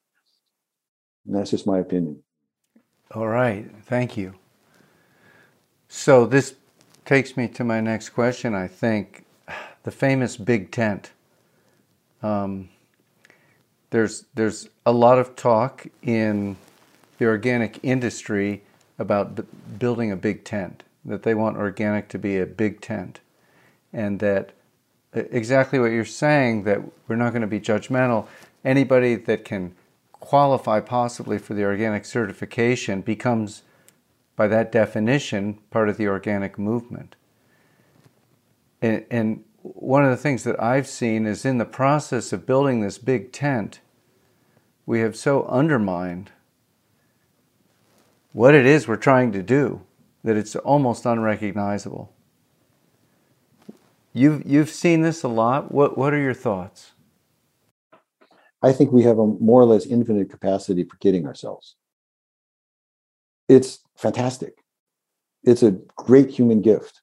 And 1.27 1.35
that's 1.37 1.51
just 1.51 1.66
my 1.66 1.79
opinion. 1.79 2.22
All 3.12 3.29
right. 3.29 3.70
Thank 3.85 4.16
you. 4.16 4.35
So 5.89 6.27
this 6.27 6.57
takes 7.05 7.37
me 7.37 7.49
to 7.49 7.64
my 7.64 7.81
next 7.81 8.11
question, 8.11 8.55
I 8.55 8.66
think. 8.66 9.25
The 9.85 9.91
famous 9.91 10.37
big 10.37 10.70
tent. 10.70 11.12
Um, 12.22 12.70
there's 13.91 14.25
there's 14.35 14.68
a 14.85 14.93
lot 14.93 15.18
of 15.18 15.37
talk 15.37 15.87
in 16.03 16.57
the 17.18 17.27
organic 17.27 17.79
industry 17.83 18.62
about 18.99 19.37
b- 19.37 19.43
building 19.79 20.11
a 20.11 20.16
big 20.16 20.45
tent 20.45 20.83
that 21.05 21.22
they 21.22 21.35
want 21.35 21.57
organic 21.57 22.09
to 22.09 22.18
be 22.18 22.39
a 22.39 22.47
big 22.47 22.81
tent 22.81 23.20
and 23.93 24.18
that 24.20 24.53
exactly 25.12 25.79
what 25.79 25.93
you're 25.93 26.05
saying 26.05 26.64
that 26.64 26.81
we're 27.07 27.16
not 27.16 27.31
going 27.31 27.43
to 27.43 27.47
be 27.47 27.61
judgmental 27.61 28.27
anybody 28.64 29.14
that 29.14 29.45
can 29.45 29.75
qualify 30.25 30.81
possibly 30.81 31.39
for 31.39 31.55
the 31.55 31.64
organic 31.64 32.05
certification 32.05 33.01
becomes 33.01 33.62
by 34.37 34.49
that 34.49 34.72
definition 34.72 35.59
part 35.70 35.89
of 35.89 35.97
the 35.97 36.09
organic 36.09 36.59
movement 36.59 37.16
and, 38.85 39.05
and 39.11 39.45
one 39.62 40.05
of 40.05 40.11
the 40.11 40.16
things 40.18 40.45
that 40.45 40.62
I've 40.62 40.87
seen 40.87 41.27
is 41.27 41.47
in 41.47 41.57
the 41.57 41.64
process 41.64 42.35
of 42.35 42.45
building 42.45 42.81
this 42.81 42.99
big 42.99 43.33
tent, 43.33 43.81
we 44.85 45.01
have 45.01 45.16
so 45.16 45.47
undermined 45.47 46.33
what 48.33 48.55
it 48.55 48.66
is 48.66 48.87
we're 48.87 48.97
trying 48.97 49.33
to 49.33 49.43
do 49.43 49.81
that 50.22 50.37
it's 50.37 50.55
almost 50.57 51.07
unrecognizable. 51.07 52.12
You've 54.12 54.47
you've 54.47 54.70
seen 54.70 55.01
this 55.01 55.22
a 55.22 55.29
lot. 55.29 55.72
What 55.72 55.97
what 55.97 56.12
are 56.12 56.20
your 56.20 56.35
thoughts? 56.35 56.93
I 58.65 58.73
think 58.73 58.93
we 58.93 59.03
have 59.03 59.19
a 59.19 59.27
more 59.27 59.61
or 59.61 59.67
less 59.67 59.85
infinite 59.85 60.31
capacity 60.31 60.85
for 60.85 60.97
kidding 60.97 61.27
ourselves. 61.27 61.77
It's 63.47 63.81
fantastic. 63.95 64.55
It's 65.43 65.62
a 65.62 65.73
great 65.97 66.31
human 66.31 66.62
gift. 66.62 67.03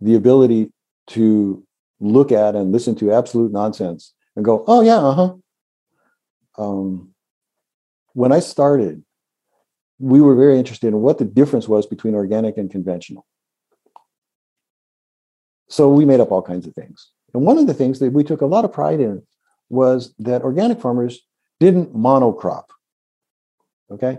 The 0.00 0.14
ability 0.14 0.72
to 1.08 1.66
look 1.98 2.30
at 2.30 2.54
and 2.54 2.70
listen 2.70 2.94
to 2.96 3.12
absolute 3.12 3.50
nonsense 3.50 4.14
and 4.36 4.44
go, 4.44 4.64
oh, 4.68 4.80
yeah, 4.80 4.98
uh 4.98 5.14
huh. 5.14 5.34
Um, 6.56 7.14
when 8.12 8.30
I 8.30 8.38
started, 8.38 9.02
we 9.98 10.20
were 10.20 10.36
very 10.36 10.56
interested 10.56 10.88
in 10.88 11.00
what 11.00 11.18
the 11.18 11.24
difference 11.24 11.66
was 11.66 11.84
between 11.84 12.14
organic 12.14 12.56
and 12.56 12.70
conventional. 12.70 13.26
So 15.68 15.92
we 15.92 16.04
made 16.04 16.20
up 16.20 16.30
all 16.30 16.42
kinds 16.42 16.68
of 16.68 16.74
things. 16.74 17.10
And 17.34 17.44
one 17.44 17.58
of 17.58 17.66
the 17.66 17.74
things 17.74 17.98
that 17.98 18.12
we 18.12 18.22
took 18.22 18.40
a 18.40 18.46
lot 18.46 18.64
of 18.64 18.72
pride 18.72 19.00
in 19.00 19.22
was 19.70 20.14
that 20.18 20.42
organic 20.42 20.80
farmers 20.80 21.20
didn't 21.60 21.94
monocrop. 21.94 22.64
Okay? 23.90 24.18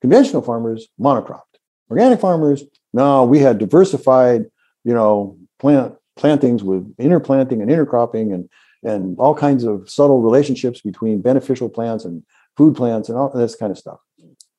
Conventional 0.00 0.42
farmers 0.42 0.88
monocropped. 1.00 1.42
Organic 1.90 2.20
farmers, 2.20 2.64
no, 2.92 3.24
we 3.24 3.38
had 3.38 3.58
diversified, 3.58 4.46
you 4.84 4.94
know, 4.94 5.38
plant 5.58 5.94
plantings 6.16 6.62
with 6.62 6.94
interplanting 6.98 7.60
and 7.60 7.70
intercropping 7.70 8.32
and 8.32 8.48
and 8.82 9.18
all 9.18 9.34
kinds 9.34 9.64
of 9.64 9.90
subtle 9.90 10.22
relationships 10.22 10.80
between 10.80 11.20
beneficial 11.20 11.68
plants 11.68 12.04
and 12.04 12.22
food 12.56 12.76
plants 12.76 13.08
and 13.08 13.18
all 13.18 13.28
this 13.30 13.56
kind 13.56 13.72
of 13.72 13.78
stuff. 13.78 13.98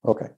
Okay, 0.05 0.29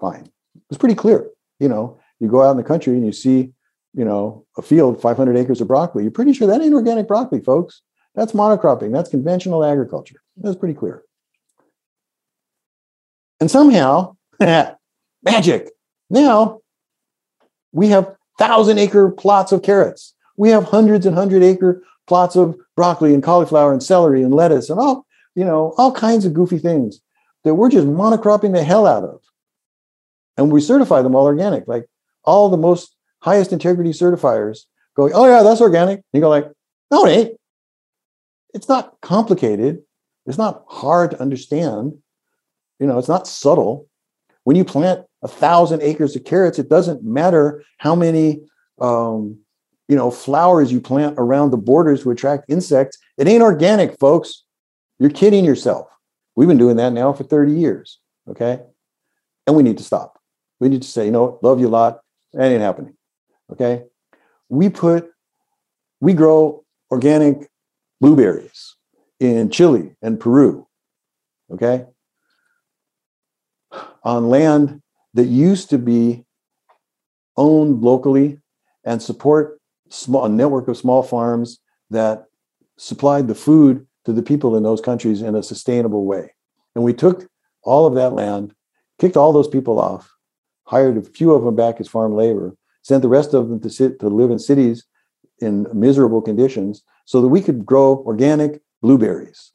fine. 0.00 0.30
It's 0.70 0.78
pretty 0.78 0.94
clear. 0.94 1.28
You 1.58 1.68
know, 1.68 1.98
you 2.20 2.28
go 2.28 2.42
out 2.42 2.52
in 2.52 2.56
the 2.56 2.62
country 2.62 2.94
and 2.94 3.04
you 3.04 3.12
see, 3.12 3.52
you 3.94 4.04
know, 4.04 4.46
a 4.56 4.62
field, 4.62 5.00
500 5.00 5.36
acres 5.36 5.60
of 5.60 5.68
broccoli. 5.68 6.04
You're 6.04 6.12
pretty 6.12 6.32
sure 6.32 6.46
that 6.46 6.60
ain't 6.60 6.74
organic 6.74 7.08
broccoli, 7.08 7.40
folks. 7.40 7.82
That's 8.16 8.32
monocropping. 8.32 8.92
That's 8.92 9.10
conventional 9.10 9.64
agriculture. 9.64 10.22
That's 10.38 10.56
pretty 10.56 10.74
clear. 10.74 11.02
And 13.38 13.50
somehow, 13.50 14.16
magic. 14.40 15.70
Now 16.08 16.60
we 17.72 17.88
have 17.88 18.16
thousand 18.38 18.78
acre 18.78 19.10
plots 19.10 19.52
of 19.52 19.62
carrots. 19.62 20.14
We 20.36 20.50
have 20.50 20.64
hundreds 20.64 21.06
and 21.06 21.14
hundred 21.14 21.42
acre 21.42 21.82
plots 22.06 22.36
of 22.36 22.56
broccoli 22.74 23.12
and 23.12 23.22
cauliflower 23.22 23.72
and 23.72 23.82
celery 23.82 24.22
and 24.22 24.34
lettuce 24.34 24.70
and 24.70 24.80
all, 24.80 25.06
you 25.34 25.44
know, 25.44 25.74
all 25.76 25.92
kinds 25.92 26.24
of 26.24 26.34
goofy 26.34 26.58
things 26.58 27.00
that 27.44 27.54
we're 27.54 27.70
just 27.70 27.86
monocropping 27.86 28.52
the 28.52 28.62
hell 28.62 28.86
out 28.86 29.04
of. 29.04 29.20
And 30.36 30.50
we 30.50 30.60
certify 30.60 31.02
them 31.02 31.14
all 31.14 31.24
organic. 31.24 31.66
Like 31.66 31.86
all 32.24 32.48
the 32.48 32.56
most 32.56 32.94
highest 33.20 33.52
integrity 33.52 33.90
certifiers 33.90 34.60
go, 34.96 35.10
oh 35.12 35.26
yeah, 35.26 35.42
that's 35.42 35.60
organic. 35.60 35.98
And 35.98 36.04
you 36.12 36.20
go 36.20 36.28
like, 36.28 36.50
no, 36.90 37.06
it 37.06 37.10
ain't. 37.10 37.40
It's 38.56 38.70
not 38.70 38.96
complicated. 39.02 39.82
It's 40.24 40.38
not 40.38 40.64
hard 40.66 41.10
to 41.10 41.20
understand. 41.20 41.92
You 42.80 42.86
know, 42.86 42.98
it's 42.98 43.06
not 43.06 43.28
subtle. 43.28 43.86
When 44.44 44.56
you 44.56 44.64
plant 44.64 45.04
a 45.22 45.28
thousand 45.28 45.82
acres 45.82 46.16
of 46.16 46.24
carrots, 46.24 46.58
it 46.58 46.70
doesn't 46.70 47.04
matter 47.04 47.62
how 47.76 47.94
many 47.94 48.40
um, 48.80 49.38
you 49.88 49.94
know, 49.94 50.10
flowers 50.10 50.72
you 50.72 50.80
plant 50.80 51.16
around 51.18 51.50
the 51.50 51.58
borders 51.58 52.02
to 52.02 52.10
attract 52.10 52.46
insects. 52.48 52.96
It 53.18 53.28
ain't 53.28 53.42
organic, 53.42 53.98
folks. 53.98 54.44
You're 54.98 55.10
kidding 55.10 55.44
yourself. 55.44 55.88
We've 56.34 56.48
been 56.48 56.56
doing 56.56 56.76
that 56.76 56.94
now 56.94 57.12
for 57.12 57.24
30 57.24 57.52
years. 57.52 57.98
Okay. 58.26 58.60
And 59.46 59.54
we 59.54 59.62
need 59.62 59.76
to 59.78 59.84
stop. 59.84 60.18
We 60.60 60.70
need 60.70 60.80
to 60.80 60.88
say, 60.88 61.04
you 61.04 61.10
know, 61.10 61.38
love 61.42 61.60
you 61.60 61.68
a 61.68 61.76
lot. 61.80 62.00
That 62.32 62.50
ain't 62.50 62.62
happening. 62.62 62.94
Okay. 63.52 63.84
We 64.48 64.70
put, 64.70 65.10
we 66.00 66.14
grow 66.14 66.64
organic 66.90 67.50
blueberries 68.00 68.76
in 69.20 69.50
Chile 69.50 69.96
and 70.02 70.20
Peru. 70.20 70.66
Okay. 71.52 71.84
On 74.02 74.28
land 74.28 74.82
that 75.14 75.26
used 75.26 75.70
to 75.70 75.78
be 75.78 76.24
owned 77.36 77.82
locally 77.82 78.40
and 78.84 79.02
support 79.02 79.60
small, 79.88 80.24
a 80.24 80.28
network 80.28 80.68
of 80.68 80.76
small 80.76 81.02
farms 81.02 81.58
that 81.90 82.26
supplied 82.76 83.28
the 83.28 83.34
food 83.34 83.86
to 84.04 84.12
the 84.12 84.22
people 84.22 84.56
in 84.56 84.62
those 84.62 84.80
countries 84.80 85.22
in 85.22 85.34
a 85.34 85.42
sustainable 85.42 86.04
way. 86.04 86.32
And 86.74 86.84
we 86.84 86.92
took 86.92 87.28
all 87.62 87.86
of 87.86 87.94
that 87.94 88.12
land, 88.12 88.54
kicked 88.98 89.16
all 89.16 89.32
those 89.32 89.48
people 89.48 89.80
off, 89.80 90.12
hired 90.64 90.96
a 90.96 91.02
few 91.02 91.32
of 91.32 91.42
them 91.44 91.56
back 91.56 91.80
as 91.80 91.88
farm 91.88 92.14
labor, 92.14 92.54
sent 92.82 93.02
the 93.02 93.08
rest 93.08 93.34
of 93.34 93.48
them 93.48 93.60
to 93.60 93.70
sit 93.70 93.98
to 94.00 94.08
live 94.08 94.30
in 94.30 94.38
cities 94.38 94.84
in 95.40 95.66
miserable 95.72 96.22
conditions 96.22 96.82
so 97.04 97.20
that 97.20 97.28
we 97.28 97.40
could 97.40 97.64
grow 97.64 98.02
organic 98.06 98.60
blueberries. 98.82 99.52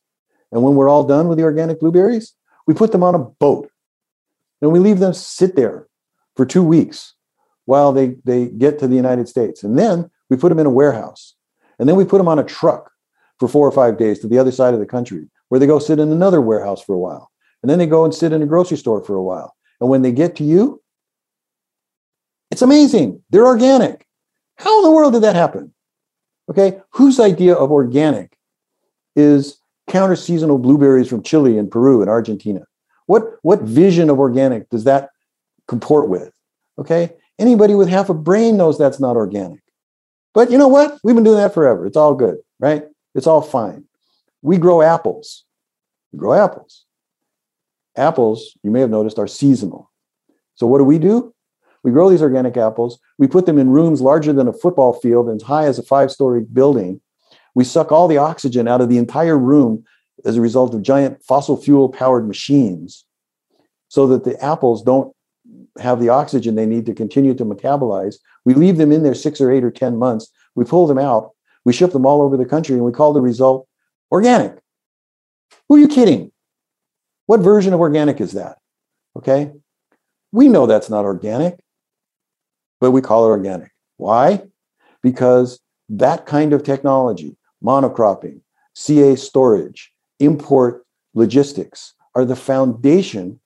And 0.52 0.64
when 0.64 0.76
we're 0.76 0.90
all 0.90 1.04
done 1.04 1.28
with 1.28 1.38
the 1.38 1.44
organic 1.44 1.80
blueberries, 1.80 2.34
we 2.68 2.74
put 2.74 2.92
them 2.92 3.04
on 3.04 3.16
a 3.16 3.20
boat 3.20 3.72
and 4.62 4.72
we 4.72 4.80
leave 4.80 5.00
them 5.00 5.14
sit 5.14 5.56
there 5.56 5.88
for 6.36 6.46
two 6.46 6.64
weeks 6.64 7.14
while 7.66 7.92
they, 7.92 8.16
they 8.26 8.48
get 8.48 8.80
to 8.80 8.88
the 8.88 8.96
United 8.96 9.28
States. 9.28 9.64
And 9.64 9.78
then 9.78 10.10
we 10.30 10.38
put 10.38 10.50
them 10.50 10.60
in 10.60 10.66
a 10.66 10.72
warehouse. 10.72 11.36
And 11.80 11.90
then 11.90 11.96
we 11.96 12.06
put 12.06 12.20
them 12.20 12.28
on 12.28 12.40
a 12.40 12.44
truck 12.44 12.92
for 13.40 13.48
four 13.48 13.68
or 13.68 13.72
five 13.72 13.98
days 13.98 14.20
to 14.20 14.28
the 14.28 14.38
other 14.38 14.52
side 14.52 14.74
of 14.74 14.80
the 14.80 14.86
country, 14.86 15.28
where 15.50 15.60
they 15.60 15.66
go 15.66 15.80
sit 15.80 16.00
in 16.00 16.12
another 16.12 16.42
warehouse 16.42 16.82
for 16.82 16.94
a 16.94 17.00
while. 17.00 17.32
And 17.62 17.70
then 17.70 17.80
they 17.80 17.88
go 17.88 18.06
and 18.06 18.14
sit 18.14 18.34
in 18.34 18.42
a 18.42 18.46
grocery 18.46 18.78
store 18.78 19.04
for 19.04 19.16
a 19.16 19.24
while. 19.24 19.56
And 19.80 19.90
when 19.90 20.04
they 20.04 20.12
get 20.12 20.36
to 20.38 20.44
you, 20.44 20.82
it's 22.52 22.62
amazing. 22.62 23.24
They're 23.30 23.46
organic. 23.46 24.06
How 24.62 24.78
in 24.78 24.84
the 24.84 24.92
world 24.92 25.14
did 25.14 25.24
that 25.24 25.36
happen? 25.36 25.74
Okay, 26.48 26.80
whose 26.92 27.20
idea 27.20 27.56
of 27.56 27.72
organic 27.72 28.38
is 29.16 29.58
counter 29.90 30.16
seasonal 30.16 30.60
blueberries 30.60 31.08
from 31.08 31.24
Chile 31.24 31.58
and 31.58 31.72
Peru 31.72 32.02
and 32.02 32.10
Argentina? 32.10 32.62
What, 33.08 33.24
what 33.42 33.62
vision 33.62 34.10
of 34.12 34.20
organic 34.20 34.70
does 34.70 34.84
that 34.84 35.10
comport 35.68 36.10
with? 36.10 36.32
Okay, 36.78 37.12
anybody 37.40 37.74
with 37.74 37.90
half 37.90 38.10
a 38.10 38.14
brain 38.14 38.56
knows 38.56 38.78
that's 38.78 39.00
not 39.00 39.16
organic. 39.16 39.62
But 40.34 40.52
you 40.52 40.60
know 40.60 40.68
what? 40.68 41.00
We've 41.04 41.16
been 41.16 41.24
doing 41.24 41.38
that 41.38 41.56
forever. 41.56 41.88
It's 41.88 41.98
all 41.98 42.14
good, 42.14 42.38
right? 42.60 42.84
It's 43.16 43.28
all 43.28 43.42
fine. 43.42 43.86
We 44.44 44.58
grow 44.58 44.84
apples. 44.84 45.44
We 46.12 46.20
grow 46.20 46.34
apples. 46.34 46.86
Apples, 47.98 48.56
you 48.64 48.70
may 48.70 48.82
have 48.82 48.92
noticed, 48.92 49.18
are 49.18 49.28
seasonal. 49.28 49.92
So 50.54 50.68
what 50.68 50.78
do 50.78 50.84
we 50.84 51.00
do? 51.00 51.34
We 51.84 51.92
grow 51.92 52.10
these 52.10 52.22
organic 52.22 52.58
apples. 52.58 53.00
We 53.18 53.28
put 53.28 53.46
them 53.46 53.58
in 53.58 53.70
rooms 53.70 54.02
larger 54.02 54.34
than 54.34 54.48
a 54.48 54.54
football 54.54 54.94
field 54.94 55.28
and 55.28 55.42
as 55.42 55.48
high 55.48 55.66
as 55.66 55.80
a 55.80 55.84
five 55.84 56.12
story 56.12 56.42
building. 56.42 57.02
We 57.56 57.64
suck 57.64 57.92
all 57.92 58.08
the 58.08 58.18
oxygen 58.18 58.68
out 58.68 58.82
of 58.82 58.90
the 58.90 58.98
entire 58.98 59.38
room 59.38 59.84
as 60.26 60.38
a 60.38 60.42
result 60.42 60.74
of 60.74 60.84
giant 60.84 61.24
fossil 61.24 61.58
fuel 61.58 61.90
powered 61.90 62.28
machines 62.28 63.06
so 63.88 64.08
that 64.08 64.24
the 64.24 64.42
apples 64.44 64.84
don't 64.84 65.14
have 65.80 66.00
the 66.00 66.10
oxygen 66.10 66.56
they 66.56 66.66
need 66.66 66.86
to 66.86 66.94
continue 66.94 67.34
to 67.34 67.46
metabolize. 67.46 68.16
We 68.46 68.54
leave 68.54 68.78
them 68.78 68.92
in 68.92 69.04
there 69.04 69.16
six 69.16 69.42
or 69.42 69.52
eight 69.52 69.64
or 69.64 69.72
10 69.72 69.98
months. 69.98 70.32
We 70.56 70.66
pull 70.66 70.88
them 70.88 71.00
out. 71.00 71.32
We 71.66 71.74
ship 71.74 71.92
them 71.92 72.06
all 72.06 72.22
over 72.22 72.38
the 72.38 72.46
country 72.46 72.76
and 72.76 72.86
we 72.86 72.92
call 72.92 73.14
the 73.14 73.22
result 73.22 73.68
organic. 74.12 74.60
Who 75.68 75.76
are 75.76 75.80
you 75.80 75.88
kidding? 75.88 76.32
What 77.26 77.40
version 77.40 77.74
of 77.74 77.80
organic 77.80 78.20
is 78.20 78.34
that? 78.34 78.58
Okay. 79.16 79.52
We 80.32 80.48
know 80.48 80.66
that's 80.66 80.90
not 80.90 81.06
organic, 81.06 81.60
but 82.82 82.92
we 82.92 83.00
call 83.00 83.26
it 83.26 83.30
organic. 83.30 83.72
Why? 83.98 84.42
Because 85.02 85.62
that 85.88 86.26
kind 86.26 86.52
of 86.52 86.64
technology, 86.64 87.38
monocropping, 87.64 88.42
CA 88.74 89.16
storage, 89.16 89.94
import 90.20 90.86
logistics 91.14 91.94
are 92.16 92.26
the 92.26 92.36
foundation 92.36 93.40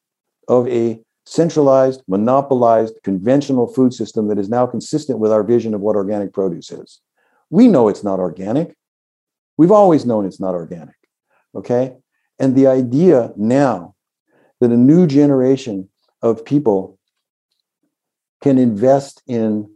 of 0.48 0.68
a 0.70 1.02
centralized, 1.26 2.02
monopolized, 2.08 2.96
conventional 3.04 3.68
food 3.68 3.94
system 3.94 4.28
that 4.28 4.38
is 4.38 4.50
now 4.50 4.66
consistent 4.66 5.20
with 5.20 5.32
our 5.32 5.44
vision 5.44 5.74
of 5.74 5.82
what 5.82 5.96
organic 5.96 6.34
produce 6.34 6.72
is. 6.72 7.02
We 7.50 7.68
know 7.68 7.88
it's 7.88 8.04
not 8.04 8.20
organic. 8.20 8.76
We've 9.58 9.72
always 9.72 10.06
known 10.06 10.26
it's 10.26 10.40
not 10.40 10.54
organic. 10.54 10.96
Okay. 11.56 11.96
And 12.40 12.56
the 12.56 12.68
idea 12.68 13.32
now 13.36 13.96
that 14.60 14.72
a 14.72 14.78
new 14.78 15.08
generation 15.08 15.90
of 16.22 16.46
people 16.46 16.95
can 18.46 18.60
invest 18.60 19.24
in 19.26 19.68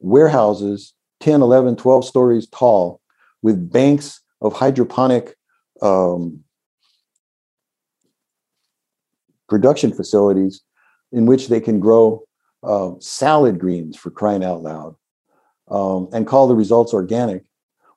warehouses 0.00 0.94
10, 1.20 1.42
11, 1.42 1.76
12 1.76 2.04
stories 2.04 2.48
tall 2.48 3.00
with 3.40 3.70
banks 3.70 4.20
of 4.40 4.52
hydroponic 4.52 5.36
um, 5.80 6.42
production 9.48 9.92
facilities 9.92 10.62
in 11.12 11.24
which 11.24 11.46
they 11.46 11.60
can 11.60 11.78
grow 11.78 12.24
uh, 12.64 12.90
salad 12.98 13.60
greens 13.60 13.96
for 13.96 14.10
crying 14.10 14.42
out 14.42 14.60
loud 14.60 14.96
um, 15.70 16.08
and 16.12 16.26
call 16.26 16.48
the 16.48 16.56
results 16.56 16.92
organic. 16.92 17.44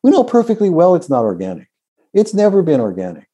We 0.03 0.11
know 0.11 0.23
perfectly 0.23 0.69
well 0.69 0.93
it's 0.93 1.09
not 1.09 1.23
organic. 1.23 1.69
It's 2.13 2.35
never 2.35 2.61
been 2.61 2.81
organic. 2.81 3.27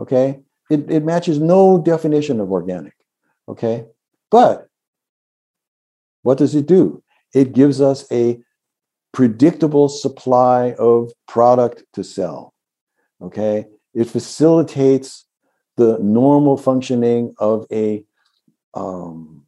Okay. 0.00 0.40
It, 0.68 0.90
it 0.90 1.04
matches 1.04 1.38
no 1.38 1.80
definition 1.80 2.40
of 2.40 2.50
organic. 2.50 2.94
Okay. 3.48 3.84
But 4.32 4.68
what 6.22 6.38
does 6.38 6.54
it 6.54 6.66
do? 6.66 7.02
It 7.34 7.52
gives 7.52 7.80
us 7.80 8.10
a 8.10 8.40
predictable 9.12 9.88
supply 9.88 10.72
of 10.78 11.12
product 11.28 11.84
to 11.92 12.02
sell. 12.02 12.54
Okay. 13.20 13.66
It 13.94 14.04
facilitates 14.04 15.26
the 15.76 15.98
normal 15.98 16.56
functioning 16.56 17.34
of 17.38 17.66
a 17.70 18.04
um, 18.74 19.46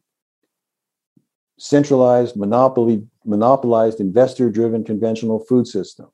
centralized, 1.57 2.35
monopoly, 2.35 3.07
monopolized, 3.25 3.99
investor 3.99 4.49
driven 4.49 4.83
conventional 4.83 5.39
food 5.39 5.67
system. 5.67 6.07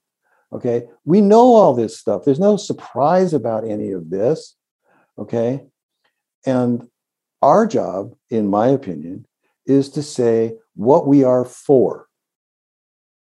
Okay. 0.54 0.88
We 1.06 1.22
know 1.22 1.54
all 1.56 1.74
this 1.74 1.98
stuff. 1.98 2.24
There's 2.24 2.40
no 2.40 2.58
surprise 2.58 3.34
about 3.34 3.68
any 3.68 3.92
of 3.92 4.10
this. 4.10 4.56
Okay. 5.18 5.66
And 6.46 6.88
our 7.42 7.68
job, 7.68 8.16
in 8.30 8.48
my 8.48 8.68
opinion, 8.68 9.26
is 9.66 9.90
to 9.90 10.04
say 10.04 10.54
what 10.76 11.08
we 11.08 11.24
are 11.24 11.46
for. 11.46 12.08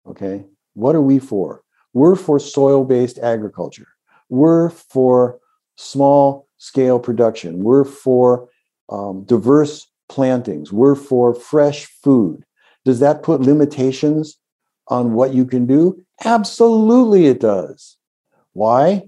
Okay. 0.06 0.44
What 0.74 0.94
are 0.94 1.02
we 1.02 1.18
for? 1.18 1.62
We're 1.92 2.16
for 2.16 2.38
soil 2.38 2.84
based 2.84 3.18
agriculture. 3.18 3.88
We're 4.28 4.70
for 4.70 5.38
small 5.76 6.48
scale 6.58 6.98
production. 6.98 7.62
We're 7.62 7.84
for 7.84 8.48
um, 8.88 9.24
diverse 9.24 9.86
plantings. 10.08 10.72
We're 10.72 10.94
for 10.94 11.34
fresh 11.34 11.86
food. 12.02 12.44
Does 12.84 13.00
that 13.00 13.22
put 13.22 13.40
limitations 13.40 14.38
on 14.88 15.14
what 15.14 15.34
you 15.34 15.44
can 15.44 15.66
do? 15.66 16.04
Absolutely, 16.24 17.26
it 17.26 17.40
does. 17.40 17.96
Why? 18.52 19.02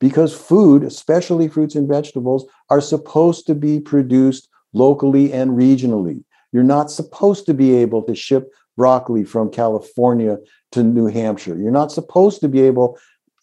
Because 0.00 0.34
food, 0.34 0.82
especially 0.82 1.48
fruits 1.48 1.74
and 1.74 1.88
vegetables, 1.88 2.46
are 2.70 2.80
supposed 2.80 3.46
to 3.46 3.54
be 3.54 3.80
produced 3.80 4.48
locally 4.72 5.32
and 5.32 5.52
regionally. 5.52 6.23
You're 6.54 6.62
not 6.62 6.88
supposed 6.88 7.46
to 7.46 7.52
be 7.52 7.74
able 7.74 8.02
to 8.04 8.14
ship 8.14 8.52
broccoli 8.76 9.24
from 9.24 9.50
California 9.50 10.38
to 10.70 10.84
New 10.84 11.06
Hampshire. 11.06 11.56
You're 11.56 11.72
not 11.72 11.90
supposed 11.90 12.40
to 12.42 12.48
be 12.48 12.60
able 12.60 12.96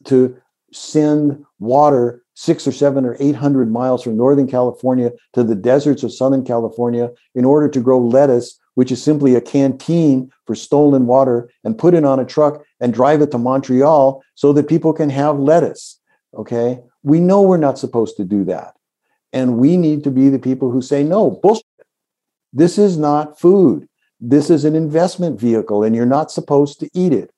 to 0.05 0.38
send 0.72 1.45
water 1.59 2.24
six 2.36 2.66
or 2.66 2.72
seven 2.72 3.05
or 3.05 3.18
800 3.20 3.70
miles 3.70 4.01
from 4.01 4.16
Northern 4.16 4.47
California 4.47 5.12
to 5.34 5.43
the 5.43 5.55
deserts 5.55 6.03
of 6.03 6.14
Southern 6.14 6.45
California 6.45 7.12
in 7.36 7.43
order 7.43 7.68
to 7.68 7.82
grow 7.82 7.99
lettuce, 7.99 8.57
which 8.76 8.93
is 8.93 9.03
simply 9.03 9.36
a 9.36 9.41
canteen 9.41 10.32
for 10.47 10.55
stolen 10.55 11.05
water, 11.05 11.49
and 11.66 11.78
put 11.78 11.93
it 11.93 12.05
on 12.05 12.18
a 12.18 12.26
truck 12.26 12.64
and 12.80 12.93
drive 12.93 13.22
it 13.22 13.30
to 13.32 13.38
Montreal 13.38 14.24
so 14.36 14.53
that 14.53 14.70
people 14.70 14.93
can 14.93 15.09
have 15.09 15.38
lettuce. 15.38 15.99
Okay. 16.34 16.80
We 17.03 17.20
know 17.20 17.41
we're 17.41 17.57
not 17.57 17.78
supposed 17.78 18.16
to 18.18 18.24
do 18.24 18.45
that. 18.45 18.76
And 19.34 19.57
we 19.57 19.76
need 19.76 20.05
to 20.05 20.12
be 20.12 20.30
the 20.30 20.39
people 20.39 20.72
who 20.72 20.82
say, 20.82 21.03
no, 21.03 21.32
bullshit. 21.32 21.66
This 22.54 22.78
is 22.78 22.97
not 22.97 23.39
food. 23.39 23.88
This 24.20 24.49
is 24.49 24.66
an 24.66 24.76
investment 24.76 25.39
vehicle, 25.39 25.84
and 25.84 25.95
you're 25.95 26.06
not 26.06 26.32
supposed 26.32 26.80
to 26.80 26.89
eat 26.93 27.14
it. 27.14 27.32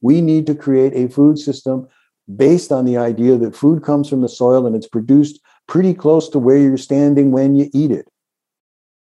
We 0.00 0.20
need 0.20 0.46
to 0.46 0.54
create 0.54 0.94
a 0.94 1.12
food 1.12 1.38
system 1.38 1.88
based 2.36 2.72
on 2.72 2.84
the 2.84 2.96
idea 2.96 3.36
that 3.36 3.56
food 3.56 3.82
comes 3.82 4.08
from 4.08 4.22
the 4.22 4.28
soil 4.28 4.66
and 4.66 4.76
it's 4.76 4.86
produced 4.86 5.40
pretty 5.66 5.94
close 5.94 6.28
to 6.28 6.38
where 6.38 6.56
you're 6.56 6.76
standing 6.76 7.32
when 7.32 7.54
you 7.54 7.68
eat 7.72 7.90
it. 7.90 8.08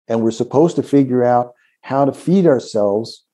And 0.09 0.23
we're 0.23 0.31
supposed 0.31 0.77
to 0.77 0.83
figure 0.83 1.25
out 1.25 1.55
how 1.83 2.05
to 2.05 2.13
feed 2.13 2.47
ourselves 2.47 3.25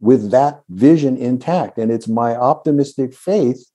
with 0.00 0.30
that 0.30 0.62
vision 0.68 1.16
intact. 1.16 1.78
And 1.78 1.90
it's 1.90 2.08
my 2.08 2.36
optimistic 2.36 3.14
faith 3.14 3.70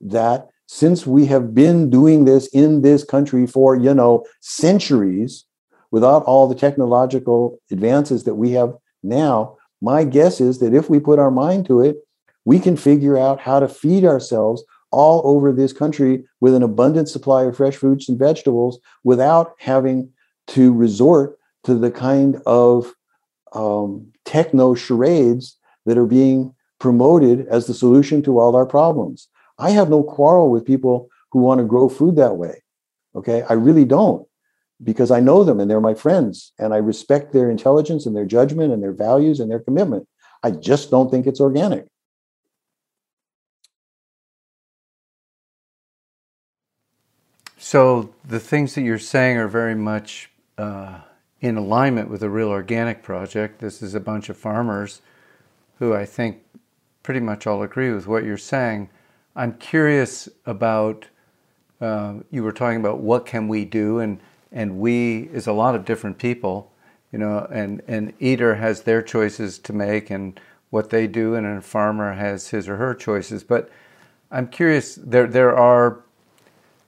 that 0.00 0.48
since 0.66 1.06
we 1.06 1.26
have 1.26 1.54
been 1.54 1.90
doing 1.90 2.24
this 2.24 2.46
in 2.48 2.82
this 2.82 3.04
country 3.04 3.46
for, 3.46 3.74
you 3.74 3.92
know, 3.92 4.24
centuries, 4.40 5.44
without 5.90 6.22
all 6.24 6.46
the 6.46 6.54
technological 6.54 7.58
advances 7.70 8.24
that 8.24 8.34
we 8.34 8.52
have 8.52 8.74
now, 9.02 9.56
my 9.80 10.04
guess 10.04 10.40
is 10.40 10.58
that 10.58 10.74
if 10.74 10.90
we 10.90 11.00
put 11.00 11.18
our 11.18 11.30
mind 11.30 11.66
to 11.66 11.80
it, 11.80 11.96
we 12.44 12.58
can 12.58 12.76
figure 12.76 13.18
out 13.18 13.40
how 13.40 13.60
to 13.60 13.68
feed 13.68 14.04
ourselves 14.04 14.62
all 14.90 15.22
over 15.24 15.52
this 15.52 15.72
country 15.72 16.24
with 16.40 16.54
an 16.54 16.62
abundant 16.62 17.08
supply 17.08 17.44
of 17.44 17.56
fresh 17.56 17.76
fruits 17.76 18.08
and 18.08 18.18
vegetables 18.18 18.78
without 19.04 19.54
having 19.58 20.10
to 20.48 20.72
resort 20.72 21.38
to 21.64 21.74
the 21.74 21.90
kind 21.90 22.40
of 22.46 22.92
um, 23.52 24.10
techno 24.24 24.74
charades 24.74 25.56
that 25.86 25.98
are 25.98 26.06
being 26.06 26.54
promoted 26.78 27.46
as 27.48 27.66
the 27.66 27.74
solution 27.74 28.22
to 28.22 28.38
all 28.38 28.56
our 28.56 28.66
problems. 28.66 29.28
I 29.58 29.70
have 29.70 29.90
no 29.90 30.02
quarrel 30.02 30.50
with 30.50 30.64
people 30.64 31.08
who 31.30 31.40
want 31.40 31.60
to 31.60 31.64
grow 31.64 31.88
food 31.88 32.16
that 32.16 32.36
way. 32.36 32.62
Okay. 33.14 33.42
I 33.48 33.52
really 33.52 33.84
don't 33.84 34.26
because 34.82 35.10
I 35.10 35.20
know 35.20 35.44
them 35.44 35.60
and 35.60 35.70
they're 35.70 35.80
my 35.80 35.94
friends 35.94 36.52
and 36.58 36.72
I 36.72 36.78
respect 36.78 37.32
their 37.32 37.50
intelligence 37.50 38.06
and 38.06 38.16
their 38.16 38.24
judgment 38.24 38.72
and 38.72 38.82
their 38.82 38.92
values 38.92 39.40
and 39.40 39.50
their 39.50 39.60
commitment. 39.60 40.08
I 40.42 40.50
just 40.52 40.90
don't 40.90 41.10
think 41.10 41.26
it's 41.26 41.40
organic. 41.40 41.86
So 47.58 48.14
the 48.24 48.40
things 48.40 48.74
that 48.74 48.82
you're 48.82 48.98
saying 48.98 49.36
are 49.36 49.46
very 49.46 49.74
much 49.74 50.30
uh, 50.56 51.00
in 51.40 51.56
alignment 51.56 52.10
with 52.10 52.20
the 52.20 52.30
Real 52.30 52.48
Organic 52.48 53.02
Project. 53.02 53.60
This 53.60 53.82
is 53.82 53.94
a 53.94 54.00
bunch 54.00 54.28
of 54.28 54.36
farmers 54.36 55.02
who 55.78 55.94
I 55.94 56.06
think 56.06 56.42
pretty 57.02 57.20
much 57.20 57.46
all 57.46 57.62
agree 57.62 57.92
with 57.92 58.06
what 58.06 58.24
you're 58.24 58.38
saying. 58.38 58.88
I'm 59.36 59.54
curious 59.54 60.28
about. 60.46 61.06
Uh, 61.80 62.16
you 62.30 62.42
were 62.42 62.52
talking 62.52 62.78
about 62.78 63.00
what 63.00 63.24
can 63.24 63.48
we 63.48 63.64
do, 63.64 64.00
and 64.00 64.20
and 64.52 64.78
we 64.78 65.28
is 65.32 65.46
a 65.46 65.52
lot 65.52 65.74
of 65.74 65.84
different 65.84 66.18
people, 66.18 66.72
you 67.12 67.18
know, 67.18 67.46
and 67.50 67.82
and 67.86 68.12
eater 68.18 68.56
has 68.56 68.82
their 68.82 69.02
choices 69.02 69.58
to 69.60 69.72
make 69.72 70.10
and 70.10 70.40
what 70.70 70.90
they 70.90 71.06
do, 71.06 71.34
and 71.34 71.46
a 71.46 71.60
farmer 71.60 72.14
has 72.14 72.48
his 72.48 72.68
or 72.68 72.76
her 72.76 72.94
choices. 72.94 73.44
But 73.44 73.70
I'm 74.30 74.48
curious. 74.48 74.94
There 74.94 75.26
there 75.26 75.56
are 75.56 76.02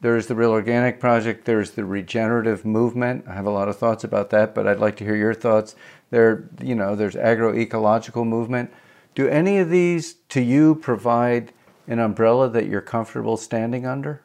there's 0.03 0.27
the 0.27 0.35
Real 0.35 0.51
Organic 0.51 0.99
Project. 0.99 1.45
There's 1.45 1.71
the 1.73 1.85
regenerative 1.85 2.65
movement. 2.65 3.25
I 3.29 3.35
have 3.35 3.47
a 3.47 3.51
lot 3.51 3.69
of 3.69 3.79
thoughts 3.79 4.03
about 4.03 4.31
that, 4.31 4.53
but 4.53 4.67
I'd 4.67 4.81
like 4.81 4.97
to 4.97 5.05
hear 5.05 5.15
your 5.15 5.33
thoughts. 5.33 5.77
There, 6.11 6.49
you 6.61 6.75
know, 6.75 6.97
there's 6.97 7.15
agroecological 7.15 8.27
movement. 8.27 8.73
Do 9.15 9.29
any 9.29 9.59
of 9.59 9.71
these, 9.71 10.15
to 10.31 10.41
you, 10.41 10.75
provide 10.75 11.53
an 11.87 12.01
umbrella 12.01 12.51
that 12.51 12.67
you're 12.67 12.81
comfortable 12.81 13.37
standing 13.37 13.87
under? 13.87 14.23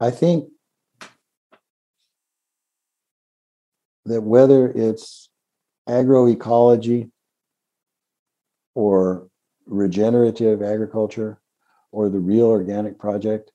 I 0.00 0.10
think 0.10 0.48
that 4.08 4.22
whether 4.22 4.70
it's 4.70 5.28
agroecology 5.88 7.10
or 8.74 9.28
regenerative 9.66 10.62
agriculture 10.62 11.40
or 11.92 12.08
the 12.08 12.20
Real 12.20 12.46
Organic 12.46 12.98
Project, 12.98 13.50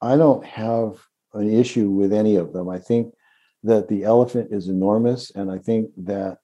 I 0.00 0.16
don't 0.16 0.44
have 0.44 0.98
an 1.34 1.52
issue 1.52 1.90
with 1.90 2.12
any 2.12 2.36
of 2.36 2.52
them. 2.52 2.68
I 2.68 2.78
think 2.78 3.14
that 3.62 3.88
the 3.88 4.04
elephant 4.04 4.48
is 4.52 4.68
enormous, 4.68 5.30
and 5.30 5.50
I 5.50 5.58
think 5.58 5.90
that 5.98 6.38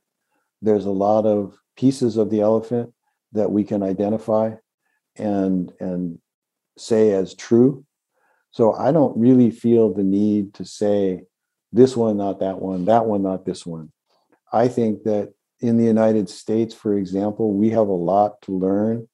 there's 0.62 0.86
a 0.86 0.90
lot 0.90 1.26
of 1.26 1.58
pieces 1.76 2.16
of 2.16 2.30
the 2.30 2.40
elephant 2.40 2.92
that 3.32 3.50
we 3.50 3.64
can 3.64 3.82
identify 3.82 4.52
and 5.16 5.72
and 5.80 6.18
say 6.76 7.12
as 7.12 7.34
true. 7.34 7.84
So 8.50 8.72
I 8.72 8.92
don't 8.92 9.16
really 9.16 9.50
feel 9.50 9.92
the 9.92 10.04
need 10.04 10.54
to 10.54 10.64
say 10.64 11.24
this 11.72 11.96
one, 11.96 12.16
not 12.16 12.40
that 12.40 12.60
one, 12.60 12.84
that 12.86 13.06
one, 13.06 13.22
not 13.22 13.44
this 13.44 13.66
one. 13.66 13.92
I 14.52 14.68
think 14.68 15.02
that 15.04 15.32
in 15.60 15.76
the 15.76 15.84
United 15.84 16.28
States, 16.28 16.74
for 16.74 16.96
example, 16.96 17.52
we 17.52 17.70
have 17.70 17.88
a 17.88 17.92
lot 17.92 18.40
to 18.42 18.56
learn 18.56 19.08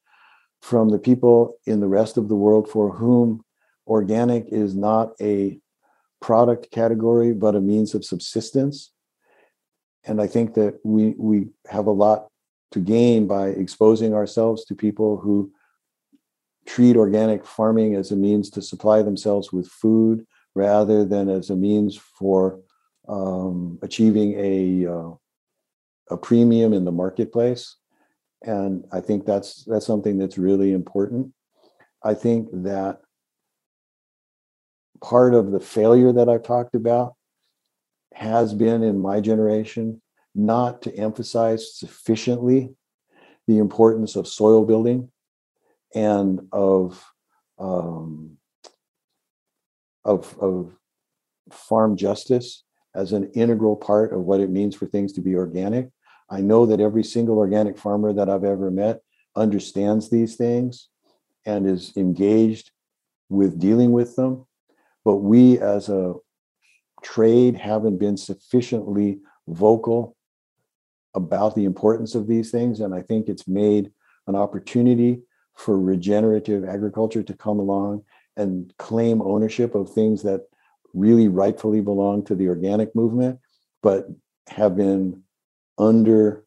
from 0.62 0.90
the 0.90 0.98
people 0.98 1.56
in 1.66 1.80
the 1.80 1.88
rest 1.88 2.16
of 2.16 2.28
the 2.28 2.36
world 2.36 2.68
for 2.68 2.94
whom 2.94 3.44
organic 3.86 4.46
is 4.48 4.74
not 4.74 5.12
a 5.20 5.58
product 6.20 6.70
category, 6.70 7.32
but 7.32 7.54
a 7.54 7.60
means 7.60 7.94
of 7.94 8.04
subsistence. 8.04 8.92
And 10.04 10.20
I 10.20 10.26
think 10.26 10.54
that 10.54 10.80
we 10.84 11.14
we 11.18 11.48
have 11.68 11.86
a 11.86 11.90
lot 11.90 12.28
to 12.72 12.80
gain 12.80 13.26
by 13.26 13.48
exposing 13.48 14.14
ourselves 14.14 14.64
to 14.66 14.74
people 14.74 15.16
who 15.16 15.52
treat 16.66 16.96
organic 16.96 17.44
farming 17.44 17.94
as 17.94 18.10
a 18.10 18.16
means 18.16 18.50
to 18.50 18.62
supply 18.62 19.02
themselves 19.02 19.52
with 19.52 19.68
food 19.68 20.26
rather 20.54 21.04
than 21.04 21.28
as 21.28 21.50
a 21.50 21.56
means 21.56 21.96
for 21.96 22.60
um, 23.08 23.78
achieving 23.82 24.34
a 24.38 24.86
uh, 24.86 25.10
a 26.10 26.16
premium 26.16 26.72
in 26.72 26.84
the 26.84 26.92
marketplace. 26.92 27.76
And 28.42 28.84
I 28.92 29.00
think 29.00 29.24
that's 29.24 29.64
that's 29.64 29.86
something 29.86 30.18
that's 30.18 30.38
really 30.38 30.72
important. 30.72 31.32
I 32.02 32.14
think 32.14 32.48
that 32.52 33.00
part 35.02 35.34
of 35.34 35.50
the 35.50 35.60
failure 35.60 36.12
that 36.12 36.28
I've 36.28 36.42
talked 36.42 36.74
about 36.74 37.14
has 38.14 38.54
been 38.54 38.82
in 38.82 38.98
my 38.98 39.20
generation 39.20 40.00
not 40.34 40.82
to 40.82 40.94
emphasize 40.94 41.76
sufficiently 41.76 42.74
the 43.46 43.58
importance 43.58 44.16
of 44.16 44.28
soil 44.28 44.64
building 44.64 45.10
and 45.94 46.48
of 46.52 47.04
um, 47.58 48.36
of, 50.04 50.36
of 50.38 50.76
farm 51.52 51.96
justice 51.96 52.64
as 52.94 53.12
an 53.12 53.30
integral 53.32 53.76
part 53.76 54.12
of 54.12 54.20
what 54.20 54.40
it 54.40 54.50
means 54.50 54.74
for 54.74 54.86
things 54.86 55.12
to 55.12 55.20
be 55.20 55.34
organic. 55.34 55.90
I 56.30 56.40
know 56.40 56.66
that 56.66 56.80
every 56.80 57.04
single 57.04 57.38
organic 57.38 57.76
farmer 57.76 58.12
that 58.12 58.28
I've 58.28 58.44
ever 58.44 58.70
met 58.70 59.00
understands 59.36 60.08
these 60.08 60.36
things 60.36 60.88
and 61.44 61.66
is 61.66 61.92
engaged 61.96 62.70
with 63.28 63.58
dealing 63.58 63.92
with 63.92 64.16
them. 64.16 64.46
But 65.04 65.16
we 65.16 65.58
as 65.58 65.88
a 65.88 66.14
trade 67.02 67.56
haven't 67.56 67.98
been 67.98 68.16
sufficiently 68.16 69.20
vocal 69.46 70.16
about 71.14 71.54
the 71.54 71.64
importance 71.64 72.14
of 72.14 72.26
these 72.26 72.50
things. 72.50 72.80
And 72.80 72.94
I 72.94 73.02
think 73.02 73.28
it's 73.28 73.46
made 73.46 73.92
an 74.26 74.34
opportunity 74.34 75.22
for 75.54 75.78
regenerative 75.78 76.64
agriculture 76.64 77.22
to 77.22 77.34
come 77.34 77.58
along 77.58 78.04
and 78.36 78.72
claim 78.78 79.22
ownership 79.22 79.74
of 79.74 79.92
things 79.92 80.22
that 80.22 80.42
really 80.92 81.28
rightfully 81.28 81.80
belong 81.80 82.24
to 82.24 82.34
the 82.34 82.48
organic 82.48 82.94
movement, 82.94 83.38
but 83.82 84.06
have 84.48 84.76
been 84.76 85.22
under 85.78 86.44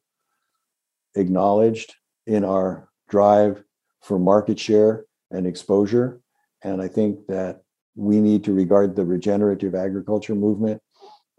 acknowledged 1.16 1.96
in 2.26 2.44
our 2.44 2.90
drive 3.10 3.64
for 4.02 4.20
market 4.20 4.60
share 4.60 5.06
and 5.32 5.46
exposure. 5.46 6.22
And 6.64 6.82
I 6.82 6.88
think 6.88 7.28
that 7.28 7.62
we 7.96 8.22
need 8.22 8.44
to 8.46 8.54
regard 8.54 8.96
the 8.96 9.06
regenerative 9.06 9.76
agriculture 9.76 10.36
movement 10.36 10.82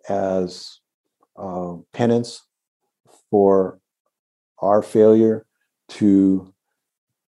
as 0.09 0.81
uh, 1.37 1.77
penance 1.93 2.43
for 3.31 3.81
our 4.61 4.83
failure 4.83 5.47
to 5.89 6.53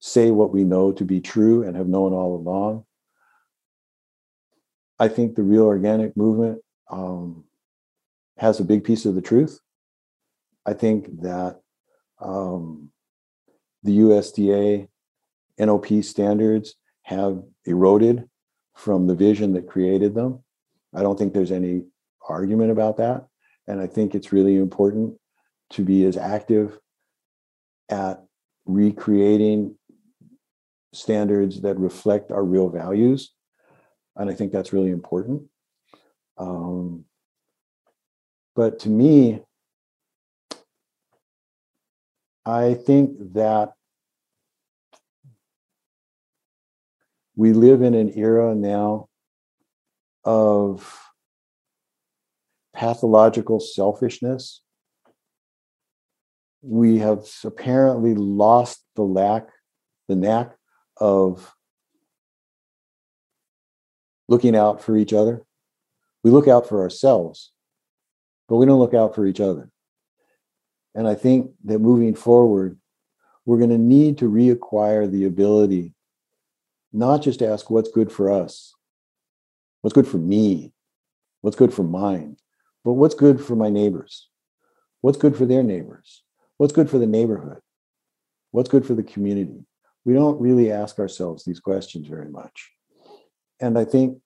say 0.00 0.30
what 0.30 0.52
we 0.52 0.64
know 0.64 0.90
to 0.92 1.04
be 1.04 1.20
true 1.20 1.62
and 1.62 1.76
have 1.76 1.86
known 1.86 2.12
all 2.12 2.34
along. 2.36 2.84
I 5.00 5.08
think 5.08 5.34
the 5.34 5.42
real 5.42 5.64
organic 5.64 6.14
movement 6.14 6.60
um, 6.90 7.44
has 8.36 8.60
a 8.60 8.64
big 8.64 8.84
piece 8.84 9.06
of 9.06 9.14
the 9.14 9.22
truth. 9.22 9.58
I 10.66 10.74
think 10.74 11.22
that 11.22 11.60
um, 12.20 12.90
the 13.82 13.98
USDA 14.00 14.88
NOP 15.58 16.04
standards 16.04 16.74
have 17.04 17.42
eroded 17.64 18.28
from 18.76 19.06
the 19.06 19.14
vision 19.14 19.54
that 19.54 19.66
created 19.66 20.14
them. 20.14 20.44
I 20.94 21.02
don't 21.02 21.18
think 21.18 21.32
there's 21.32 21.50
any 21.50 21.84
argument 22.28 22.70
about 22.70 22.98
that. 22.98 23.26
And 23.66 23.80
I 23.80 23.86
think 23.86 24.14
it's 24.14 24.32
really 24.32 24.56
important 24.56 25.18
to 25.70 25.82
be 25.82 26.04
as 26.04 26.18
active 26.18 26.78
at 27.88 28.22
recreating 28.66 29.76
standards 30.92 31.62
that 31.62 31.78
reflect 31.78 32.30
our 32.30 32.44
real 32.44 32.68
values. 32.68 33.32
And 34.20 34.28
I 34.28 34.34
think 34.34 34.52
that's 34.52 34.74
really 34.74 34.90
important. 34.90 35.44
Um, 36.36 37.06
but 38.54 38.80
to 38.80 38.90
me, 38.90 39.40
I 42.44 42.74
think 42.74 43.32
that 43.32 43.72
we 47.34 47.54
live 47.54 47.80
in 47.80 47.94
an 47.94 48.12
era 48.14 48.54
now 48.54 49.08
of 50.22 51.00
pathological 52.74 53.58
selfishness. 53.58 54.60
We 56.60 56.98
have 56.98 57.26
apparently 57.42 58.14
lost 58.14 58.84
the 58.96 59.02
lack, 59.02 59.48
the 60.08 60.16
knack 60.16 60.56
of 60.98 61.50
looking 64.30 64.56
out 64.56 64.80
for 64.80 64.96
each 64.96 65.12
other. 65.12 65.42
We 66.22 66.30
look 66.30 66.48
out 66.48 66.68
for 66.68 66.80
ourselves, 66.80 67.50
but 68.48 68.56
we 68.56 68.64
don't 68.64 68.78
look 68.78 68.94
out 68.94 69.14
for 69.14 69.26
each 69.26 69.40
other. 69.40 69.70
And 70.94 71.06
I 71.06 71.14
think 71.14 71.50
that 71.64 71.80
moving 71.80 72.14
forward, 72.14 72.78
we're 73.44 73.58
going 73.58 73.70
to 73.70 73.78
need 73.78 74.18
to 74.18 74.30
reacquire 74.30 75.10
the 75.10 75.24
ability 75.24 75.92
not 76.92 77.22
just 77.22 77.40
to 77.40 77.48
ask 77.48 77.70
what's 77.70 77.90
good 77.90 78.10
for 78.10 78.30
us, 78.30 78.74
what's 79.80 79.94
good 79.94 80.06
for 80.06 80.18
me, 80.18 80.72
what's 81.40 81.56
good 81.56 81.72
for 81.72 81.84
mine, 81.84 82.36
but 82.84 82.94
what's 82.94 83.14
good 83.14 83.40
for 83.40 83.56
my 83.56 83.68
neighbors, 83.68 84.28
what's 85.00 85.18
good 85.18 85.36
for 85.36 85.46
their 85.46 85.62
neighbors, 85.62 86.22
what's 86.56 86.72
good 86.72 86.90
for 86.90 86.98
the 86.98 87.06
neighborhood, 87.06 87.60
what's 88.50 88.68
good 88.68 88.84
for 88.84 88.94
the 88.94 89.02
community. 89.02 89.64
We 90.04 90.14
don't 90.14 90.40
really 90.40 90.72
ask 90.72 90.98
ourselves 90.98 91.44
these 91.44 91.60
questions 91.60 92.08
very 92.08 92.28
much. 92.28 92.72
And 93.60 93.78
I 93.78 93.84
think 93.84 94.18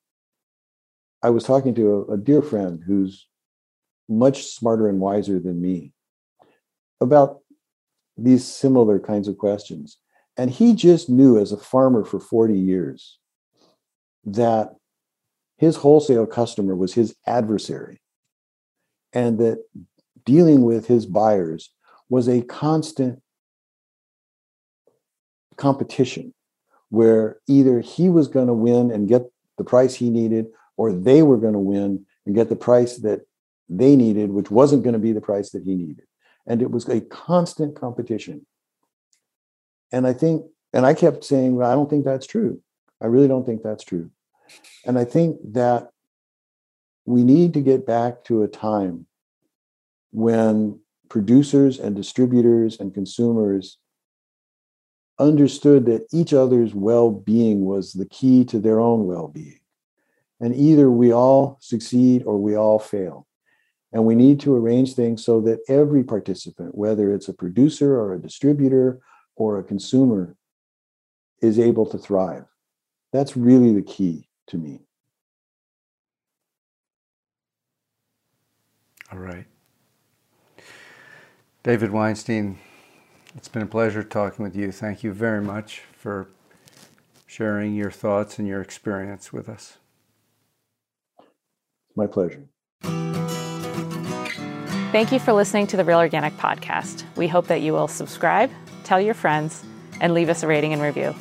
I 1.23 1.31
was 1.31 1.45
talking 1.45 1.75
to 1.75 2.07
a, 2.09 2.15
a 2.15 2.17
dear 2.17 2.43
friend 2.43 2.83
who's 2.87 3.27
much 4.09 4.45
smarter 4.45 4.89
and 4.89 5.01
wiser 5.01 5.41
than 5.41 5.61
me 5.61 5.93
about 7.01 7.41
these 8.17 8.45
similar 8.45 8.99
kinds 8.99 9.29
of 9.29 9.39
questions. 9.39 9.99
And 10.37 10.51
he 10.51 10.75
just 10.75 11.09
knew 11.09 11.39
as 11.39 11.53
a 11.53 11.57
farmer 11.57 12.05
for 12.05 12.21
40 12.21 12.59
years 12.59 13.19
that 14.25 14.75
his 15.57 15.77
wholesale 15.77 16.27
customer 16.27 16.75
was 16.75 16.95
his 16.95 17.15
adversary 17.27 18.01
and 19.13 19.39
that 19.39 19.65
dealing 20.25 20.63
with 20.63 20.87
his 20.87 21.07
buyers 21.07 21.71
was 22.09 22.29
a 22.29 22.43
constant 22.43 23.23
competition 25.57 26.34
where 26.95 27.39
either 27.49 27.81
he 27.81 28.09
was 28.09 28.29
going 28.29 28.47
to 28.47 28.55
win 28.55 28.91
and 28.91 29.09
get 29.09 29.23
the 29.59 29.65
price 29.65 29.95
he 29.95 30.11
needed 30.11 30.47
or 30.77 30.93
they 30.93 31.23
were 31.23 31.37
going 31.37 31.53
to 31.53 31.59
win 31.59 32.07
and 32.25 32.35
get 32.35 32.49
the 32.49 32.57
price 32.57 32.99
that 32.99 33.27
they 33.69 33.97
needed 33.97 34.31
which 34.31 34.51
wasn't 34.51 34.83
going 34.83 34.93
to 34.93 34.99
be 34.99 35.13
the 35.13 35.21
price 35.21 35.51
that 35.51 35.65
he 35.65 35.75
needed. 35.75 36.05
And 36.47 36.63
it 36.63 36.71
was 36.71 36.89
a 36.89 37.01
constant 37.01 37.75
competition. 37.75 38.47
And 39.93 40.07
i 40.07 40.13
think 40.13 40.47
and 40.73 40.85
i 40.87 40.95
kept 40.95 41.25
saying 41.25 41.57
well, 41.57 41.71
i 41.71 41.75
don't 41.75 41.91
think 41.91 42.05
that's 42.05 42.27
true. 42.27 42.61
I 43.01 43.07
really 43.07 43.29
don't 43.29 43.47
think 43.47 43.63
that's 43.63 43.85
true. 43.85 44.11
And 44.87 44.99
i 44.99 45.05
think 45.05 45.37
that 45.53 45.91
we 47.07 47.23
need 47.23 47.55
to 47.55 47.61
get 47.61 47.87
back 47.87 48.25
to 48.25 48.43
a 48.43 48.49
time 48.49 49.07
when 50.11 50.81
producers 51.09 51.79
and 51.79 51.95
distributors 51.95 52.81
and 52.81 52.95
consumers 52.95 53.79
understood 55.19 55.87
that 55.87 56.07
each 56.13 56.33
other's 56.33 56.75
well-being 56.75 57.65
was 57.65 57.93
the 57.93 58.07
key 58.07 58.45
to 58.45 58.59
their 58.59 58.81
own 58.81 59.07
well-being 59.07 59.61
and 60.41 60.55
either 60.55 60.91
we 60.91 61.13
all 61.13 61.57
succeed 61.61 62.23
or 62.25 62.39
we 62.39 62.57
all 62.57 62.79
fail 62.79 63.27
and 63.95 64.05
we 64.05 64.17
need 64.17 64.41
to 64.41 64.55
arrange 64.55 64.95
things 64.95 65.25
so 65.25 65.41
that 65.41 65.61
every 65.69 66.03
participant, 66.03 66.75
whether 66.75 67.15
it's 67.15 67.29
a 67.29 67.33
producer 67.33 67.97
or 67.99 68.13
a 68.13 68.21
distributor 68.21 69.01
or 69.37 69.59
a 69.59 69.63
consumer, 69.63 70.37
is 71.41 71.61
able 71.61 71.87
to 71.87 71.97
thrive. 71.97 72.45
That's 73.13 73.37
really 73.37 73.73
the 73.73 73.83
key 73.83 74.29
to 74.49 74.59
me. 74.59 74.81
All 79.13 79.21
right. 79.21 79.47
David 81.63 81.93
Weinstein, 81.93 82.59
it's 83.37 83.49
been 83.49 83.63
a 83.63 83.67
pleasure 83.67 84.03
talking 84.03 84.45
with 84.45 84.57
you. 84.57 84.73
Thank 84.73 85.03
you 85.03 85.13
very 85.13 85.43
much 85.43 85.83
for 85.97 86.29
sharing 87.27 87.75
your 87.75 87.91
thoughts 87.91 88.39
and 88.39 88.47
your 88.47 88.61
experience 88.61 89.33
with 89.33 89.49
us. 89.49 89.79
It's 91.19 91.97
my 91.97 92.07
pleasure. 92.07 92.45
Thank 94.93 95.11
you 95.11 95.19
for 95.19 95.33
listening 95.33 95.67
to 95.69 95.77
the 95.77 95.85
Real 95.85 95.99
Organic 95.99 96.37
Podcast. 96.37 97.03
We 97.17 97.27
hope 97.27 97.49
that 97.49 97.63
you 97.63 97.73
will 97.73 97.89
subscribe, 97.89 98.51
tell 98.85 99.01
your 99.01 99.15
friends, 99.15 99.65
and 100.01 100.15
leave 100.15 100.29
us 100.29 100.45
a 100.45 100.47
rating 100.47 100.73
and 100.73 100.81
review. 100.81 101.15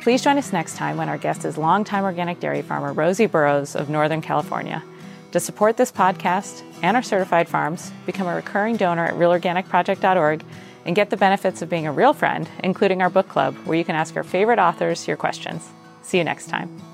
Please 0.00 0.24
join 0.24 0.38
us 0.38 0.52
next 0.52 0.76
time 0.76 0.96
when 0.96 1.08
our 1.08 1.18
guest 1.18 1.44
is 1.44 1.56
longtime 1.56 2.02
organic 2.02 2.40
dairy 2.40 2.62
farmer 2.62 2.92
Rosie 2.92 3.26
Burrows 3.26 3.76
of 3.76 3.88
Northern 3.88 4.20
California. 4.20 4.82
To 5.30 5.38
support 5.38 5.76
this 5.76 5.92
podcast 5.92 6.62
and 6.82 6.96
our 6.96 7.02
certified 7.02 7.48
farms, 7.48 7.92
become 8.04 8.26
a 8.26 8.34
recurring 8.34 8.76
donor 8.76 9.04
at 9.04 9.14
realorganicproject.org 9.14 10.44
and 10.84 10.96
get 10.96 11.10
the 11.10 11.16
benefits 11.16 11.62
of 11.62 11.68
being 11.68 11.86
a 11.86 11.92
real 11.92 12.12
friend, 12.12 12.48
including 12.62 13.02
our 13.02 13.10
book 13.10 13.28
club, 13.28 13.54
where 13.64 13.78
you 13.78 13.84
can 13.84 13.94
ask 13.94 14.16
our 14.16 14.24
favorite 14.24 14.58
authors 14.58 15.06
your 15.08 15.16
questions. 15.16 15.68
See 16.02 16.18
you 16.18 16.24
next 16.24 16.48
time. 16.48 16.91